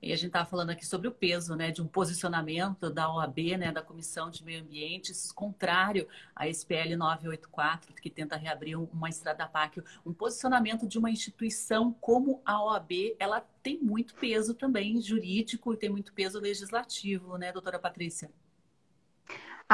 E 0.00 0.10
a 0.10 0.16
gente 0.16 0.28
estava 0.28 0.48
falando 0.48 0.70
aqui 0.70 0.86
sobre 0.86 1.06
o 1.06 1.12
peso 1.12 1.54
né, 1.54 1.70
de 1.70 1.82
um 1.82 1.86
posicionamento 1.86 2.88
da 2.90 3.12
OAB, 3.12 3.58
né, 3.58 3.70
da 3.70 3.82
Comissão 3.82 4.30
de 4.30 4.42
Meio 4.42 4.62
Ambiente, 4.62 5.12
contrário 5.34 6.08
à 6.34 6.48
SPL 6.48 6.96
984, 6.96 7.94
que 7.94 8.08
tenta 8.08 8.36
reabrir 8.36 8.74
uma 8.76 9.10
estrada 9.10 9.46
PAC. 9.46 9.82
Um 10.04 10.14
posicionamento 10.14 10.88
de 10.88 10.98
uma 10.98 11.10
instituição 11.10 11.92
como 12.00 12.40
a 12.42 12.64
OAB, 12.64 13.16
ela 13.18 13.46
tem 13.62 13.78
muito 13.78 14.14
peso 14.14 14.54
também 14.54 14.98
jurídico 15.00 15.74
e 15.74 15.76
tem 15.76 15.90
muito 15.90 16.14
peso 16.14 16.40
legislativo, 16.40 17.36
né, 17.36 17.52
doutora 17.52 17.78
Patrícia? 17.78 18.30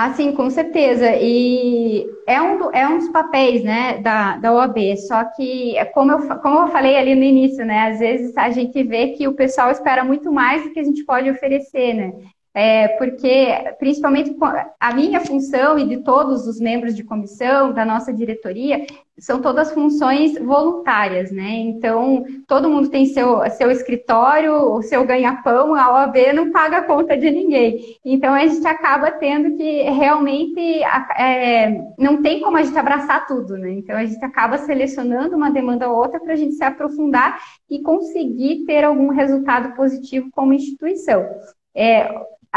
Ah, 0.00 0.12
sim, 0.14 0.30
com 0.30 0.48
certeza. 0.48 1.16
E 1.16 2.06
é 2.24 2.40
um, 2.40 2.70
é 2.72 2.86
um 2.86 2.98
dos 2.98 3.08
papéis 3.08 3.64
né, 3.64 3.98
da, 3.98 4.36
da 4.36 4.52
OAB, 4.52 4.96
só 4.96 5.24
que, 5.24 5.76
é 5.76 5.84
como 5.86 6.12
eu, 6.12 6.40
como 6.40 6.60
eu 6.60 6.68
falei 6.68 6.96
ali 6.96 7.16
no 7.16 7.24
início, 7.24 7.64
né, 7.66 7.90
às 7.90 7.98
vezes 7.98 8.36
a 8.36 8.48
gente 8.50 8.80
vê 8.84 9.08
que 9.08 9.26
o 9.26 9.34
pessoal 9.34 9.72
espera 9.72 10.04
muito 10.04 10.30
mais 10.30 10.62
do 10.62 10.70
que 10.72 10.78
a 10.78 10.84
gente 10.84 11.04
pode 11.04 11.28
oferecer, 11.28 11.94
né? 11.94 12.12
É, 12.58 12.88
porque 12.88 13.54
principalmente 13.78 14.36
a 14.80 14.92
minha 14.92 15.20
função 15.20 15.78
e 15.78 15.86
de 15.86 15.98
todos 15.98 16.44
os 16.48 16.58
membros 16.58 16.96
de 16.96 17.04
comissão, 17.04 17.72
da 17.72 17.84
nossa 17.84 18.12
diretoria, 18.12 18.84
são 19.16 19.40
todas 19.40 19.70
funções 19.70 20.36
voluntárias, 20.36 21.30
né? 21.30 21.50
Então, 21.50 22.24
todo 22.48 22.68
mundo 22.68 22.88
tem 22.88 23.06
seu, 23.06 23.48
seu 23.50 23.70
escritório, 23.70 24.72
o 24.72 24.82
seu 24.82 25.06
ganha-pão, 25.06 25.72
a 25.72 25.92
OAB 25.92 26.16
não 26.34 26.50
paga 26.50 26.82
conta 26.82 27.16
de 27.16 27.30
ninguém. 27.30 27.96
Então, 28.04 28.34
a 28.34 28.44
gente 28.44 28.66
acaba 28.66 29.12
tendo 29.12 29.56
que 29.56 29.82
realmente 29.82 30.82
é, 31.16 31.80
não 31.96 32.20
tem 32.22 32.40
como 32.40 32.56
a 32.56 32.62
gente 32.64 32.76
abraçar 32.76 33.24
tudo, 33.28 33.56
né? 33.56 33.70
Então, 33.70 33.96
a 33.96 34.04
gente 34.04 34.24
acaba 34.24 34.58
selecionando 34.58 35.36
uma 35.36 35.52
demanda 35.52 35.88
ou 35.88 35.96
outra 35.96 36.18
para 36.18 36.32
a 36.32 36.36
gente 36.36 36.56
se 36.56 36.64
aprofundar 36.64 37.40
e 37.70 37.80
conseguir 37.82 38.64
ter 38.64 38.82
algum 38.82 39.10
resultado 39.10 39.76
positivo 39.76 40.28
como 40.32 40.52
instituição. 40.52 41.24
É, 41.72 42.08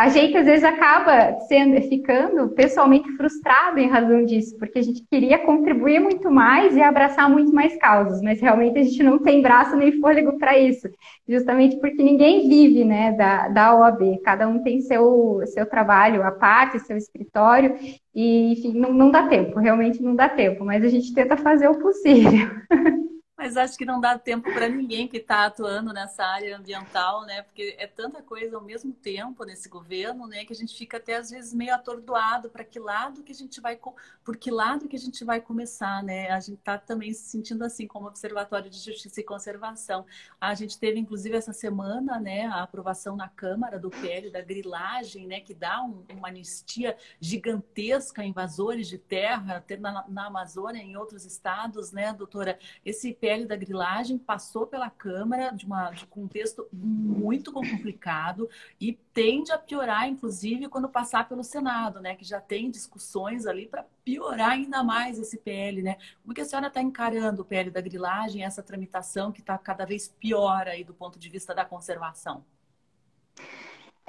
a 0.02 0.10
gente 0.10 0.36
às 0.36 0.48
vezes 0.48 0.64
acaba 0.64 1.40
sendo, 1.42 1.80
ficando 1.84 2.50
pessoalmente 2.50 3.08
frustrado 3.12 3.78
em 3.78 3.88
razão 3.88 4.26
disso, 4.26 4.58
porque 4.58 4.80
a 4.80 4.82
gente 4.82 5.06
queria 5.08 5.38
contribuir 5.38 6.00
muito 6.00 6.32
mais 6.32 6.76
e 6.76 6.82
abraçar 6.82 7.30
muito 7.30 7.54
mais 7.54 7.78
causas, 7.78 8.20
mas 8.20 8.42
realmente 8.42 8.80
a 8.80 8.84
gente 8.84 9.04
não 9.04 9.20
tem 9.20 9.44
braço 9.44 9.76
nem 9.76 10.02
fôlego 10.02 10.40
para 10.40 10.58
isso, 10.58 10.90
justamente 11.30 11.80
porque 11.80 12.02
ninguém 12.02 12.50
vive 12.50 12.84
né, 12.84 13.12
da, 13.12 13.48
da 13.50 13.76
OAB, 13.76 14.20
cada 14.24 14.48
um 14.48 14.64
tem 14.64 14.82
seu, 14.82 15.40
seu 15.46 15.68
trabalho 15.68 16.24
à 16.24 16.32
parte, 16.32 16.80
seu 16.80 16.98
escritório, 16.98 17.76
e 18.16 18.54
enfim, 18.54 18.74
não, 18.74 18.92
não 18.92 19.12
dá 19.12 19.28
tempo, 19.28 19.60
realmente 19.60 20.02
não 20.02 20.16
dá 20.16 20.28
tempo, 20.28 20.66
mas 20.66 20.84
a 20.84 20.88
gente 20.88 21.14
tenta 21.14 21.38
fazer 21.38 21.68
o 21.68 21.78
possível. 21.78 22.50
Mas 23.42 23.58
acho 23.58 23.76
que 23.76 23.86
não 23.86 24.00
dá 24.00 24.20
tempo 24.20 24.54
para 24.54 24.70
ninguém 24.70 25.08
que 25.08 25.18
está 25.18 25.48
atuando 25.48 25.92
nessa 25.92 26.24
área 26.24 26.56
ambiental, 26.56 27.26
né? 27.26 27.42
Porque 27.42 27.76
é 27.80 27.88
tanta 27.88 28.22
coisa 28.22 28.56
ao 28.56 28.62
mesmo 28.62 28.94
tempo 28.94 29.44
nesse 29.44 29.68
governo, 29.68 30.28
né? 30.28 30.46
Que 30.46 30.54
a 30.54 30.56
gente 30.56 30.78
fica 30.78 30.98
até 30.98 31.16
às 31.16 31.32
vezes 31.32 31.52
meio 31.52 31.74
atordoado 31.74 32.52
para 32.52 32.64
que 32.64 32.78
lado 32.78 33.24
que 33.24 33.32
a 33.32 33.36
gente 33.36 33.60
vai, 33.60 33.80
por 34.24 34.38
que 34.38 34.52
lado 34.52 34.88
que 34.88 34.96
a 34.96 35.00
gente 35.00 35.26
vai 35.26 35.42
começar, 35.42 36.04
né? 36.04 36.30
A 36.30 36.40
gente 36.40 36.60
está 36.60 36.78
também 36.78 37.12
se 37.14 37.32
sentindo 37.32 37.64
assim 37.64 37.88
como 37.88 38.06
Observatório 38.06 38.70
de 38.70 38.78
Justiça 38.78 39.22
e 39.22 39.24
Conservação. 39.24 40.06
A 40.40 40.54
gente 40.54 40.78
teve 40.78 41.00
inclusive 41.00 41.36
essa 41.36 41.52
semana, 41.52 42.20
né? 42.20 42.46
A 42.46 42.62
aprovação 42.62 43.16
na 43.16 43.28
Câmara 43.28 43.80
do 43.80 43.90
PL 43.90 44.30
da 44.30 44.42
grilagem, 44.42 45.26
né? 45.26 45.40
Que 45.40 45.56
dá 45.56 45.82
um, 45.82 46.06
uma 46.12 46.28
anistia 46.28 46.96
gigantesca 47.20 48.22
a 48.22 48.26
invasores 48.26 48.88
de 48.88 49.00
terra, 49.00 49.66
na, 49.80 50.06
na 50.08 50.28
Amazônia, 50.28 50.80
em 50.80 50.96
outros 50.96 51.26
estados, 51.26 51.92
né, 51.92 52.14
doutora? 52.14 52.60
Esse 52.86 53.12
PL 53.12 53.31
PL 53.32 53.46
da 53.46 53.56
grilagem 53.56 54.18
passou 54.18 54.68
pela 54.68 54.90
Câmara 54.90 55.52
de, 55.52 55.66
uma, 55.66 55.92
de 55.92 56.04
um 56.04 56.08
contexto 56.08 56.68
muito 56.72 57.52
complicado 57.54 58.50
e 58.80 58.94
tende 59.14 59.52
a 59.52 59.58
piorar, 59.58 60.08
inclusive, 60.08 60.68
quando 60.68 60.90
passar 60.90 61.28
pelo 61.30 61.44
Senado, 61.44 62.02
né? 62.02 62.16
Que 62.16 62.26
já 62.26 62.42
tem 62.42 62.70
discussões 62.70 63.46
ali 63.46 63.68
para 63.68 63.86
piorar 64.04 64.52
ainda 64.52 64.84
mais 64.84 65.18
esse 65.18 65.38
PL, 65.38 65.82
né? 65.82 65.98
Como 66.22 66.34
que 66.34 66.42
a 66.42 66.46
senhora 66.46 66.68
está 66.68 66.82
encarando 66.82 67.42
o 67.42 67.46
PL 67.46 67.72
da 67.72 67.80
grilagem, 67.80 68.44
essa 68.44 68.62
tramitação 68.62 69.32
que 69.32 69.40
está 69.40 69.58
cada 69.58 69.86
vez 69.86 70.10
pior 70.10 70.68
aí 70.68 70.84
do 70.84 70.94
ponto 70.94 71.18
de 71.18 71.30
vista 71.30 71.56
da 71.56 71.64
conservação? 71.64 72.44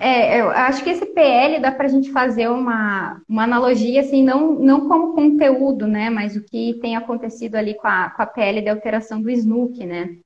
É, 0.04 0.40
eu 0.40 0.50
acho 0.50 0.82
que 0.82 0.90
esse 0.90 1.06
PL 1.06 1.60
dá 1.60 1.70
para 1.70 1.86
a 1.86 1.88
gente 1.88 2.10
fazer 2.10 2.48
uma, 2.48 3.22
uma 3.28 3.44
analogia, 3.44 4.00
assim, 4.00 4.20
não, 4.24 4.52
não 4.54 4.88
como 4.88 5.14
conteúdo, 5.14 5.86
né, 5.86 6.10
mas 6.10 6.34
o 6.34 6.42
que 6.42 6.76
tem 6.82 6.96
acontecido 6.96 7.54
ali 7.54 7.74
com 7.74 7.86
a, 7.86 8.10
com 8.10 8.20
a 8.20 8.26
PL 8.26 8.62
da 8.62 8.72
alteração 8.72 9.22
do 9.22 9.30
SNUC, 9.30 9.86
né, 9.86 10.16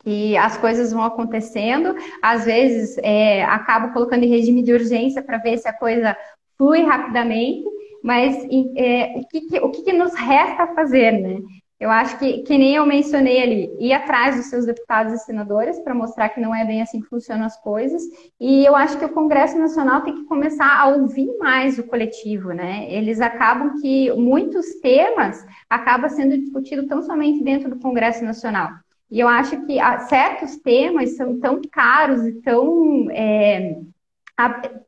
que 0.00 0.36
as 0.36 0.56
coisas 0.56 0.92
vão 0.92 1.04
acontecendo, 1.04 1.94
às 2.20 2.46
vezes 2.46 2.98
é, 2.98 3.44
acabo 3.44 3.92
colocando 3.92 4.24
em 4.24 4.28
regime 4.28 4.60
de 4.60 4.72
urgência 4.72 5.22
para 5.22 5.38
ver 5.38 5.56
se 5.58 5.68
a 5.68 5.72
coisa 5.72 6.16
flui 6.58 6.82
rapidamente, 6.82 7.64
mas 8.02 8.36
é, 8.76 9.14
o, 9.18 9.28
que, 9.28 9.58
o 9.60 9.70
que, 9.70 9.92
nos 9.92 10.14
resta 10.14 10.74
fazer, 10.74 11.12
né? 11.12 11.38
Eu 11.78 11.90
acho 11.90 12.18
que, 12.18 12.38
que 12.42 12.56
nem 12.56 12.74
eu 12.74 12.86
mencionei 12.86 13.42
ali, 13.42 13.76
ir 13.78 13.92
atrás 13.92 14.36
dos 14.36 14.46
seus 14.46 14.64
deputados 14.64 15.12
e 15.12 15.18
senadores 15.18 15.78
para 15.80 15.94
mostrar 15.94 16.30
que 16.30 16.40
não 16.40 16.54
é 16.54 16.64
bem 16.64 16.80
assim 16.80 17.02
que 17.02 17.08
funcionam 17.08 17.44
as 17.44 17.60
coisas. 17.60 18.02
E 18.40 18.64
eu 18.64 18.74
acho 18.74 18.98
que 18.98 19.04
o 19.04 19.12
Congresso 19.12 19.58
Nacional 19.58 20.00
tem 20.00 20.14
que 20.14 20.24
começar 20.24 20.80
a 20.80 20.88
ouvir 20.88 21.36
mais 21.38 21.78
o 21.78 21.84
coletivo, 21.84 22.52
né? 22.52 22.90
Eles 22.90 23.20
acabam 23.20 23.78
que 23.80 24.10
muitos 24.14 24.80
temas 24.80 25.44
acabam 25.68 26.08
sendo 26.08 26.38
discutidos 26.38 26.86
tão 26.86 27.02
somente 27.02 27.44
dentro 27.44 27.68
do 27.68 27.78
Congresso 27.78 28.24
Nacional. 28.24 28.70
E 29.10 29.20
eu 29.20 29.28
acho 29.28 29.64
que 29.66 29.78
ah, 29.78 29.98
certos 29.98 30.56
temas 30.56 31.14
são 31.16 31.38
tão 31.38 31.60
caros 31.70 32.24
e 32.26 32.40
tão 32.40 33.10
é, 33.10 33.76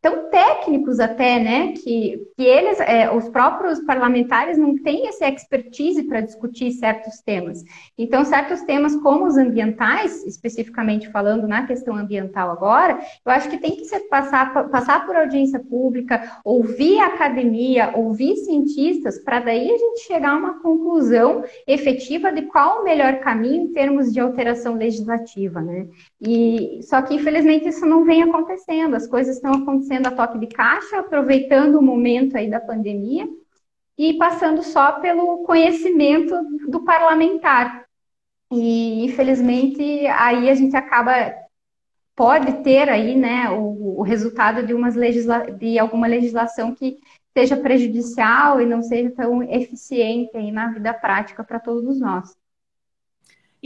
tão 0.03 0.29
técnicos 0.29 1.01
até, 1.01 1.39
né, 1.39 1.73
que, 1.73 2.21
que 2.37 2.43
eles, 2.43 2.79
é, 2.81 3.11
os 3.11 3.31
próprios 3.31 3.81
parlamentares 3.81 4.59
não 4.59 4.77
têm 4.77 5.09
essa 5.09 5.27
expertise 5.27 6.03
para 6.03 6.21
discutir 6.21 6.71
certos 6.73 7.21
temas. 7.21 7.65
Então, 7.97 8.25
certos 8.27 8.61
temas 8.63 8.95
como 8.97 9.27
os 9.27 9.39
ambientais, 9.39 10.23
especificamente 10.27 11.11
falando 11.11 11.49
na 11.49 11.67
questão 11.67 11.97
ambiental 11.97 12.51
agora, 12.51 12.99
eu 13.25 13.33
acho 13.33 13.49
que 13.49 13.57
tem 13.57 13.75
que 13.75 13.87
ser 13.87 14.01
passar, 14.01 14.69
passar 14.69 15.07
por 15.07 15.17
audiência 15.17 15.59
pública, 15.59 16.41
ouvir 16.45 16.99
a 16.99 17.07
academia, 17.07 17.93
ouvir 17.97 18.37
cientistas, 18.37 19.19
para 19.19 19.41
daí 19.41 19.71
a 19.71 19.79
gente 19.79 20.01
chegar 20.01 20.33
a 20.33 20.37
uma 20.37 20.61
conclusão 20.61 21.43
efetiva 21.67 22.31
de 22.31 22.43
qual 22.43 22.81
o 22.81 22.85
melhor 22.85 23.21
caminho 23.21 23.63
em 23.63 23.73
termos 23.73 24.13
de 24.13 24.21
alteração 24.21 24.75
legislativa, 24.75 25.63
né? 25.63 25.87
E 26.21 26.81
só 26.83 27.01
que 27.03 27.15
infelizmente 27.15 27.69
isso 27.69 27.87
não 27.87 28.05
vem 28.05 28.23
acontecendo, 28.23 28.97
as 28.97 29.07
coisas 29.07 29.37
estão 29.37 29.53
acontecendo 29.55 30.09
a 30.09 30.11
toque 30.11 30.39
de 30.39 30.49
caixa, 30.49 30.99
aproveitando 30.99 31.77
o 31.77 31.83
momento 31.83 32.37
aí 32.37 32.51
da 32.51 32.61
pandemia 32.61 33.29
e 33.97 34.15
passando 34.15 34.63
só 34.63 35.01
pelo 35.01 35.45
conhecimento 35.45 36.35
do 36.69 36.85
parlamentar. 36.85 37.85
E 38.51 39.05
infelizmente 39.05 40.07
aí 40.07 40.51
a 40.51 40.55
gente 40.55 40.77
acaba 40.77 41.35
pode 42.17 42.65
ter 42.65 42.89
aí, 42.89 43.15
né, 43.15 43.49
o, 43.51 44.01
o 44.01 44.03
resultado 44.03 44.67
de 44.67 44.75
umas 44.75 44.97
legisla 44.97 45.53
de 45.53 45.79
alguma 45.79 46.09
legislação 46.09 46.75
que 46.75 46.99
seja 47.33 47.57
prejudicial 47.57 48.61
e 48.61 48.67
não 48.67 48.83
seja 48.83 49.13
tão 49.13 49.41
eficiente 49.45 50.37
aí 50.37 50.51
na 50.51 50.73
vida 50.73 50.93
prática 50.93 51.45
para 51.45 51.61
todos 51.61 52.01
nós. 52.01 52.35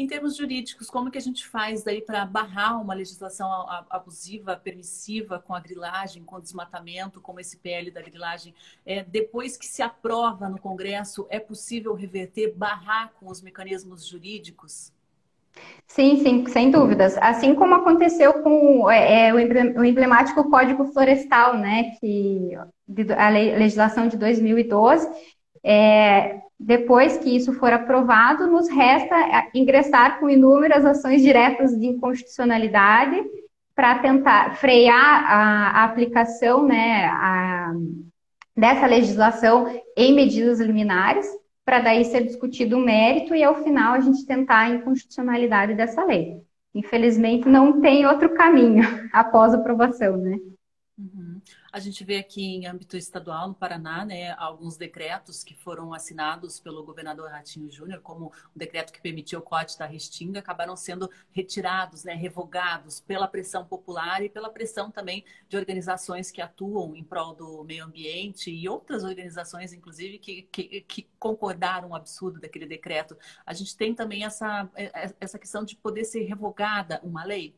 Em 0.03 0.07
termos 0.09 0.37
jurídicos, 0.37 0.91
como 0.91 1.13
que 1.13 1.17
a 1.17 1.21
gente 1.21 1.47
faz 1.47 1.85
daí 1.85 2.03
para 2.03 2.27
barrar 2.27 2.83
uma 2.83 2.93
legislação 2.93 3.49
abusiva, 3.89 4.57
permissiva, 4.57 5.39
com 5.39 5.55
a 5.55 5.61
grilagem, 5.61 6.25
com 6.25 6.35
o 6.35 6.41
desmatamento, 6.41 7.21
como 7.21 7.39
esse 7.39 7.57
PL 7.57 7.89
da 7.93 8.03
grilagem? 8.03 8.53
É, 8.85 9.05
depois 9.05 9.57
que 9.57 9.65
se 9.65 9.81
aprova 9.81 10.49
no 10.49 10.59
Congresso, 10.59 11.25
é 11.31 11.39
possível 11.39 11.95
reverter, 11.95 12.53
barrar 12.53 13.13
com 13.21 13.31
os 13.31 13.41
mecanismos 13.41 14.05
jurídicos? 14.05 14.93
Sim, 15.87 16.17
sim, 16.17 16.47
sem 16.49 16.73
dúvidas. 16.73 17.17
Assim 17.19 17.55
como 17.55 17.77
aconteceu 17.77 18.43
com 18.43 18.91
é, 18.91 19.29
é 19.29 19.33
o 19.33 19.85
emblemático 19.85 20.51
Código 20.51 20.87
Florestal, 20.87 21.57
né, 21.57 21.93
que 22.01 22.59
a 23.17 23.29
legislação 23.29 24.09
de 24.09 24.17
2012, 24.17 25.09
é, 25.63 26.41
depois 26.63 27.19
que 27.19 27.35
isso 27.35 27.53
for 27.53 27.73
aprovado, 27.73 28.47
nos 28.47 28.69
resta 28.69 29.15
é, 29.17 29.51
ingressar 29.55 30.21
com 30.21 30.31
inúmeras 30.31 30.85
ações 30.85 31.21
diretas 31.21 31.79
de 31.79 31.87
inconstitucionalidade 31.87 33.21
para 33.75 33.99
tentar 33.99 34.57
frear 34.57 35.25
a, 35.27 35.81
a 35.81 35.85
aplicação 35.85 36.65
né, 36.65 37.07
a, 37.07 37.73
dessa 38.57 38.87
legislação 38.87 39.67
em 39.97 40.15
medidas 40.15 40.61
liminares, 40.61 41.27
para 41.65 41.81
daí 41.81 42.05
ser 42.05 42.25
discutido 42.25 42.77
o 42.77 42.81
mérito 42.81 43.35
e, 43.35 43.43
ao 43.43 43.63
final, 43.63 43.95
a 43.95 44.01
gente 44.01 44.27
tentar 44.27 44.61
a 44.61 44.71
inconstitucionalidade 44.71 45.75
dessa 45.75 46.05
lei. 46.05 46.37
Infelizmente, 46.75 47.49
não 47.49 47.81
tem 47.81 48.07
outro 48.07 48.31
caminho 48.35 48.85
após 49.13 49.53
a 49.53 49.57
aprovação, 49.57 50.17
né? 50.17 50.37
A 51.73 51.81
gente 51.81 52.05
vê 52.05 52.19
aqui 52.19 52.45
em 52.45 52.67
âmbito 52.67 52.99
estadual, 52.99 53.49
no 53.49 53.55
Paraná, 53.55 54.05
né, 54.05 54.33
alguns 54.33 54.77
decretos 54.77 55.43
que 55.43 55.55
foram 55.55 55.95
assinados 55.95 56.61
pelo 56.61 56.85
governador 56.85 57.31
Ratinho 57.31 57.71
Júnior, 57.71 58.03
como 58.03 58.27
o 58.55 58.59
decreto 58.59 58.93
que 58.93 59.01
permitiu 59.01 59.39
o 59.39 59.43
corte 59.43 59.79
da 59.79 59.87
Restinga, 59.87 60.41
acabaram 60.41 60.77
sendo 60.77 61.11
retirados, 61.31 62.05
né, 62.05 62.13
revogados 62.13 63.01
pela 63.01 63.27
pressão 63.27 63.65
popular 63.65 64.23
e 64.23 64.29
pela 64.29 64.51
pressão 64.51 64.91
também 64.91 65.25
de 65.49 65.57
organizações 65.57 66.31
que 66.31 66.43
atuam 66.43 66.95
em 66.95 67.03
prol 67.03 67.35
do 67.35 67.65
meio 67.65 67.87
ambiente 67.87 68.51
e 68.51 68.69
outras 68.69 69.03
organizações, 69.03 69.73
inclusive, 69.73 70.19
que, 70.19 70.43
que, 70.53 70.83
que 70.83 71.09
concordaram 71.19 71.89
o 71.89 71.95
absurdo 71.95 72.39
daquele 72.39 72.67
decreto. 72.67 73.17
A 73.47 73.55
gente 73.55 73.75
tem 73.75 73.95
também 73.95 74.25
essa, 74.25 74.71
essa 75.19 75.39
questão 75.39 75.65
de 75.65 75.75
poder 75.77 76.05
ser 76.05 76.25
revogada 76.25 77.01
uma 77.03 77.25
lei? 77.25 77.57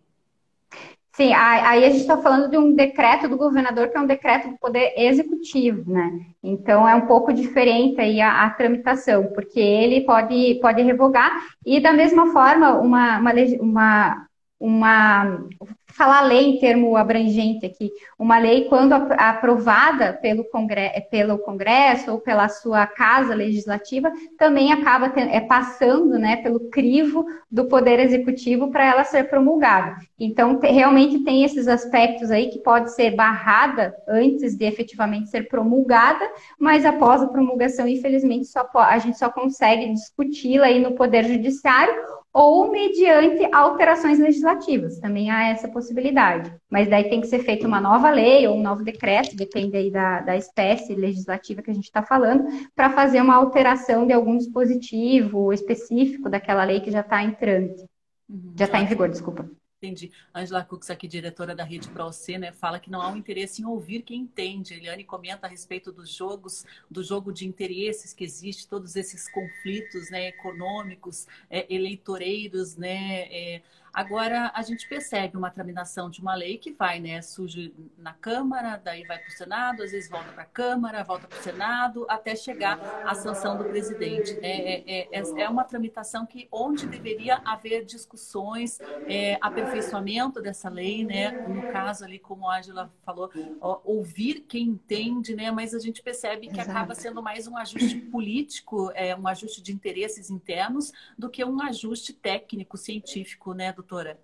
Sim, 1.13 1.33
aí 1.33 1.85
a 1.85 1.91
gente 1.91 2.01
está 2.01 2.19
falando 2.21 2.51
de 2.51 2.59
um 2.59 2.75
decreto 2.75 3.29
do 3.29 3.37
governador, 3.37 3.89
que 3.89 3.97
é 3.97 4.01
um 4.01 4.07
decreto 4.07 4.49
do 4.51 4.59
poder 4.59 4.93
executivo, 4.97 5.89
né? 5.89 6.11
Então 6.43 6.89
é 6.89 6.95
um 6.97 7.07
pouco 7.07 7.33
diferente 7.33 8.01
aí 8.01 8.21
a, 8.21 8.45
a 8.45 8.51
tramitação, 8.51 9.29
porque 9.33 9.61
ele 9.61 10.05
pode, 10.05 10.59
pode 10.61 10.83
revogar, 10.83 11.31
e 11.65 11.79
da 11.81 11.93
mesma 11.93 12.33
forma, 12.33 12.73
uma, 12.81 13.19
uma, 13.19 13.33
uma, 13.61 14.27
uma 14.65 15.47
falar 15.95 16.23
lei 16.23 16.57
em 16.57 16.59
termo 16.59 16.97
abrangente 16.97 17.65
aqui. 17.65 17.91
Uma 18.19 18.39
lei, 18.39 18.65
quando 18.65 18.95
aprovada 18.95 20.13
pelo, 20.15 20.43
congresso, 20.45 21.09
pelo 21.09 21.39
Congresso 21.39 22.11
ou 22.11 22.19
pela 22.19 22.49
sua 22.49 22.87
casa 22.87 23.35
legislativa, 23.35 24.11
também 24.37 24.73
acaba 24.73 25.13
é, 25.17 25.41
passando 25.41 26.19
né, 26.19 26.37
pelo 26.37 26.69
crivo 26.71 27.25
do 27.51 27.67
Poder 27.67 28.01
Executivo 28.01 28.71
para 28.71 28.85
ela 28.85 29.05
ser 29.05 29.29
promulgada. 29.29 29.97
Então, 30.19 30.59
te, 30.59 30.67
realmente 30.69 31.23
tem 31.23 31.45
esses 31.45 31.69
aspectos 31.69 32.31
aí 32.31 32.49
que 32.49 32.59
pode 32.59 32.93
ser 32.93 33.13
barrada 33.13 33.95
antes 34.09 34.57
de 34.57 34.65
efetivamente 34.65 35.29
ser 35.29 35.49
promulgada, 35.49 36.29
mas 36.59 36.85
após 36.85 37.23
a 37.23 37.29
promulgação, 37.29 37.87
infelizmente, 37.87 38.47
só, 38.47 38.69
a 38.75 38.99
gente 38.99 39.19
só 39.19 39.31
consegue 39.31 39.93
discuti-la 39.93 40.67
aí 40.67 40.81
no 40.81 40.93
Poder 40.93 41.25
Judiciário 41.25 42.24
ou 42.35 42.69
mediante 42.69 43.49
alterações 43.55 44.19
legislativas. 44.19 44.99
Também 44.99 45.31
há 45.31 45.51
essa 45.51 45.69
possibilidade. 45.69 46.53
Mas 46.69 46.91
daí 46.91 47.09
tem 47.09 47.21
que 47.21 47.29
ser 47.29 47.39
feita 47.39 47.67
uma 47.67 47.81
nova 47.81 48.11
lei 48.11 48.45
ou 48.49 48.57
um 48.57 48.63
novo 48.63 48.83
decreto, 48.83 49.37
depende 49.37 49.77
aí 49.77 49.89
da, 49.89 50.21
da 50.21 50.37
espécie 50.37 50.97
legislativa 50.97 51.63
que 51.63 51.71
a 51.71 51.75
gente 51.75 51.85
está 51.85 52.03
falando, 52.03 52.45
para 52.75 52.91
fazer 52.91 53.21
uma 53.21 53.37
alteração 53.37 54.05
de 54.05 54.13
algum 54.13 54.37
dispositivo 54.37 55.53
específico 55.53 56.29
daquela 56.29 56.65
lei 56.65 56.81
que 56.81 56.91
já 56.91 57.01
está 57.01 57.23
em 57.23 57.31
trâmite. 57.31 57.85
Uhum. 58.29 58.53
Já 58.59 58.65
está 58.65 58.81
em 58.81 58.87
vigor, 58.87 59.09
desculpa. 59.09 59.49
Entendi. 59.85 60.11
Angela 60.35 60.65
Cux, 60.65 60.89
aqui, 60.89 61.07
diretora 61.07 61.55
da 61.55 61.63
Rede 61.63 61.91
ProC, 61.91 62.39
né, 62.39 62.53
fala 62.53 62.81
que 62.81 62.91
não 62.91 63.03
há 63.03 63.11
um 63.11 63.19
interesse 63.19 63.61
em 63.61 63.67
ouvir 63.67 64.01
quem 64.01 64.23
entende. 64.23 64.73
Eliane 64.73 65.05
comenta 65.05 65.47
a 65.47 65.51
respeito 65.51 65.93
dos 65.93 66.09
jogos, 66.09 66.65
do 66.91 67.05
jogo 67.05 67.31
de 67.31 67.47
interesses 67.47 68.15
que 68.15 68.25
existe, 68.25 68.67
todos 68.67 68.97
esses 68.97 69.29
conflitos 69.31 70.11
né, 70.11 70.29
econômicos, 70.29 71.27
é, 71.51 71.67
eleitoreiros, 71.73 72.77
né? 72.77 73.27
É, 73.31 73.63
Agora, 73.95 74.51
a 74.53 74.63
gente 74.63 74.89
percebe 74.89 75.37
uma 75.37 75.51
tramitação 75.51 76.11
de 76.11 76.21
uma 76.21 76.35
lei 76.35 76.59
que 76.59 76.73
vai, 76.73 76.99
né, 76.99 77.23
surge 77.23 77.73
na 77.97 78.13
Câmara, 78.13 78.77
daí 78.77 79.05
vai 79.05 79.19
para 79.19 79.29
o 79.29 79.31
Senado, 79.31 79.85
às 79.85 79.93
vezes 79.93 80.11
volta 80.11 80.33
para 80.33 80.43
a 80.43 80.47
Câmara, 80.47 81.05
volta 81.05 81.29
para 81.29 81.39
o 81.39 81.43
Senado, 81.43 82.05
até 82.09 82.35
chegar 82.35 82.77
à 83.07 83.15
sanção 83.15 83.57
do 83.57 83.65
presidente. 83.65 84.35
Né? 84.35 84.49
É, 84.49 85.09
é, 85.13 85.23
é, 85.43 85.49
uma 85.49 85.63
tramitação 85.63 86.27
que, 86.27 86.49
onde 86.51 86.89
deveria 86.89 87.41
haver 87.45 87.85
discussões, 87.85 88.81
é, 89.07 89.39
aperfeiçoamento 89.41 90.43
dessa 90.43 90.69
lei, 90.69 91.05
né? 91.05 91.31
no 91.31 91.71
caso 91.71 92.05
ali, 92.05 92.19
como 92.19 92.51
a 92.51 92.59
Angela 92.59 92.93
falou, 93.05 93.31
ó, 93.61 93.81
ouvir 93.85 94.41
quem 94.49 94.71
entende, 94.71 95.37
né? 95.37 95.53
mas 95.53 95.73
a 95.73 95.79
gente 95.79 96.03
percebe 96.03 96.49
que 96.49 96.55
Exato. 96.55 96.71
acaba 96.71 96.97
sendo 96.97 97.23
mais 97.23 97.47
um 97.47 97.57
ajuste 97.57 97.95
político, 98.11 98.91
é, 98.93 99.15
um 99.15 99.29
ajuste 99.29 99.63
de 99.63 99.73
interesses 99.73 100.31
internos, 100.31 100.93
do 101.17 101.31
que 101.31 101.45
um 101.45 101.63
ajuste 101.63 102.13
técnico, 102.13 102.77
científico, 102.77 103.55
né, 103.55 103.73
do 103.73 103.84
doutora? 103.85 104.19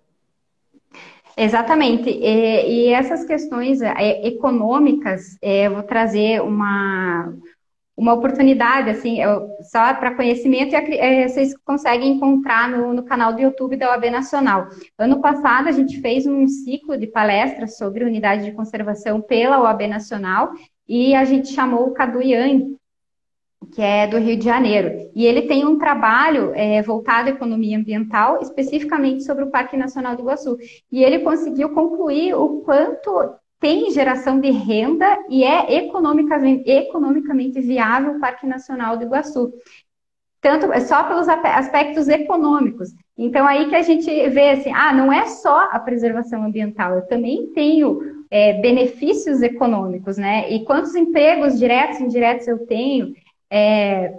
Exatamente. 1.37 2.09
E, 2.09 2.87
e 2.87 2.93
essas 2.93 3.23
questões 3.23 3.81
é, 3.81 4.27
econômicas, 4.27 5.37
é, 5.41 5.67
eu 5.67 5.75
vou 5.75 5.83
trazer 5.83 6.41
uma, 6.41 7.33
uma 7.95 8.13
oportunidade, 8.13 8.89
assim, 8.89 9.19
só 9.61 9.93
para 9.93 10.15
conhecimento, 10.15 10.73
e 10.73 10.97
é, 10.97 11.27
vocês 11.27 11.55
conseguem 11.63 12.13
encontrar 12.13 12.69
no, 12.69 12.93
no, 12.93 13.03
canal 13.03 13.33
do 13.33 13.41
YouTube 13.41 13.77
da 13.77 13.91
OAB 13.91 14.09
Nacional. 14.09 14.67
Ano 14.97 15.21
passado, 15.21 15.69
a 15.69 15.71
gente 15.71 16.01
fez 16.01 16.25
um 16.25 16.47
ciclo 16.47 16.97
de 16.97 17.07
palestras 17.07 17.77
sobre 17.77 18.03
unidade 18.03 18.43
de 18.43 18.51
conservação 18.51 19.21
pela 19.21 19.61
OAB 19.61 19.87
Nacional, 19.87 20.51
e 20.87 21.15
a 21.15 21.23
gente 21.23 21.53
chamou 21.53 21.87
o 21.87 21.93
Cadu 21.93 22.21
Yang, 22.21 22.75
que 23.71 23.81
é 23.81 24.07
do 24.07 24.17
Rio 24.17 24.37
de 24.37 24.45
Janeiro. 24.45 25.09
E 25.13 25.25
ele 25.25 25.43
tem 25.43 25.65
um 25.65 25.77
trabalho 25.77 26.51
é, 26.55 26.81
voltado 26.81 27.29
à 27.29 27.31
economia 27.31 27.77
ambiental, 27.77 28.39
especificamente 28.41 29.23
sobre 29.23 29.43
o 29.43 29.51
Parque 29.51 29.77
Nacional 29.77 30.15
do 30.15 30.23
Iguaçu. 30.23 30.57
E 30.91 31.03
ele 31.03 31.19
conseguiu 31.19 31.69
concluir 31.69 32.33
o 32.33 32.61
quanto 32.61 33.35
tem 33.59 33.91
geração 33.91 34.39
de 34.39 34.49
renda 34.49 35.05
e 35.29 35.43
é 35.43 35.75
economicamente, 35.75 36.69
economicamente 36.69 37.61
viável 37.61 38.13
o 38.13 38.19
Parque 38.19 38.47
Nacional 38.47 38.97
do 38.97 39.03
Iguaçu. 39.03 39.53
Tanto 40.41 40.73
é 40.73 40.79
só 40.79 41.03
pelos 41.03 41.29
aspectos 41.29 42.07
econômicos. 42.07 42.89
Então, 43.15 43.45
aí 43.45 43.69
que 43.69 43.75
a 43.75 43.83
gente 43.83 44.09
vê 44.29 44.49
assim, 44.49 44.71
ah, 44.73 44.91
não 44.91 45.13
é 45.13 45.27
só 45.27 45.69
a 45.71 45.77
preservação 45.77 46.43
ambiental, 46.43 46.95
eu 46.95 47.05
também 47.05 47.53
tenho 47.53 48.25
é, 48.31 48.53
benefícios 48.53 49.43
econômicos, 49.43 50.17
né? 50.17 50.51
E 50.51 50.65
quantos 50.65 50.95
empregos 50.95 51.59
diretos 51.59 51.99
e 51.99 52.03
indiretos 52.03 52.47
eu 52.47 52.65
tenho? 52.65 53.13
É, 53.51 54.13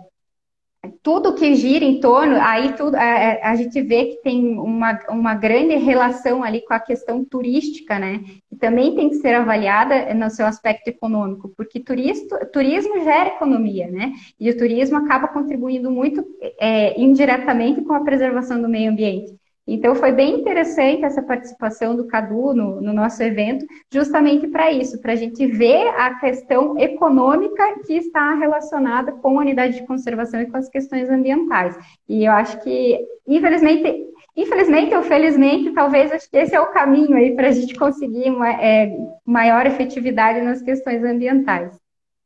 tudo 1.03 1.35
que 1.35 1.55
gira 1.55 1.85
em 1.85 2.01
torno, 2.01 2.37
aí 2.41 2.75
tudo, 2.75 2.97
a, 2.97 3.51
a, 3.51 3.57
gente 3.57 3.81
vê 3.83 4.07
que 4.07 4.23
tem 4.23 4.59
uma, 4.59 4.99
uma 5.09 5.35
grande 5.35 5.77
relação 5.77 6.43
ali 6.43 6.61
com 6.65 6.75
a 6.75 6.81
questão 6.81 7.25
turística, 7.25 7.99
né? 7.99 8.21
Que 8.49 8.57
também 8.57 8.95
tem 8.95 9.09
que 9.09 9.17
ser 9.17 9.35
avaliada 9.35 10.13
no 10.13 10.29
seu 10.29 10.45
aspecto 10.45 10.89
econômico, 10.89 11.53
porque 11.57 11.81
turisto, 11.81 12.37
turismo 12.53 13.03
gera 13.05 13.31
economia, 13.31 13.89
né? 13.91 14.13
E 14.39 14.51
o 14.51 14.57
turismo 14.57 14.97
acaba 14.99 15.29
contribuindo 15.29 15.91
muito 15.91 16.25
é, 16.61 17.01
indiretamente 17.01 17.81
com 17.83 17.95
a 17.95 18.05
preservação 18.05 18.61
do 18.61 18.69
meio 18.69 18.91
ambiente. 18.91 19.42
Então, 19.67 19.95
foi 19.95 20.11
bem 20.11 20.41
interessante 20.41 21.05
essa 21.05 21.23
participação 21.23 21.95
do 21.95 22.07
Cadu 22.07 22.53
no, 22.53 22.81
no 22.81 22.93
nosso 22.93 23.23
evento, 23.23 23.65
justamente 23.93 24.49
para 24.49 24.73
isso, 24.73 25.01
para 25.01 25.13
a 25.13 25.17
gente 25.17 25.47
ver 25.47 25.87
a 25.97 26.19
questão 26.19 26.77
econômica 26.79 27.81
que 27.87 27.95
está 27.95 28.35
relacionada 28.35 29.13
com 29.13 29.39
a 29.39 29.43
unidade 29.43 29.77
de 29.77 29.87
conservação 29.87 30.41
e 30.41 30.47
com 30.47 30.57
as 30.57 30.69
questões 30.69 31.09
ambientais. 31.09 31.79
E 32.09 32.25
eu 32.25 32.33
acho 32.33 32.61
que, 32.63 32.99
infelizmente, 33.27 34.05
infelizmente 34.37 34.95
ou 34.95 35.03
felizmente, 35.03 35.73
talvez 35.73 36.29
esse 36.33 36.55
é 36.55 36.61
o 36.61 36.73
caminho 36.73 37.17
aí 37.17 37.37
para 37.37 37.49
a 37.49 37.53
gente 37.53 37.75
conseguir 37.77 38.31
uma 38.31 38.51
é, 38.51 38.93
maior 39.25 39.65
efetividade 39.67 40.41
nas 40.41 40.61
questões 40.61 41.05
ambientais. 41.05 41.82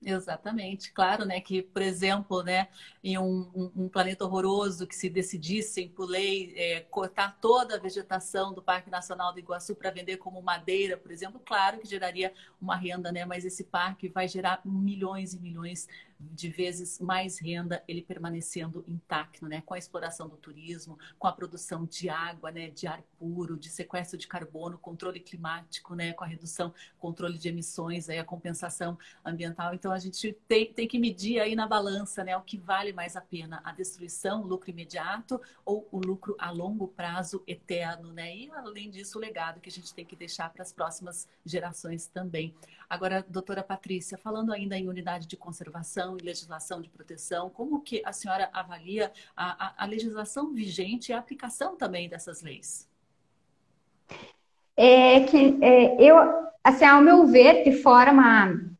Exatamente, 0.08 0.92
claro, 0.92 1.24
né? 1.24 1.40
Que, 1.40 1.60
por 1.60 1.82
exemplo, 1.82 2.40
né, 2.40 2.68
em 3.02 3.18
um, 3.18 3.72
um, 3.74 3.88
planeta 3.88 4.24
horroroso 4.24 4.86
que 4.86 4.94
se 4.94 5.10
decidissem 5.10 5.88
por 5.88 6.08
lei 6.08 6.54
é, 6.56 6.80
cortar 6.82 7.36
toda 7.40 7.74
a 7.74 7.78
vegetação 7.80 8.54
do 8.54 8.62
Parque 8.62 8.88
Nacional 8.88 9.32
do 9.32 9.40
Iguaçu 9.40 9.74
para 9.74 9.90
vender 9.90 10.18
como 10.18 10.40
madeira, 10.40 10.96
por 10.96 11.10
exemplo, 11.10 11.42
claro 11.44 11.78
que 11.80 11.88
geraria 11.88 12.32
uma 12.62 12.76
renda, 12.76 13.10
né? 13.10 13.24
Mas 13.24 13.44
esse 13.44 13.64
parque 13.64 14.08
vai 14.08 14.28
gerar 14.28 14.60
milhões 14.64 15.34
e 15.34 15.40
milhões 15.40 15.88
de 16.18 16.48
vezes 16.48 16.98
mais 16.98 17.38
renda 17.38 17.82
ele 17.86 18.02
permanecendo 18.02 18.84
intacto, 18.88 19.46
né? 19.46 19.62
Com 19.66 19.74
a 19.74 19.78
exploração 19.78 20.28
do 20.28 20.36
turismo, 20.36 20.98
com 21.18 21.26
a 21.26 21.32
produção 21.32 21.84
de 21.84 22.08
água, 22.08 22.50
né? 22.50 22.70
De 22.70 22.86
ar 22.86 23.02
puro, 23.18 23.56
de 23.56 23.68
sequestro 23.68 24.18
de 24.18 24.26
carbono, 24.26 24.78
controle 24.78 25.20
climático, 25.20 25.94
né? 25.94 26.12
Com 26.12 26.24
a 26.24 26.26
redução, 26.26 26.72
controle 26.98 27.38
de 27.38 27.48
emissões, 27.48 28.08
aí 28.08 28.18
a 28.18 28.24
compensação 28.24 28.98
ambiental. 29.24 29.74
Então 29.74 29.92
a 29.92 29.98
gente 29.98 30.32
tem, 30.48 30.72
tem 30.72 30.88
que 30.88 30.98
medir 30.98 31.40
aí 31.40 31.54
na 31.54 31.66
balança, 31.66 32.24
né? 32.24 32.36
O 32.36 32.42
que 32.42 32.56
vale 32.56 32.92
mais 32.92 33.16
a 33.16 33.20
pena, 33.20 33.60
a 33.64 33.72
destruição, 33.72 34.42
o 34.42 34.46
lucro 34.46 34.70
imediato 34.70 35.40
ou 35.64 35.86
o 35.90 35.98
lucro 35.98 36.34
a 36.38 36.50
longo 36.50 36.88
prazo 36.88 37.42
eterno, 37.46 38.12
né? 38.12 38.34
E 38.34 38.50
além 38.52 38.90
disso, 38.90 39.18
o 39.18 39.20
legado 39.20 39.60
que 39.60 39.68
a 39.68 39.72
gente 39.72 39.92
tem 39.92 40.04
que 40.04 40.16
deixar 40.16 40.50
para 40.50 40.62
as 40.62 40.72
próximas 40.72 41.28
gerações 41.44 42.06
também. 42.06 42.54
Agora, 42.88 43.24
doutora 43.28 43.62
Patrícia, 43.62 44.16
falando 44.16 44.52
ainda 44.52 44.78
em 44.78 44.88
unidade 44.88 45.26
de 45.26 45.36
conservação 45.36 46.05
e 46.14 46.22
legislação 46.22 46.82
de 46.82 46.90
proteção, 46.90 47.48
como 47.48 47.80
que 47.80 48.02
a 48.04 48.12
senhora 48.12 48.50
avalia 48.52 49.10
a, 49.34 49.68
a, 49.68 49.84
a 49.84 49.86
legislação 49.86 50.52
vigente 50.52 51.10
e 51.10 51.14
a 51.14 51.18
aplicação 51.18 51.74
também 51.74 52.06
dessas 52.06 52.42
leis? 52.42 52.86
É 54.76 55.20
que 55.20 55.58
é, 55.62 56.02
eu, 56.02 56.16
assim, 56.62 56.84
ao 56.84 57.00
meu 57.00 57.26
ver, 57.26 57.64
de 57.64 57.80
forma 57.80 58.75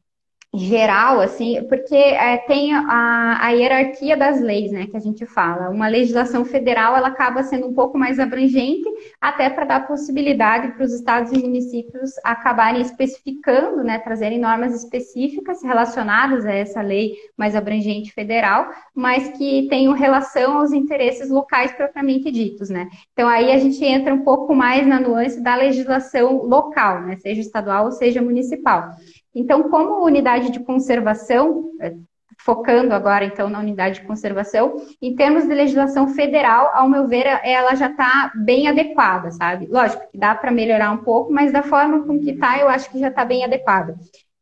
geral, 0.54 1.20
assim, 1.20 1.62
porque 1.68 1.94
é, 1.94 2.38
tem 2.38 2.74
a, 2.74 3.38
a, 3.40 3.50
hierarquia 3.50 4.16
das 4.16 4.40
leis, 4.40 4.72
né, 4.72 4.86
que 4.86 4.96
a 4.96 5.00
gente 5.00 5.26
fala. 5.26 5.70
Uma 5.70 5.88
legislação 5.88 6.44
federal, 6.44 6.96
ela 6.96 7.08
acaba 7.08 7.42
sendo 7.42 7.66
um 7.66 7.74
pouco 7.74 7.98
mais 7.98 8.18
abrangente, 8.18 8.88
até 9.20 9.50
para 9.50 9.64
dar 9.64 9.86
possibilidade 9.86 10.72
para 10.72 10.84
os 10.84 10.92
estados 10.92 11.32
e 11.32 11.38
municípios 11.38 12.12
acabarem 12.24 12.80
especificando, 12.80 13.82
né, 13.82 13.98
trazerem 13.98 14.38
normas 14.38 14.74
específicas 14.74 15.62
relacionadas 15.62 16.46
a 16.46 16.52
essa 16.52 16.80
lei 16.80 17.14
mais 17.36 17.54
abrangente 17.54 18.12
federal, 18.12 18.70
mas 18.94 19.28
que 19.36 19.66
tenham 19.68 19.92
relação 19.92 20.58
aos 20.58 20.72
interesses 20.72 21.28
locais 21.28 21.72
propriamente 21.72 22.30
ditos, 22.30 22.70
né. 22.70 22.88
Então, 23.12 23.28
aí 23.28 23.52
a 23.52 23.58
gente 23.58 23.84
entra 23.84 24.14
um 24.14 24.22
pouco 24.22 24.54
mais 24.54 24.86
na 24.86 25.00
nuance 25.00 25.40
da 25.42 25.54
legislação 25.54 26.42
local, 26.44 27.02
né, 27.02 27.16
seja 27.16 27.40
estadual 27.40 27.86
ou 27.86 27.92
seja 27.92 28.22
municipal. 28.22 28.94
Então, 29.36 29.68
como 29.68 30.02
unidade 30.02 30.50
de 30.50 30.60
conservação, 30.60 31.70
é, 31.78 31.94
focando 32.38 32.94
agora 32.94 33.22
então 33.22 33.50
na 33.50 33.60
unidade 33.60 34.00
de 34.00 34.06
conservação, 34.06 34.76
em 35.00 35.14
termos 35.14 35.46
de 35.46 35.52
legislação 35.52 36.08
federal, 36.08 36.70
ao 36.72 36.88
meu 36.88 37.06
ver, 37.06 37.26
ela 37.44 37.74
já 37.74 37.90
está 37.90 38.32
bem 38.34 38.66
adequada, 38.66 39.30
sabe? 39.30 39.66
Lógico 39.66 40.10
que 40.10 40.16
dá 40.16 40.34
para 40.34 40.50
melhorar 40.50 40.90
um 40.90 41.04
pouco, 41.04 41.30
mas 41.30 41.52
da 41.52 41.62
forma 41.62 42.06
com 42.06 42.18
que 42.18 42.30
está, 42.30 42.58
eu 42.58 42.66
acho 42.66 42.90
que 42.90 42.98
já 42.98 43.08
está 43.08 43.26
bem 43.26 43.44
adequada. 43.44 43.94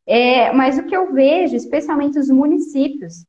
É, 0.07 0.53
mas 0.53 0.77
o 0.77 0.83
que 0.83 0.95
eu 0.95 1.11
vejo, 1.11 1.57
especialmente 1.57 2.17
os 2.17 2.29
municípios, 2.29 3.25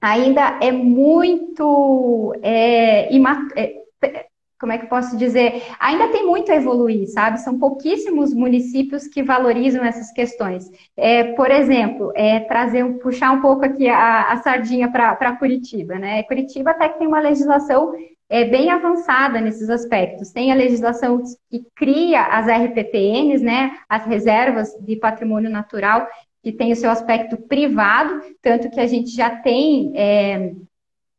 ainda 0.00 0.58
é 0.62 0.72
muito 0.72 2.34
é, 2.42 3.14
é, 3.54 4.29
como 4.60 4.72
é 4.72 4.78
que 4.78 4.86
posso 4.86 5.16
dizer? 5.16 5.62
Ainda 5.80 6.08
tem 6.08 6.26
muito 6.26 6.52
a 6.52 6.54
evoluir, 6.54 7.08
sabe? 7.08 7.40
São 7.40 7.58
pouquíssimos 7.58 8.34
municípios 8.34 9.06
que 9.06 9.22
valorizam 9.22 9.82
essas 9.82 10.12
questões. 10.12 10.70
É, 10.94 11.32
por 11.32 11.50
exemplo, 11.50 12.12
é, 12.14 12.40
trazer, 12.40 12.84
puxar 12.98 13.32
um 13.32 13.40
pouco 13.40 13.64
aqui 13.64 13.88
a, 13.88 14.30
a 14.30 14.36
sardinha 14.36 14.90
para 14.90 15.36
Curitiba, 15.36 15.94
né? 15.94 16.22
Curitiba 16.24 16.72
até 16.72 16.90
que 16.90 16.98
tem 16.98 17.08
uma 17.08 17.20
legislação 17.20 17.92
é, 18.28 18.44
bem 18.44 18.70
avançada 18.70 19.40
nesses 19.40 19.70
aspectos. 19.70 20.30
Tem 20.30 20.52
a 20.52 20.54
legislação 20.54 21.22
que 21.50 21.64
cria 21.74 22.22
as 22.22 22.46
RPPNs, 22.46 23.42
né? 23.42 23.78
As 23.88 24.04
reservas 24.04 24.72
de 24.80 24.94
patrimônio 24.96 25.48
natural, 25.50 26.06
que 26.42 26.52
tem 26.52 26.70
o 26.70 26.76
seu 26.76 26.90
aspecto 26.90 27.36
privado, 27.36 28.20
tanto 28.42 28.68
que 28.70 28.78
a 28.78 28.86
gente 28.86 29.10
já 29.10 29.30
tem. 29.30 29.92
É, 29.96 30.52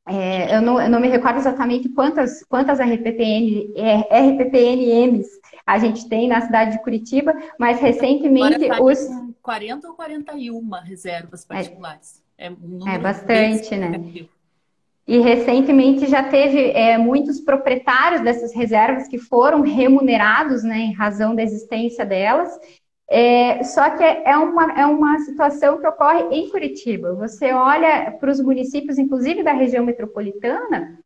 é, 0.08 0.56
eu, 0.56 0.62
não, 0.62 0.82
eu, 0.82 0.90
não, 0.90 1.00
me 1.00 1.08
recordo 1.08 1.38
exatamente 1.38 1.88
quantas, 1.90 2.44
quantas 2.46 2.80
RPPN, 2.80 3.72
é, 3.76 4.32
RPPNMs 4.32 5.28
a 5.66 5.78
gente 5.78 6.10
tem 6.10 6.28
na 6.28 6.42
cidade 6.42 6.72
de 6.72 6.84
Curitiba, 6.84 7.34
mas 7.58 7.80
recentemente 7.80 8.68
tá 8.68 8.82
os. 8.82 9.00
40 9.42 9.88
ou 9.88 9.96
41 9.96 10.70
reservas 10.84 11.46
particulares. 11.46 12.22
É, 12.38 12.50
um 12.50 12.88
é 12.88 12.98
bastante, 12.98 13.76
né? 13.76 14.28
E 15.08 15.20
recentemente 15.20 16.08
já 16.08 16.24
teve 16.24 16.72
é, 16.72 16.98
muitos 16.98 17.40
proprietários 17.40 18.22
dessas 18.22 18.54
reservas 18.54 19.08
que 19.08 19.18
foram 19.18 19.62
remunerados 19.62 20.64
né, 20.64 20.78
em 20.78 20.94
razão 20.94 21.36
da 21.36 21.44
existência 21.44 22.06
delas, 22.06 22.58
é, 23.14 23.62
só 23.62 23.90
que 23.90 24.04
é 24.04 24.38
uma, 24.38 24.72
é 24.72 24.86
uma 24.86 25.20
situação 25.20 25.78
que 25.80 25.86
ocorre 25.86 26.24
em 26.32 26.50
Curitiba. 26.50 27.14
Você 27.16 27.52
olha 27.52 28.10
para 28.12 28.32
os 28.32 28.40
municípios, 28.40 28.98
inclusive 28.98 29.44
da 29.44 29.52
região 29.52 29.86
metropolitana, 29.86 30.98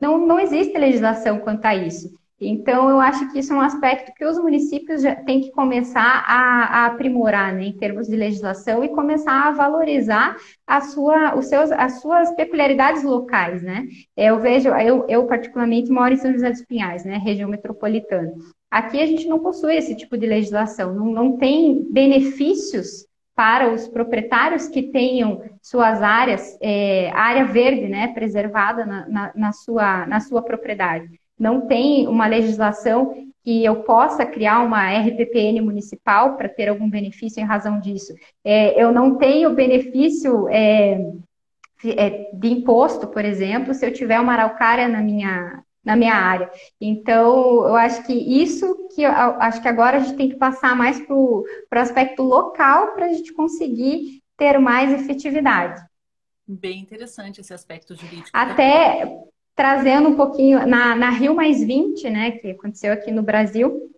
não, 0.00 0.24
não 0.24 0.38
existe 0.38 0.78
legislação 0.78 1.40
quanto 1.40 1.66
a 1.66 1.74
isso. 1.74 2.08
Então, 2.40 2.88
eu 2.88 3.00
acho 3.00 3.30
que 3.32 3.40
isso 3.40 3.52
é 3.52 3.56
um 3.56 3.60
aspecto 3.60 4.14
que 4.14 4.24
os 4.24 4.38
municípios 4.38 5.02
já 5.02 5.16
têm 5.16 5.40
que 5.40 5.50
começar 5.50 6.24
a, 6.24 6.84
a 6.84 6.86
aprimorar, 6.86 7.52
né, 7.52 7.64
em 7.64 7.76
termos 7.76 8.06
de 8.06 8.14
legislação, 8.14 8.84
e 8.84 8.88
começar 8.88 9.48
a 9.48 9.50
valorizar 9.50 10.36
a 10.64 10.80
sua, 10.80 11.36
os 11.36 11.46
seus, 11.46 11.72
as 11.72 12.00
suas 12.00 12.30
peculiaridades 12.36 13.02
locais, 13.02 13.60
né? 13.60 13.86
Eu 14.16 14.38
vejo, 14.38 14.68
eu, 14.70 15.04
eu 15.08 15.26
particularmente 15.26 15.90
moro 15.90 16.14
em 16.14 16.16
São 16.16 16.32
José 16.32 16.50
dos 16.50 16.64
Pinhais, 16.64 17.04
né, 17.04 17.18
região 17.18 17.50
metropolitana. 17.50 18.32
Aqui 18.70 19.00
a 19.00 19.06
gente 19.06 19.26
não 19.26 19.40
possui 19.40 19.76
esse 19.76 19.96
tipo 19.96 20.16
de 20.16 20.26
legislação, 20.26 20.94
não, 20.94 21.06
não 21.06 21.36
tem 21.36 21.86
benefícios 21.90 23.06
para 23.34 23.72
os 23.72 23.88
proprietários 23.88 24.68
que 24.68 24.82
tenham 24.82 25.42
suas 25.62 26.02
áreas, 26.02 26.58
é, 26.60 27.10
área 27.12 27.46
verde, 27.46 27.88
né, 27.88 28.08
preservada 28.08 28.84
na, 28.84 29.08
na, 29.08 29.32
na, 29.34 29.52
sua, 29.52 30.06
na 30.06 30.20
sua 30.20 30.42
propriedade. 30.42 31.18
Não 31.38 31.66
tem 31.66 32.06
uma 32.06 32.26
legislação 32.26 33.14
que 33.42 33.64
eu 33.64 33.76
possa 33.82 34.26
criar 34.26 34.60
uma 34.60 34.90
RPPN 34.90 35.62
municipal 35.62 36.36
para 36.36 36.48
ter 36.48 36.68
algum 36.68 36.88
benefício 36.88 37.40
em 37.40 37.46
razão 37.46 37.80
disso. 37.80 38.12
É, 38.44 38.80
eu 38.80 38.92
não 38.92 39.16
tenho 39.16 39.54
benefício 39.54 40.46
é, 40.48 41.00
é 41.96 42.30
de 42.34 42.48
imposto, 42.48 43.06
por 43.08 43.24
exemplo, 43.24 43.72
se 43.72 43.86
eu 43.86 43.92
tiver 43.92 44.20
uma 44.20 44.34
araucária 44.34 44.86
na 44.86 45.00
minha, 45.00 45.62
na 45.84 45.96
minha 45.96 46.14
área. 46.14 46.50
Então, 46.80 47.66
eu 47.66 47.74
acho 47.74 48.02
que 48.04 48.12
isso 48.12 48.88
que 48.94 49.02
eu, 49.02 49.10
acho 49.10 49.62
que 49.62 49.68
agora 49.68 49.96
a 49.96 50.00
gente 50.00 50.16
tem 50.16 50.28
que 50.28 50.36
passar 50.36 50.76
mais 50.76 51.00
para 51.00 51.14
o 51.14 51.44
aspecto 51.72 52.22
local 52.22 52.92
para 52.94 53.06
a 53.06 53.12
gente 53.12 53.32
conseguir 53.32 54.22
ter 54.36 54.58
mais 54.58 54.92
efetividade. 54.92 55.82
Bem 56.46 56.80
interessante 56.80 57.40
esse 57.40 57.54
aspecto 57.54 57.94
jurídico. 57.94 58.30
Até 58.32 59.06
trazendo 59.54 60.08
um 60.08 60.16
pouquinho 60.16 60.66
na, 60.66 60.96
na 60.96 61.10
Rio 61.10 61.34
Mais 61.34 61.62
20, 61.62 62.08
né, 62.08 62.30
que 62.32 62.50
aconteceu 62.50 62.92
aqui 62.92 63.10
no 63.10 63.22
Brasil, 63.22 63.90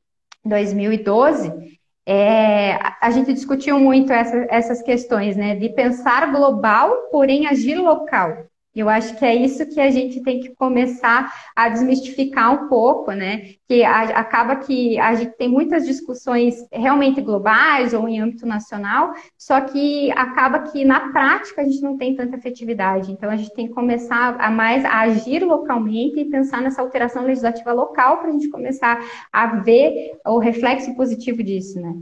2012, 0.45 1.79
é, 2.05 2.73
a 3.01 3.11
gente 3.11 3.33
discutiu 3.33 3.79
muito 3.79 4.13
essa, 4.13 4.47
essas 4.51 4.83
questões, 4.83 5.37
né, 5.37 5.55
de 5.55 5.69
pensar 5.69 6.33
global, 6.33 7.09
porém 7.11 7.47
agir 7.47 7.77
local. 7.77 8.47
Eu 8.75 8.89
acho 8.89 9.17
que 9.19 9.25
é 9.25 9.35
isso 9.35 9.67
que 9.67 9.79
a 9.79 9.91
gente 9.91 10.23
tem 10.23 10.41
que 10.41 10.55
começar 10.55 11.31
a 11.55 11.69
desmistificar 11.69 12.53
um 12.53 12.69
pouco, 12.69 13.13
né? 13.13 13.55
Que 13.69 13.85
a, 13.85 14.03
acaba 14.19 14.57
que 14.57 14.99
a 14.99 15.15
gente 15.15 15.37
tem 15.37 15.49
muitas 15.49 15.85
discussões 15.85 16.55
realmente 16.73 17.21
globais 17.21 17.93
ou 17.93 18.09
em 18.09 18.21
âmbito 18.21 18.47
nacional, 18.47 19.13
só 19.37 19.61
que 19.61 20.11
acaba 20.13 20.61
que 20.61 20.85
na 20.85 21.13
prática 21.13 21.61
a 21.61 21.65
gente 21.65 21.83
não 21.83 21.99
tem 21.99 22.17
tanta 22.17 22.37
efetividade. 22.37 23.13
Então 23.13 23.31
a 23.31 23.37
gente 23.37 23.53
tem 23.55 23.67
que 23.67 23.75
começar 23.75 24.37
a 24.41 24.51
mais 24.51 24.85
a 24.87 25.01
agir 25.01 25.45
localmente 25.45 26.21
e 26.21 26.31
pensar 26.31 26.63
nessa 26.63 26.81
alteração 26.81 27.25
legislativa 27.25 27.73
local 27.73 28.19
para 28.19 28.29
a 28.29 28.33
gente 28.33 28.49
começar 28.49 29.05
a 29.31 29.47
ver 29.61 30.13
o 30.27 30.39
reflexo 30.39 30.95
positivo 30.97 31.43
disso, 31.43 31.79
né? 31.79 31.95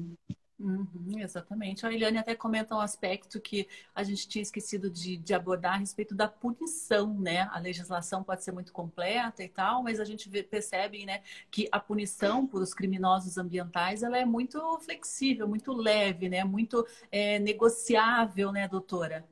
Uhum, 0.63 1.19
exatamente. 1.19 1.87
A 1.87 1.93
Eliane 1.93 2.19
até 2.19 2.35
comenta 2.35 2.75
um 2.75 2.81
aspecto 2.81 3.41
que 3.41 3.67
a 3.95 4.03
gente 4.03 4.29
tinha 4.29 4.43
esquecido 4.43 4.91
de, 4.91 5.17
de, 5.17 5.33
abordar 5.33 5.75
a 5.75 5.79
respeito 5.79 6.15
da 6.15 6.29
punição, 6.29 7.15
né? 7.19 7.49
A 7.51 7.59
legislação 7.59 8.23
pode 8.23 8.45
ser 8.45 8.53
muito 8.53 8.71
completa 8.71 9.43
e 9.43 9.49
tal, 9.49 9.83
mas 9.83 9.99
a 9.99 10.05
gente 10.05 10.29
vê, 10.29 10.43
percebe 10.43 11.07
né, 11.07 11.23
que 11.51 11.67
a 11.73 11.81
punição 11.81 12.47
por 12.47 12.61
os 12.61 12.75
criminosos 12.75 13.39
ambientais 13.39 14.03
ela 14.03 14.19
é 14.19 14.25
muito 14.27 14.61
flexível, 14.81 15.49
muito 15.49 15.73
leve, 15.73 16.29
né? 16.29 16.45
Muito 16.45 16.87
é, 17.11 17.39
negociável, 17.39 18.53
né, 18.53 18.69
doutora? 18.69 19.25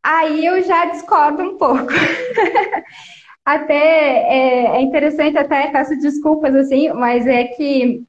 Aí 0.00 0.46
eu 0.46 0.62
já 0.62 0.84
discordo 0.92 1.42
um 1.42 1.58
pouco. 1.58 1.88
até 3.44 3.74
é, 3.74 4.76
é 4.76 4.80
interessante, 4.80 5.36
até 5.36 5.72
peço 5.72 5.98
desculpas 5.98 6.54
assim, 6.54 6.92
mas 6.92 7.26
é 7.26 7.44
que 7.44 8.06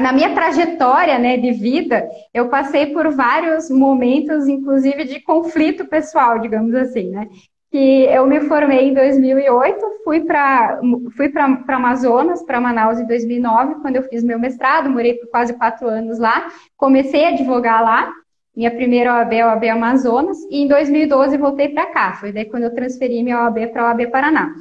na 0.00 0.12
minha 0.12 0.34
trajetória 0.34 1.18
né, 1.18 1.36
de 1.36 1.52
vida, 1.52 2.08
eu 2.34 2.48
passei 2.48 2.86
por 2.86 3.10
vários 3.12 3.70
momentos, 3.70 4.48
inclusive 4.48 5.04
de 5.04 5.20
conflito 5.20 5.86
pessoal, 5.86 6.38
digamos 6.38 6.74
assim, 6.74 7.10
né? 7.10 7.28
Que 7.70 8.04
eu 8.06 8.26
me 8.26 8.40
formei 8.40 8.88
em 8.88 8.94
2008, 8.94 9.78
fui 10.02 10.20
para 10.22 10.80
fui 11.16 11.28
para 11.28 11.58
Amazonas, 11.68 12.42
para 12.42 12.60
Manaus 12.60 12.98
em 12.98 13.06
2009, 13.06 13.76
quando 13.76 13.96
eu 13.96 14.02
fiz 14.02 14.24
meu 14.24 14.40
mestrado, 14.40 14.90
morei 14.90 15.14
por 15.14 15.28
quase 15.30 15.54
quatro 15.54 15.86
anos 15.86 16.18
lá, 16.18 16.48
comecei 16.76 17.24
a 17.26 17.28
advogar 17.28 17.82
lá, 17.82 18.12
minha 18.56 18.72
primeira 18.72 19.14
OAB 19.14 19.32
é 19.32 19.40
a 19.42 19.48
OAB 19.48 19.64
Amazonas, 19.68 20.38
e 20.50 20.62
em 20.62 20.66
2012 20.66 21.36
voltei 21.36 21.68
para 21.68 21.86
cá, 21.86 22.14
foi 22.14 22.32
daí 22.32 22.44
quando 22.44 22.64
eu 22.64 22.74
transferi 22.74 23.22
minha 23.22 23.44
OAB 23.44 23.68
para 23.68 23.82
a 23.82 23.86
OAB 23.90 24.10
Paraná. 24.10 24.52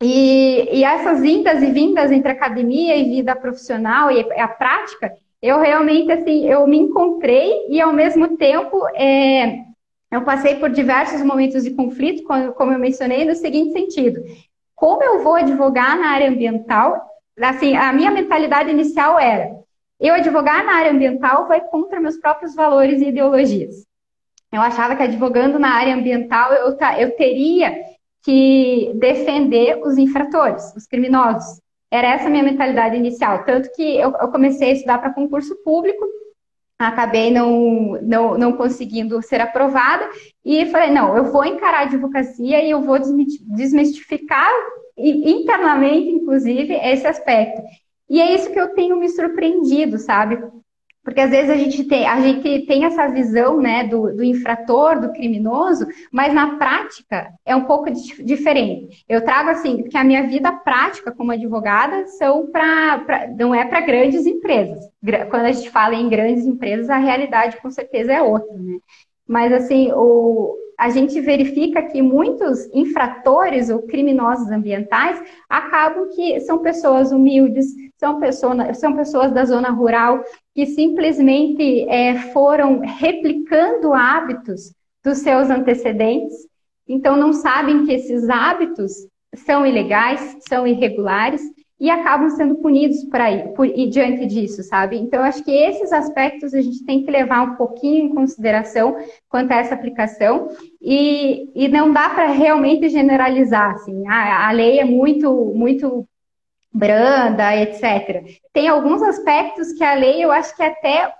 E, 0.00 0.78
e, 0.78 0.84
essas 0.84 1.20
vindas 1.20 1.60
e 1.60 1.72
vindas 1.72 2.12
entre 2.12 2.30
academia 2.30 2.96
e 2.96 3.10
vida 3.10 3.34
profissional 3.34 4.10
e 4.12 4.20
a 4.40 4.46
prática, 4.46 5.12
eu 5.42 5.58
realmente, 5.58 6.12
assim, 6.12 6.48
eu 6.48 6.66
me 6.66 6.78
encontrei 6.78 7.66
e, 7.68 7.80
ao 7.80 7.92
mesmo 7.92 8.36
tempo, 8.36 8.86
é, 8.94 9.64
eu 10.10 10.22
passei 10.22 10.54
por 10.56 10.70
diversos 10.70 11.22
momentos 11.22 11.64
de 11.64 11.72
conflito, 11.72 12.22
como, 12.22 12.72
eu 12.72 12.78
mencionei, 12.78 13.24
no 13.24 13.34
seguinte 13.34 13.72
sentido. 13.72 14.20
Como 14.74 15.02
eu 15.02 15.22
vou 15.22 15.34
advogar 15.34 15.98
na 15.98 16.10
área 16.10 16.28
ambiental? 16.28 17.04
Assim, 17.40 17.76
a 17.76 17.92
minha 17.92 18.10
mentalidade 18.10 18.70
inicial 18.70 19.18
era, 19.18 19.50
eu 19.98 20.14
advogar 20.14 20.64
na 20.64 20.74
área 20.74 20.92
ambiental 20.92 21.48
vai 21.48 21.60
contra 21.60 22.00
meus 22.00 22.16
próprios 22.16 22.54
valores 22.54 23.02
e 23.02 23.08
ideologias. 23.08 23.84
Eu 24.52 24.62
achava 24.62 24.94
que 24.96 25.02
advogando 25.02 25.58
na 25.58 25.70
área 25.74 25.94
ambiental 25.94 26.52
eu, 26.52 26.76
eu 26.98 27.16
teria 27.16 27.76
que 28.22 28.92
defender 28.96 29.80
os 29.82 29.96
infratores, 29.96 30.74
os 30.76 30.86
criminosos. 30.86 31.60
Era 31.90 32.08
essa 32.08 32.26
a 32.26 32.30
minha 32.30 32.42
mentalidade 32.42 32.96
inicial. 32.96 33.44
Tanto 33.44 33.70
que 33.74 33.82
eu, 33.82 34.12
eu 34.12 34.28
comecei 34.28 34.70
a 34.70 34.74
estudar 34.74 34.98
para 34.98 35.12
concurso 35.12 35.56
público, 35.64 36.04
acabei 36.78 37.30
não, 37.30 37.98
não, 38.02 38.38
não 38.38 38.52
conseguindo 38.52 39.20
ser 39.22 39.40
aprovada, 39.40 40.08
e 40.44 40.66
falei: 40.66 40.90
não, 40.90 41.16
eu 41.16 41.24
vou 41.24 41.44
encarar 41.44 41.80
a 41.80 41.82
advocacia 41.82 42.62
e 42.62 42.70
eu 42.70 42.82
vou 42.82 42.98
desmistificar 42.98 44.50
internamente, 44.96 46.10
inclusive, 46.10 46.74
esse 46.74 47.06
aspecto. 47.06 47.62
E 48.10 48.20
é 48.20 48.34
isso 48.34 48.50
que 48.50 48.60
eu 48.60 48.74
tenho 48.74 48.96
me 48.96 49.08
surpreendido, 49.08 49.98
sabe? 49.98 50.42
Porque 51.08 51.22
às 51.22 51.30
vezes 51.30 51.48
a 51.48 51.56
gente 51.56 51.84
tem, 51.84 52.06
a 52.06 52.20
gente 52.20 52.66
tem 52.66 52.84
essa 52.84 53.08
visão 53.08 53.58
né, 53.58 53.82
do, 53.84 54.14
do 54.14 54.22
infrator, 54.22 55.00
do 55.00 55.10
criminoso, 55.10 55.86
mas 56.12 56.34
na 56.34 56.58
prática 56.58 57.32
é 57.46 57.56
um 57.56 57.64
pouco 57.64 57.90
diferente. 57.90 59.06
Eu 59.08 59.24
trago 59.24 59.48
assim 59.48 59.84
que 59.84 59.96
a 59.96 60.04
minha 60.04 60.26
vida 60.26 60.52
prática 60.52 61.10
como 61.10 61.32
advogada 61.32 62.06
são 62.08 62.48
para 62.48 63.26
não 63.38 63.54
é 63.54 63.64
para 63.64 63.80
grandes 63.80 64.26
empresas. 64.26 64.84
Quando 65.30 65.46
a 65.46 65.52
gente 65.52 65.70
fala 65.70 65.94
em 65.94 66.10
grandes 66.10 66.44
empresas, 66.44 66.90
a 66.90 66.98
realidade 66.98 67.56
com 67.62 67.70
certeza 67.70 68.12
é 68.12 68.20
outra, 68.20 68.52
né? 68.58 68.78
Mas 69.26 69.50
assim, 69.50 69.90
o, 69.92 70.54
a 70.78 70.90
gente 70.90 71.20
verifica 71.20 71.82
que 71.82 72.00
muitos 72.00 72.72
infratores 72.72 73.68
ou 73.68 73.82
criminosos 73.82 74.48
ambientais 74.48 75.20
acabam 75.48 76.08
que 76.14 76.38
são 76.40 76.60
pessoas 76.60 77.10
humildes, 77.10 77.66
são, 77.98 78.20
pessoa, 78.20 78.72
são 78.74 78.94
pessoas 78.94 79.32
da 79.32 79.44
zona 79.44 79.70
rural 79.70 80.22
que 80.54 80.66
simplesmente 80.66 81.84
é, 81.88 82.16
foram 82.32 82.78
replicando 82.78 83.92
hábitos 83.92 84.72
dos 85.02 85.18
seus 85.18 85.50
antecedentes, 85.50 86.46
então 86.86 87.16
não 87.16 87.32
sabem 87.32 87.84
que 87.84 87.92
esses 87.92 88.28
hábitos 88.30 88.92
são 89.34 89.66
ilegais, 89.66 90.36
são 90.48 90.66
irregulares 90.66 91.42
e 91.80 91.90
acabam 91.90 92.28
sendo 92.30 92.56
punidos 92.56 93.04
por 93.04 93.20
aí, 93.20 93.54
por, 93.54 93.66
e 93.66 93.88
diante 93.88 94.26
disso, 94.26 94.62
sabe? 94.64 94.96
Então, 94.96 95.22
acho 95.22 95.44
que 95.44 95.50
esses 95.50 95.92
aspectos 95.92 96.52
a 96.52 96.60
gente 96.60 96.84
tem 96.84 97.04
que 97.04 97.10
levar 97.10 97.42
um 97.42 97.54
pouquinho 97.54 98.06
em 98.06 98.14
consideração 98.14 98.96
quanto 99.28 99.52
a 99.52 99.56
essa 99.56 99.74
aplicação 99.74 100.48
e, 100.80 101.50
e 101.54 101.68
não 101.68 101.92
dá 101.92 102.08
para 102.10 102.26
realmente 102.28 102.88
generalizar, 102.88 103.72
assim, 103.72 104.06
a, 104.06 104.48
a 104.48 104.52
lei 104.52 104.78
é 104.78 104.84
muito, 104.84 105.52
muito 105.54 106.06
branda, 106.72 107.56
etc. 107.56 108.24
Tem 108.52 108.68
alguns 108.68 109.02
aspectos 109.02 109.72
que 109.72 109.82
a 109.82 109.94
lei, 109.94 110.24
eu 110.24 110.30
acho 110.30 110.54
que 110.54 110.62
é 110.62 110.68
até 110.68 111.12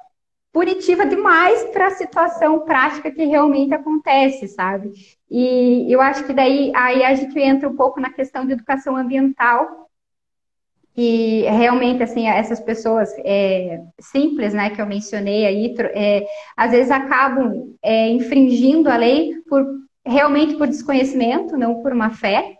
punitiva 0.52 1.04
demais 1.06 1.64
para 1.70 1.88
a 1.88 1.90
situação 1.92 2.60
prática 2.60 3.10
que 3.10 3.24
realmente 3.24 3.74
acontece, 3.74 4.48
sabe? 4.48 4.92
E 5.30 5.86
eu 5.92 6.00
acho 6.00 6.24
que 6.24 6.32
daí 6.32 6.72
aí 6.74 7.04
a 7.04 7.14
gente 7.14 7.38
entra 7.38 7.68
um 7.68 7.76
pouco 7.76 8.00
na 8.00 8.12
questão 8.12 8.46
de 8.46 8.52
educação 8.52 8.96
ambiental, 8.96 9.87
que 10.98 11.42
realmente 11.42 12.02
assim 12.02 12.26
essas 12.26 12.58
pessoas 12.58 13.14
é, 13.18 13.80
simples, 14.00 14.52
né, 14.52 14.70
que 14.70 14.82
eu 14.82 14.86
mencionei 14.86 15.46
aí, 15.46 15.72
é, 15.94 16.26
às 16.56 16.72
vezes 16.72 16.90
acabam 16.90 17.72
é, 17.80 18.08
infringindo 18.08 18.90
a 18.90 18.96
lei 18.96 19.36
por 19.48 19.64
realmente 20.04 20.56
por 20.56 20.66
desconhecimento, 20.66 21.56
não 21.56 21.82
por 21.82 21.92
uma 21.92 22.10
fé. 22.10 22.56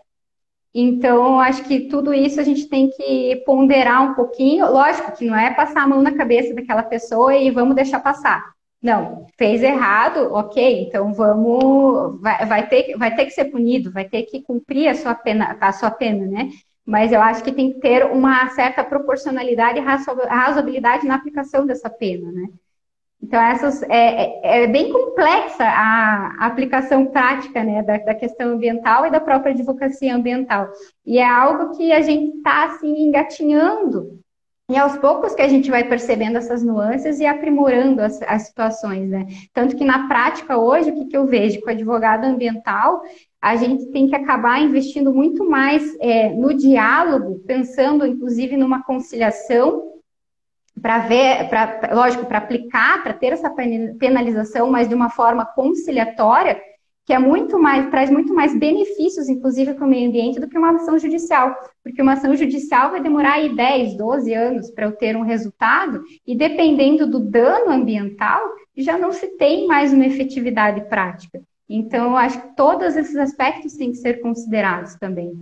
Então, 0.73 1.41
acho 1.41 1.63
que 1.65 1.89
tudo 1.89 2.13
isso 2.13 2.39
a 2.39 2.43
gente 2.43 2.69
tem 2.69 2.89
que 2.89 3.43
ponderar 3.45 4.09
um 4.09 4.13
pouquinho. 4.13 4.71
Lógico 4.71 5.11
que 5.17 5.25
não 5.25 5.37
é 5.37 5.53
passar 5.53 5.83
a 5.83 5.87
mão 5.87 6.01
na 6.01 6.15
cabeça 6.15 6.53
daquela 6.53 6.83
pessoa 6.83 7.35
e 7.35 7.51
vamos 7.51 7.75
deixar 7.75 7.99
passar. 7.99 8.53
Não, 8.81 9.25
fez 9.37 9.61
errado, 9.61 10.33
ok, 10.33 10.83
então 10.83 11.11
vamos, 11.11 12.21
vai, 12.21 12.45
vai, 12.45 12.67
ter, 12.69 12.95
vai 12.97 13.13
ter 13.13 13.25
que 13.25 13.31
ser 13.31 13.45
punido, 13.45 13.91
vai 13.91 14.07
ter 14.07 14.23
que 14.23 14.41
cumprir 14.43 14.87
a 14.87 14.95
sua 14.95 15.13
pena, 15.13 15.57
a 15.59 15.73
sua 15.73 15.91
pena, 15.91 16.25
né? 16.25 16.49
Mas 16.89 17.11
eu 17.11 17.21
acho 17.21 17.43
que 17.43 17.51
tem 17.51 17.71
que 17.71 17.79
ter 17.79 18.03
uma 18.03 18.49
certa 18.49 18.83
proporcionalidade 18.83 19.77
e 19.77 19.81
razoabilidade 19.81 21.05
na 21.05 21.13
aplicação 21.13 21.63
dessa 21.63 21.87
pena, 21.87 22.31
né? 22.31 22.47
Então, 23.21 23.39
essas, 23.39 23.83
é, 23.83 24.39
é, 24.41 24.63
é 24.63 24.67
bem 24.67 24.91
complexa 24.91 25.63
a, 25.63 26.47
aplicação 26.47 27.05
prática 27.05 27.63
né, 27.63 27.83
da, 27.83 27.97
da, 27.97 28.15
questão 28.15 28.53
ambiental 28.53 29.05
e 29.05 29.11
da 29.11 29.19
própria 29.19 29.53
advocacia 29.53 30.15
ambiental. 30.15 30.69
E 31.05 31.19
é 31.19 31.29
algo 31.29 31.77
que 31.77 31.91
a 31.91 32.01
gente 32.01 32.37
está, 32.37 32.63
assim, 32.63 33.03
engatinhando. 33.03 34.19
E 34.69 34.77
aos 34.77 34.95
poucos 34.97 35.33
que 35.33 35.41
a 35.41 35.47
gente 35.47 35.71
vai 35.71 35.83
percebendo 35.83 36.37
essas 36.37 36.63
nuances 36.63 37.19
e 37.19 37.25
aprimorando 37.25 38.01
as, 38.01 38.21
as 38.21 38.43
situações, 38.43 39.09
né? 39.09 39.25
Tanto 39.51 39.75
que 39.75 39.83
na 39.83 40.07
prática 40.07 40.57
hoje, 40.57 40.91
o 40.91 40.95
que, 40.95 41.05
que 41.05 41.17
eu 41.17 41.25
vejo 41.25 41.59
com 41.61 41.71
advogado 41.71 42.25
ambiental, 42.25 43.01
a 43.41 43.55
gente 43.55 43.87
tem 43.87 44.07
que 44.07 44.15
acabar 44.15 44.61
investindo 44.61 45.11
muito 45.11 45.49
mais 45.49 45.97
é, 45.99 46.29
no 46.29 46.53
diálogo, 46.53 47.39
pensando 47.47 48.05
inclusive 48.05 48.55
numa 48.55 48.83
conciliação 48.83 49.89
para 50.79 50.99
ver, 50.99 51.49
pra, 51.49 51.89
lógico, 51.91 52.25
para 52.25 52.37
aplicar, 52.37 53.01
para 53.01 53.13
ter 53.13 53.33
essa 53.33 53.49
penalização, 53.99 54.69
mas 54.69 54.87
de 54.87 54.95
uma 54.95 55.09
forma 55.09 55.45
conciliatória, 55.45 56.61
que 57.09 57.13
é 57.13 57.17
muito 57.17 57.57
mais, 57.57 57.89
traz 57.89 58.11
muito 58.11 58.35
mais 58.35 58.55
benefícios, 58.55 59.27
inclusive, 59.27 59.73
para 59.73 59.83
o 59.83 59.89
meio 59.89 60.07
ambiente, 60.07 60.39
do 60.39 60.47
que 60.47 60.55
uma 60.55 60.75
ação 60.75 60.99
judicial. 60.99 61.55
Porque 61.83 62.03
uma 62.03 62.13
ação 62.13 62.35
judicial 62.35 62.91
vai 62.91 63.01
demorar 63.01 63.33
aí 63.33 63.55
10, 63.55 63.97
12 63.97 64.31
anos 64.31 64.69
para 64.69 64.85
eu 64.85 64.91
ter 64.91 65.17
um 65.17 65.23
resultado, 65.23 66.03
e 66.23 66.37
dependendo 66.37 67.07
do 67.07 67.19
dano 67.19 67.71
ambiental, 67.71 68.39
já 68.77 68.95
não 68.95 69.11
se 69.11 69.25
tem 69.37 69.65
mais 69.65 69.91
uma 69.91 70.05
efetividade 70.05 70.87
prática. 70.87 71.41
Então, 71.67 72.15
acho 72.15 72.39
que 72.39 72.55
todos 72.55 72.95
esses 72.95 73.15
aspectos 73.15 73.73
têm 73.73 73.89
que 73.89 73.97
ser 73.97 74.21
considerados 74.21 74.93
também. 74.93 75.33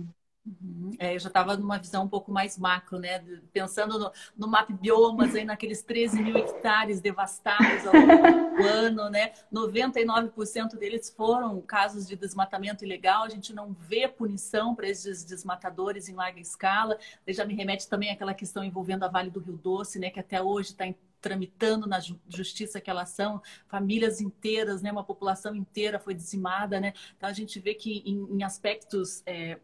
Uhum. 0.88 0.96
É, 0.98 1.14
eu 1.14 1.18
já 1.18 1.28
estava 1.28 1.56
numa 1.56 1.78
visão 1.78 2.04
um 2.04 2.08
pouco 2.08 2.32
mais 2.32 2.58
macro, 2.58 2.98
né? 2.98 3.22
Pensando 3.52 3.98
no, 3.98 4.12
no 4.36 4.48
map 4.48 4.70
biomas, 4.70 5.34
aí 5.34 5.44
naqueles 5.44 5.82
13 5.82 6.22
mil 6.22 6.36
hectares 6.36 7.00
devastados 7.00 7.86
ao 7.86 7.94
longo 7.94 8.56
do 8.56 8.62
ano, 8.66 9.10
né? 9.10 9.32
99% 9.52 10.76
deles 10.76 11.10
foram 11.10 11.60
casos 11.60 12.06
de 12.06 12.16
desmatamento 12.16 12.84
ilegal. 12.84 13.24
A 13.24 13.28
gente 13.28 13.52
não 13.52 13.72
vê 13.72 14.08
punição 14.08 14.74
para 14.74 14.88
esses 14.88 15.24
desmatadores 15.24 16.08
em 16.08 16.14
larga 16.14 16.40
escala. 16.40 16.98
Ele 17.26 17.36
já 17.36 17.44
me 17.44 17.54
remete 17.54 17.88
também 17.88 18.10
àquela 18.10 18.34
questão 18.34 18.64
envolvendo 18.64 19.04
a 19.04 19.08
Vale 19.08 19.30
do 19.30 19.40
Rio 19.40 19.56
Doce, 19.56 19.98
né? 19.98 20.10
Que 20.10 20.20
até 20.20 20.42
hoje 20.42 20.70
está 20.70 20.86
em 20.86 20.94
tramitando 21.20 21.86
na 21.86 21.98
justiça 22.28 22.78
aquela 22.78 23.02
ação, 23.02 23.42
famílias 23.66 24.20
inteiras, 24.20 24.82
né, 24.82 24.90
uma 24.90 25.04
população 25.04 25.54
inteira 25.54 25.98
foi 25.98 26.14
dizimada, 26.14 26.80
né? 26.80 26.92
Então 27.16 27.28
a 27.28 27.32
gente 27.32 27.58
vê 27.58 27.74
que 27.74 28.02
em, 28.06 28.36
em 28.36 28.42
aspectos 28.42 29.22
é, 29.26 29.58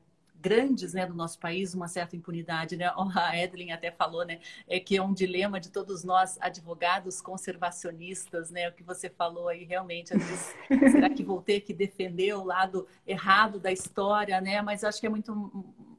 grandes 0.44 0.92
né, 0.92 1.06
do 1.06 1.14
nosso 1.14 1.38
país 1.38 1.72
uma 1.72 1.88
certa 1.88 2.14
impunidade, 2.14 2.76
né? 2.76 2.92
A 3.16 3.38
Edlin 3.38 3.72
até 3.72 3.90
falou, 3.90 4.26
né, 4.26 4.40
é 4.68 4.78
que 4.78 4.94
é 4.94 5.02
um 5.02 5.14
dilema 5.14 5.58
de 5.58 5.70
todos 5.70 6.04
nós 6.04 6.36
advogados 6.38 7.22
conservacionistas, 7.22 8.50
né? 8.50 8.68
O 8.68 8.72
que 8.72 8.82
você 8.82 9.08
falou 9.08 9.48
aí 9.48 9.64
realmente, 9.64 10.14
às 10.14 10.22
vezes, 10.22 10.54
será 10.92 11.08
que 11.08 11.24
vou 11.24 11.40
ter 11.40 11.60
que 11.60 11.72
defender 11.72 12.34
o 12.34 12.44
lado 12.44 12.86
errado 13.06 13.58
da 13.58 13.72
história, 13.72 14.38
né? 14.42 14.60
Mas 14.60 14.84
acho 14.84 15.00
que 15.00 15.06
é 15.06 15.10
muito 15.10 15.32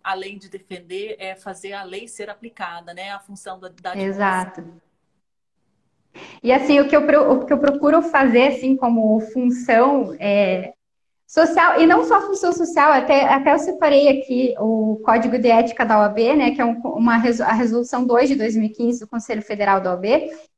além 0.04 0.38
de 0.38 0.48
defender, 0.48 1.16
é 1.18 1.36
fazer 1.36 1.74
a 1.74 1.82
lei 1.82 2.08
ser 2.08 2.30
aplicada, 2.30 2.94
né? 2.94 3.10
A 3.10 3.20
função 3.20 3.60
da, 3.60 3.70
da 3.82 3.98
Exato. 3.98 4.64
E 6.44 6.52
assim, 6.54 6.80
o 6.80 6.88
que 6.88 6.96
eu, 6.96 7.32
o 7.32 7.46
que 7.46 7.52
eu 7.52 7.58
procuro 7.58 8.04
fazer, 8.04 8.50
assim, 8.50 8.76
como 8.76 9.20
função 9.20 10.16
é, 10.20 10.76
social, 11.28 11.80
e 11.82 11.88
não 11.88 12.04
só 12.04 12.22
função 12.22 12.54
social, 12.54 12.92
até, 12.92 13.26
até 13.26 13.54
eu 13.54 13.60
separei 13.60 14.08
aqui 14.08 14.54
o 14.60 15.02
Código 15.04 15.38
de 15.38 15.50
Ética 15.50 15.86
da 15.86 16.00
OAB, 16.00 16.36
né, 16.36 16.52
que 16.52 16.62
é 16.62 16.66
um, 16.66 16.80
uma, 16.82 17.16
a 17.16 17.54
Resolução 17.54 18.06
2 18.06 18.30
de 18.30 18.36
2015 18.36 19.00
do 19.00 19.08
Conselho 19.08 19.42
Federal 19.42 19.82
da 19.82 19.92
OAB, 19.92 20.06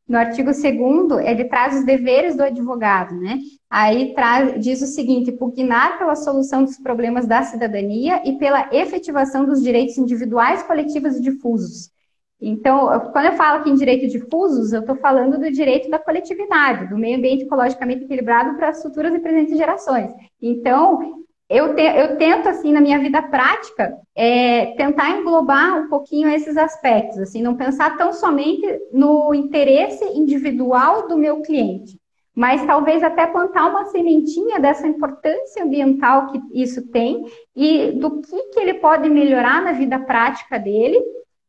no 0.08 0.18
artigo 0.18 0.52
2 0.52 1.26
ele 1.26 1.46
traz 1.46 1.76
os 1.76 1.86
deveres 1.86 2.36
do 2.36 2.44
advogado, 2.44 3.14
né? 3.20 3.40
Aí 3.70 4.14
traz, 4.14 4.64
diz 4.64 4.82
o 4.82 4.88
seguinte: 4.88 5.34
pugnar 5.34 5.98
pela 5.98 6.16
solução 6.16 6.64
dos 6.64 6.78
problemas 6.78 7.28
da 7.28 7.44
cidadania 7.44 8.22
e 8.26 8.38
pela 8.38 8.70
efetivação 8.74 9.46
dos 9.46 9.62
direitos 9.62 9.98
individuais, 9.98 10.64
coletivos 10.64 11.18
e 11.18 11.22
difusos, 11.22 11.92
então, 12.40 12.88
quando 13.12 13.26
eu 13.26 13.34
falo 13.34 13.60
aqui 13.60 13.70
em 13.70 13.76
direito 13.76 14.08
difusos, 14.08 14.72
eu 14.72 14.82
estou 14.82 14.96
falando 14.96 15.40
do 15.40 15.52
direito 15.52 15.90
da 15.90 15.98
coletividade, 15.98 16.88
do 16.88 16.98
meio 16.98 17.18
ambiente 17.18 17.44
ecologicamente 17.44 18.04
equilibrado 18.04 18.56
para 18.56 18.70
as 18.70 18.82
futuras 18.82 19.14
e 19.14 19.20
presentes 19.20 19.58
gerações. 19.58 20.12
Então, 20.40 21.26
eu, 21.50 21.74
te, 21.74 21.82
eu 21.82 22.16
tento, 22.18 22.48
assim, 22.48 22.72
na 22.72 22.82
minha 22.82 23.00
vida 23.00 23.24
prática, 23.24 23.98
é, 24.16 24.68
tentar 24.76 25.18
englobar 25.18 25.82
um 25.82 25.90
pouquinho 25.90 26.30
esses 26.30 26.58
aspectos, 26.58 27.18
assim, 27.18 27.42
não 27.42 27.56
pensar 27.56 27.98
tão 27.98 28.14
somente 28.14 28.68
no 28.92 29.34
interesse 29.34 30.06
individual 30.06 31.08
do 31.08 31.18
meu 31.18 31.42
cliente, 31.42 32.00
mas 32.36 32.64
talvez 32.68 33.02
até 33.02 33.26
plantar 33.26 33.68
uma 33.68 33.86
sementinha 33.86 34.60
dessa 34.60 34.86
importância 34.86 35.64
ambiental 35.64 36.28
que 36.28 36.40
isso 36.54 36.88
tem 36.92 37.26
e 37.56 37.94
do 37.94 38.22
que, 38.22 38.44
que 38.50 38.60
ele 38.60 38.76
pode 38.76 39.10
melhorar 39.10 39.64
na 39.64 39.72
vida 39.72 39.98
prática 39.98 40.60
dele 40.60 41.02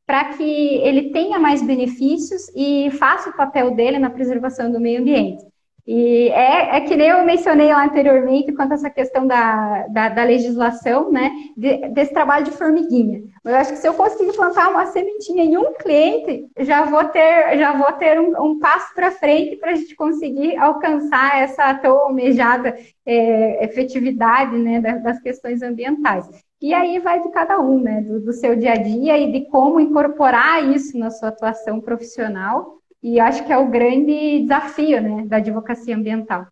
para 0.09 0.24
que 0.24 0.76
ele 0.78 1.11
tenha 1.11 1.38
mais 1.38 1.61
benefícios 1.61 2.50
e 2.56 2.90
faça 2.92 3.28
o 3.28 3.36
papel 3.36 3.72
dele 3.72 3.98
na 3.98 4.09
preservação 4.09 4.72
do 4.72 4.80
meio 4.80 5.02
ambiente. 5.02 5.44
E 5.86 6.30
é, 6.30 6.76
é 6.76 6.80
que 6.80 6.96
nem 6.96 7.09
eu 7.09 7.26
mencionei 7.26 7.68
lá 7.68 7.84
anteriormente 7.84 8.52
quanto 8.52 8.72
a 8.72 8.74
essa 8.74 8.88
questão 8.88 9.26
da, 9.26 9.86
da, 9.88 10.09
da 10.09 10.24
legislação, 10.24 11.12
né, 11.12 11.30
de, 11.54 11.88
desse 11.88 12.14
trabalho 12.14 12.46
de 12.46 12.52
formiguinha. 12.52 13.22
Eu 13.44 13.54
acho 13.54 13.72
que 13.72 13.78
se 13.78 13.86
eu 13.86 13.92
conseguir 13.92 14.34
plantar 14.34 14.70
uma 14.70 14.86
sementinha 14.86 15.44
em 15.44 15.59
um 15.59 15.74
cliente, 15.74 16.46
já 16.61 16.86
vou 16.86 17.04
ter, 17.04 17.59
já 17.59 17.76
vou 17.76 17.92
ter 17.92 18.18
um, 18.18 18.32
um 18.42 18.59
passo 18.59 18.94
para 18.94 19.11
frente 19.11 19.56
para 19.56 19.72
a 19.72 19.74
gente 19.74 19.94
conseguir 19.94 20.56
alcançar 20.56 21.42
essa 21.42 21.74
tão 21.74 21.98
almejada 21.98 22.74
é, 23.04 23.62
efetividade 23.62 24.56
né, 24.56 24.80
das, 24.80 25.20
questões 25.20 25.61
ambientais. 25.61 26.26
E 26.61 26.74
aí 26.74 26.98
vai 26.98 27.22
de 27.22 27.30
cada 27.30 27.61
um, 27.61 27.80
né? 27.80 28.00
Do, 28.00 28.20
do, 28.20 28.32
seu 28.32 28.56
dia 28.56 28.72
a 28.72 28.76
dia 28.76 29.16
e 29.16 29.30
de 29.32 29.46
como 29.46 29.78
incorporar 29.78 30.68
isso 30.74 30.98
na 30.98 31.11
sua 31.11 31.28
atuação 31.28 31.80
profissional. 31.80 32.78
E 33.02 33.20
acho 33.20 33.44
que 33.44 33.52
é 33.52 33.59
o 33.59 33.68
grande 33.68 34.40
desafio, 34.40 35.00
né, 35.00 35.24
da 35.26 35.36
advocacia 35.36 35.94
ambiental. 35.94 36.46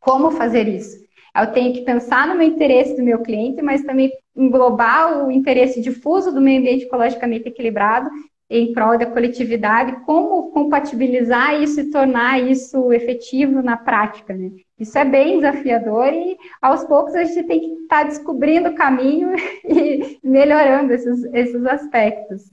Como 0.00 0.32
fazer 0.32 0.66
isso? 0.66 0.96
Eu 1.36 1.52
tenho 1.52 1.72
que 1.72 1.82
pensar 1.82 2.26
no 2.26 2.34
meu 2.34 2.48
interesse 2.48 2.96
do 2.96 3.02
meu 3.02 3.20
cliente, 3.20 3.62
mas 3.62 3.82
também 3.82 4.10
englobar 4.34 5.24
o 5.24 5.30
interesse 5.30 5.80
difuso 5.80 6.32
do 6.32 6.40
meio 6.40 6.58
ambiente 6.58 6.84
ecologicamente 6.84 7.48
equilibrado 7.48 8.10
em 8.50 8.72
prol 8.72 8.96
da 8.96 9.04
coletividade, 9.04 10.04
como 10.06 10.50
compatibilizar 10.52 11.60
isso 11.60 11.80
e 11.80 11.90
tornar 11.90 12.40
isso 12.40 12.92
efetivo 12.92 13.60
na 13.62 13.76
prática, 13.76 14.34
né? 14.34 14.50
Isso 14.78 14.96
é 14.96 15.04
bem 15.04 15.36
desafiador 15.36 16.12
e 16.12 16.38
aos 16.62 16.84
poucos 16.84 17.14
a 17.14 17.24
gente 17.24 17.46
tem 17.46 17.60
que 17.60 17.82
estar 17.82 18.02
tá 18.02 18.04
descobrindo 18.04 18.70
o 18.70 18.74
caminho 18.74 19.32
e 19.64 20.18
melhorando 20.22 20.92
esses, 20.94 21.24
esses 21.34 21.66
aspectos. 21.66 22.50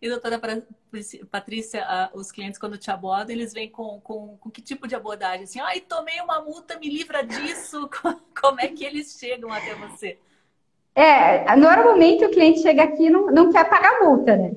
E 0.00 0.08
doutora 0.08 0.40
Patrícia, 1.30 1.86
os 2.12 2.30
clientes 2.30 2.58
quando 2.58 2.76
te 2.76 2.90
abordam, 2.90 3.34
eles 3.34 3.52
vêm 3.52 3.70
com, 3.70 4.00
com, 4.00 4.36
com 4.36 4.50
que 4.50 4.60
tipo 4.60 4.86
de 4.86 4.94
abordagem? 4.94 5.44
Assim, 5.44 5.60
ai, 5.60 5.80
tomei 5.80 6.20
uma 6.20 6.40
multa, 6.42 6.78
me 6.78 6.88
livra 6.88 7.22
disso. 7.22 7.88
Como 8.40 8.60
é 8.60 8.68
que 8.68 8.84
eles 8.84 9.16
chegam 9.18 9.52
até 9.52 9.74
você? 9.74 10.18
É, 10.94 11.56
normalmente 11.56 12.24
o 12.24 12.30
cliente 12.30 12.60
chega 12.60 12.82
aqui 12.82 13.04
e 13.04 13.10
não, 13.10 13.26
não 13.26 13.52
quer 13.52 13.68
pagar 13.68 14.00
multa, 14.00 14.36
né? 14.36 14.52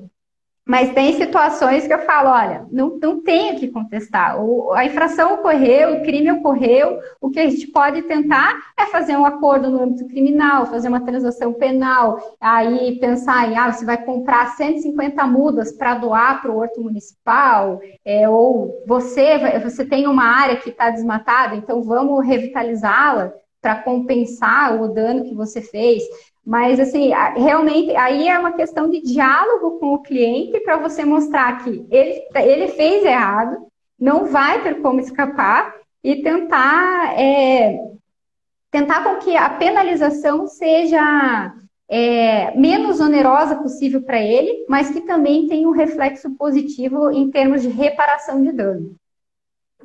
Mas 0.66 0.92
tem 0.92 1.12
situações 1.12 1.86
que 1.86 1.94
eu 1.94 2.00
falo, 2.00 2.28
olha, 2.28 2.66
não, 2.72 2.98
não 3.00 3.22
tenho 3.22 3.56
que 3.56 3.68
contestar. 3.68 4.42
O, 4.42 4.72
a 4.72 4.84
infração 4.84 5.34
ocorreu, 5.34 5.94
o 5.94 6.02
crime 6.02 6.32
ocorreu, 6.32 6.98
o 7.20 7.30
que 7.30 7.38
a 7.38 7.48
gente 7.48 7.68
pode 7.68 8.02
tentar 8.02 8.52
é 8.76 8.84
fazer 8.86 9.16
um 9.16 9.24
acordo 9.24 9.70
no 9.70 9.80
âmbito 9.80 10.08
criminal, 10.08 10.66
fazer 10.66 10.88
uma 10.88 11.04
transação 11.04 11.52
penal, 11.52 12.36
aí 12.40 12.98
pensar 12.98 13.48
em, 13.48 13.56
ah, 13.56 13.70
você 13.70 13.84
vai 13.84 14.04
comprar 14.04 14.56
150 14.56 15.24
mudas 15.28 15.70
para 15.70 15.94
doar 15.94 16.42
para 16.42 16.50
o 16.50 16.58
horto 16.58 16.82
municipal, 16.82 17.80
é, 18.04 18.28
ou 18.28 18.82
você, 18.88 19.60
você 19.60 19.84
tem 19.84 20.08
uma 20.08 20.24
área 20.24 20.56
que 20.56 20.70
está 20.70 20.90
desmatada, 20.90 21.54
então 21.54 21.80
vamos 21.80 22.26
revitalizá-la 22.26 23.32
para 23.62 23.76
compensar 23.82 24.80
o 24.80 24.88
dano 24.88 25.24
que 25.24 25.34
você 25.34 25.60
fez. 25.60 26.02
Mas, 26.46 26.78
assim, 26.78 27.10
realmente, 27.36 27.96
aí 27.96 28.28
é 28.28 28.38
uma 28.38 28.52
questão 28.52 28.88
de 28.88 29.00
diálogo 29.00 29.80
com 29.80 29.94
o 29.94 30.02
cliente 30.02 30.60
para 30.60 30.76
você 30.76 31.04
mostrar 31.04 31.64
que 31.64 31.84
ele, 31.90 32.22
ele 32.36 32.68
fez 32.68 33.04
errado, 33.04 33.66
não 33.98 34.26
vai 34.26 34.62
ter 34.62 34.80
como 34.80 35.00
escapar 35.00 35.74
e 36.04 36.22
tentar, 36.22 37.20
é, 37.20 37.80
tentar 38.70 39.02
com 39.02 39.16
que 39.16 39.36
a 39.36 39.50
penalização 39.50 40.46
seja 40.46 41.52
é, 41.88 42.56
menos 42.56 43.00
onerosa 43.00 43.56
possível 43.56 44.02
para 44.02 44.22
ele, 44.22 44.66
mas 44.68 44.90
que 44.90 45.00
também 45.00 45.48
tenha 45.48 45.68
um 45.68 45.72
reflexo 45.72 46.30
positivo 46.36 47.10
em 47.10 47.28
termos 47.28 47.62
de 47.62 47.68
reparação 47.68 48.40
de 48.40 48.52
dano. 48.52 48.94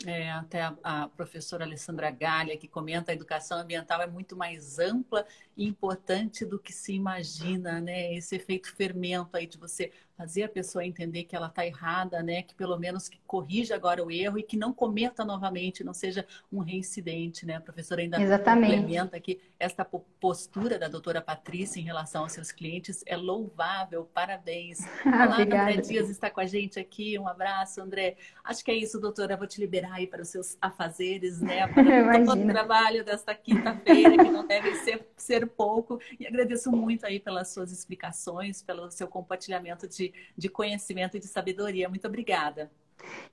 É, 0.06 0.32
até 0.32 0.62
a, 0.62 0.76
a, 0.84 1.08
professora 1.10 1.64
Alessandra 1.64 2.10
Galha, 2.10 2.58
que 2.58 2.68
comenta 2.68 3.12
a 3.12 3.14
educação 3.14 3.60
ambiental 3.60 4.02
é 4.02 4.08
muito 4.08 4.36
mais 4.36 4.80
ampla 4.80 5.26
e 5.56 5.66
importante 5.66 6.45
do 6.45 6.58
que 6.58 6.74
se 6.74 6.93
imagina, 6.93 7.80
né? 7.80 8.14
Esse 8.14 8.36
efeito 8.36 8.74
fermento 8.76 9.36
aí 9.38 9.45
de 9.45 9.58
você 9.58 9.91
fazer 10.22 10.43
a 10.43 10.49
pessoa 10.49 10.86
entender 10.86 11.24
que 11.24 11.36
ela 11.36 11.47
está 11.47 11.65
errada, 11.65 12.22
né? 12.22 12.43
Que 12.43 12.53
pelo 12.53 12.78
menos 12.78 13.09
que 13.09 13.19
corrija 13.26 13.74
agora 13.74 14.05
o 14.05 14.11
erro 14.11 14.38
e 14.38 14.43
que 14.43 14.55
não 14.55 14.72
cometa 14.72 15.26
novamente, 15.26 15.84
não 15.84 15.95
seja 15.95 16.28
um 16.53 16.59
reincidente, 16.59 17.43
né? 17.43 17.55
A 17.55 17.59
professora 17.61 18.01
ainda 18.01 18.22
Exatamente. 18.22 18.76
complementa 18.76 19.19
que 19.19 19.41
esta 19.59 19.84
postura 19.84 20.78
da 20.78 20.88
doutora 20.88 21.22
Patrícia 21.22 21.80
em 21.80 21.84
relação 21.84 22.22
aos 22.22 22.34
seus 22.34 22.51
clientes 22.51 23.03
é 23.07 23.17
louvável, 23.17 24.07
parabéns. 24.13 24.82
Olá, 25.03 25.41
André 25.41 25.78
Dias 25.78 26.07
está 26.07 26.30
com 26.30 26.39
a 26.39 26.45
gente 26.45 26.80
aqui, 26.80 27.17
um 27.17 27.28
abraço, 27.28 27.82
André. 27.82 28.15
Acho 28.43 28.63
que 28.63 28.69
é 28.69 28.76
isso, 28.76 28.99
doutora, 28.99 29.36
vou 29.36 29.47
te 29.47 29.59
liberar 29.59 29.93
aí 29.93 30.05
para 30.05 30.22
os 30.22 30.30
seus 30.30 30.55
afazeres, 30.61 31.41
né? 31.41 31.65
Para 31.74 32.26
todo 32.26 32.43
o 32.43 32.47
trabalho 32.47 33.03
desta 33.03 33.34
quinta-feira, 33.34 34.24
que 34.24 34.30
não 34.30 34.45
deve 34.45 34.76
ser, 34.76 35.07
ser 35.17 35.47
pouco. 35.47 35.99
E 36.19 36.28
agradeço 36.28 36.72
muito 36.72 37.05
aí 37.05 37.19
pelas 37.19 37.51
suas 37.51 37.72
explicações, 37.72 38.61
pelo 38.61 38.91
seu 38.91 39.07
compartilhamento 39.07 39.88
de 39.88 40.11
de, 40.38 40.49
conhecimento 40.49 41.18
e 41.18 41.20
de 41.20 41.28
sabedoria. 41.28 41.89
Muito 41.89 42.07
obrigada. 42.07 42.72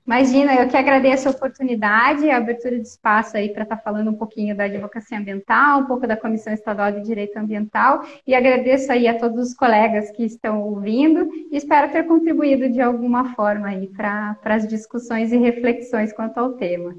Imagina, 0.06 0.54
eu 0.54 0.68
que 0.68 0.76
agradeço 0.76 1.28
a 1.28 1.30
oportunidade, 1.30 2.30
a 2.30 2.38
abertura 2.38 2.78
de 2.78 2.88
espaço 2.88 3.36
aí 3.36 3.50
para 3.50 3.64
estar 3.64 3.76
tá 3.76 3.82
falando 3.82 4.10
um 4.10 4.14
pouquinho 4.14 4.56
da 4.56 4.64
advocacia 4.64 5.18
ambiental, 5.18 5.80
um 5.80 5.86
pouco 5.86 6.06
da 6.06 6.16
Comissão 6.16 6.52
Estadual 6.52 6.92
de 6.92 7.02
Direito 7.02 7.36
Ambiental 7.36 8.02
e 8.26 8.34
agradeço 8.34 8.90
aí 8.90 9.06
a 9.06 9.18
todos 9.18 9.48
os 9.48 9.54
colegas 9.54 10.10
que 10.10 10.24
estão 10.24 10.62
ouvindo 10.62 11.28
e 11.50 11.56
espero 11.56 11.92
ter 11.92 12.04
contribuído 12.04 12.70
de 12.70 12.80
alguma 12.80 13.34
forma 13.34 13.68
aí 13.68 13.86
para 13.88 14.38
as 14.44 14.66
discussões 14.66 15.30
e 15.30 15.36
reflexões 15.36 16.12
quanto 16.12 16.38
ao 16.38 16.54
tema. 16.54 16.96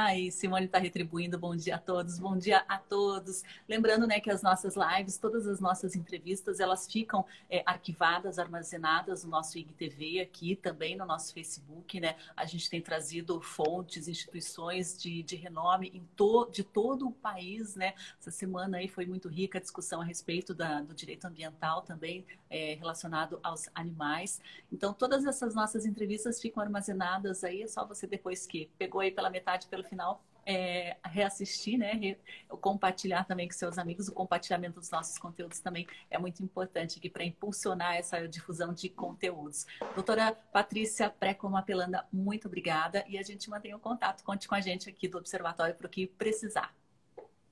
Aí, 0.00 0.30
Simone 0.30 0.66
está 0.66 0.78
retribuindo. 0.78 1.36
Bom 1.36 1.56
dia 1.56 1.74
a 1.74 1.78
todos, 1.78 2.20
bom 2.20 2.38
dia 2.38 2.64
a 2.68 2.78
todos. 2.78 3.42
Lembrando, 3.68 4.06
né, 4.06 4.20
que 4.20 4.30
as 4.30 4.42
nossas 4.42 4.76
lives, 4.76 5.18
todas 5.18 5.44
as 5.44 5.58
nossas 5.58 5.96
entrevistas, 5.96 6.60
elas 6.60 6.86
ficam 6.86 7.26
é, 7.50 7.64
arquivadas, 7.66 8.38
armazenadas 8.38 9.24
no 9.24 9.30
nosso 9.30 9.58
IGTV 9.58 10.20
aqui, 10.20 10.54
também 10.54 10.96
no 10.96 11.04
nosso 11.04 11.34
Facebook, 11.34 11.98
né? 11.98 12.14
A 12.36 12.46
gente 12.46 12.70
tem 12.70 12.80
trazido 12.80 13.40
fontes, 13.40 14.06
instituições 14.06 14.96
de, 14.96 15.20
de 15.24 15.34
renome 15.34 16.00
to, 16.14 16.48
de 16.48 16.62
todo 16.62 17.08
o 17.08 17.12
país, 17.12 17.74
né? 17.74 17.94
Essa 18.20 18.30
semana 18.30 18.76
aí 18.76 18.86
foi 18.86 19.04
muito 19.04 19.28
rica 19.28 19.58
a 19.58 19.60
discussão 19.60 20.00
a 20.00 20.04
respeito 20.04 20.54
da, 20.54 20.80
do 20.80 20.94
direito 20.94 21.24
ambiental 21.24 21.82
também 21.82 22.24
é, 22.48 22.74
relacionado 22.74 23.40
aos 23.42 23.68
animais. 23.74 24.40
Então, 24.72 24.94
todas 24.94 25.26
essas 25.26 25.56
nossas 25.56 25.84
entrevistas 25.84 26.40
ficam 26.40 26.62
armazenadas 26.62 27.42
aí, 27.42 27.62
é 27.62 27.66
só 27.66 27.84
você 27.84 28.06
depois 28.06 28.46
que 28.46 28.70
pegou 28.78 29.00
aí 29.00 29.10
pela 29.10 29.28
metade, 29.28 29.66
pelo 29.66 29.87
final, 29.88 30.22
é, 30.48 30.96
reassistir, 31.04 31.78
né? 31.78 31.92
Re, 31.92 32.18
compartilhar 32.60 33.24
também 33.24 33.46
com 33.46 33.52
seus 33.52 33.76
amigos. 33.76 34.08
O 34.08 34.12
compartilhamento 34.12 34.80
dos 34.80 34.90
nossos 34.90 35.18
conteúdos 35.18 35.60
também 35.60 35.86
é 36.10 36.18
muito 36.18 36.42
importante 36.42 36.98
aqui 36.98 37.10
para 37.10 37.22
impulsionar 37.22 37.96
essa 37.96 38.26
difusão 38.26 38.72
de 38.72 38.88
conteúdos. 38.88 39.66
Doutora 39.94 40.32
Patrícia 40.50 41.10
Pré-Comapelanda, 41.10 42.06
muito 42.10 42.48
obrigada 42.48 43.04
e 43.06 43.18
a 43.18 43.22
gente 43.22 43.50
mantém 43.50 43.74
o 43.74 43.78
contato. 43.78 44.24
Conte 44.24 44.48
com 44.48 44.54
a 44.54 44.60
gente 44.60 44.88
aqui 44.88 45.06
do 45.06 45.18
Observatório 45.18 45.74
para 45.74 45.86
o 45.86 45.90
que 45.90 46.06
precisar. 46.06 46.74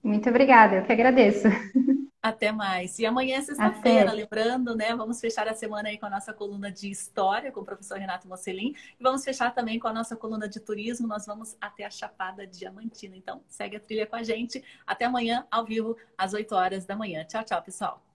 Muito 0.02 0.30
obrigada, 0.30 0.76
eu 0.76 0.84
que 0.84 0.92
agradeço. 0.92 1.48
Até 2.26 2.50
mais. 2.50 2.98
E 2.98 3.06
amanhã 3.06 3.36
é 3.36 3.40
sexta-feira, 3.40 4.10
lembrando, 4.10 4.74
né? 4.74 4.96
Vamos 4.96 5.20
fechar 5.20 5.46
a 5.46 5.54
semana 5.54 5.90
aí 5.90 5.96
com 5.96 6.06
a 6.06 6.10
nossa 6.10 6.32
coluna 6.32 6.72
de 6.72 6.90
história 6.90 7.52
com 7.52 7.60
o 7.60 7.64
professor 7.64 7.98
Renato 7.98 8.26
Mocelin. 8.26 8.74
E 8.98 9.02
vamos 9.02 9.22
fechar 9.22 9.54
também 9.54 9.78
com 9.78 9.86
a 9.86 9.92
nossa 9.92 10.16
coluna 10.16 10.48
de 10.48 10.58
turismo. 10.58 11.06
Nós 11.06 11.24
vamos 11.24 11.56
até 11.60 11.84
a 11.84 11.90
Chapada 11.90 12.44
Diamantina. 12.44 13.16
Então, 13.16 13.44
segue 13.46 13.76
a 13.76 13.80
trilha 13.80 14.08
com 14.08 14.16
a 14.16 14.24
gente. 14.24 14.60
Até 14.84 15.04
amanhã, 15.04 15.46
ao 15.48 15.64
vivo, 15.64 15.96
às 16.18 16.34
8 16.34 16.52
horas 16.52 16.84
da 16.84 16.96
manhã. 16.96 17.24
Tchau, 17.24 17.44
tchau, 17.44 17.62
pessoal. 17.62 18.05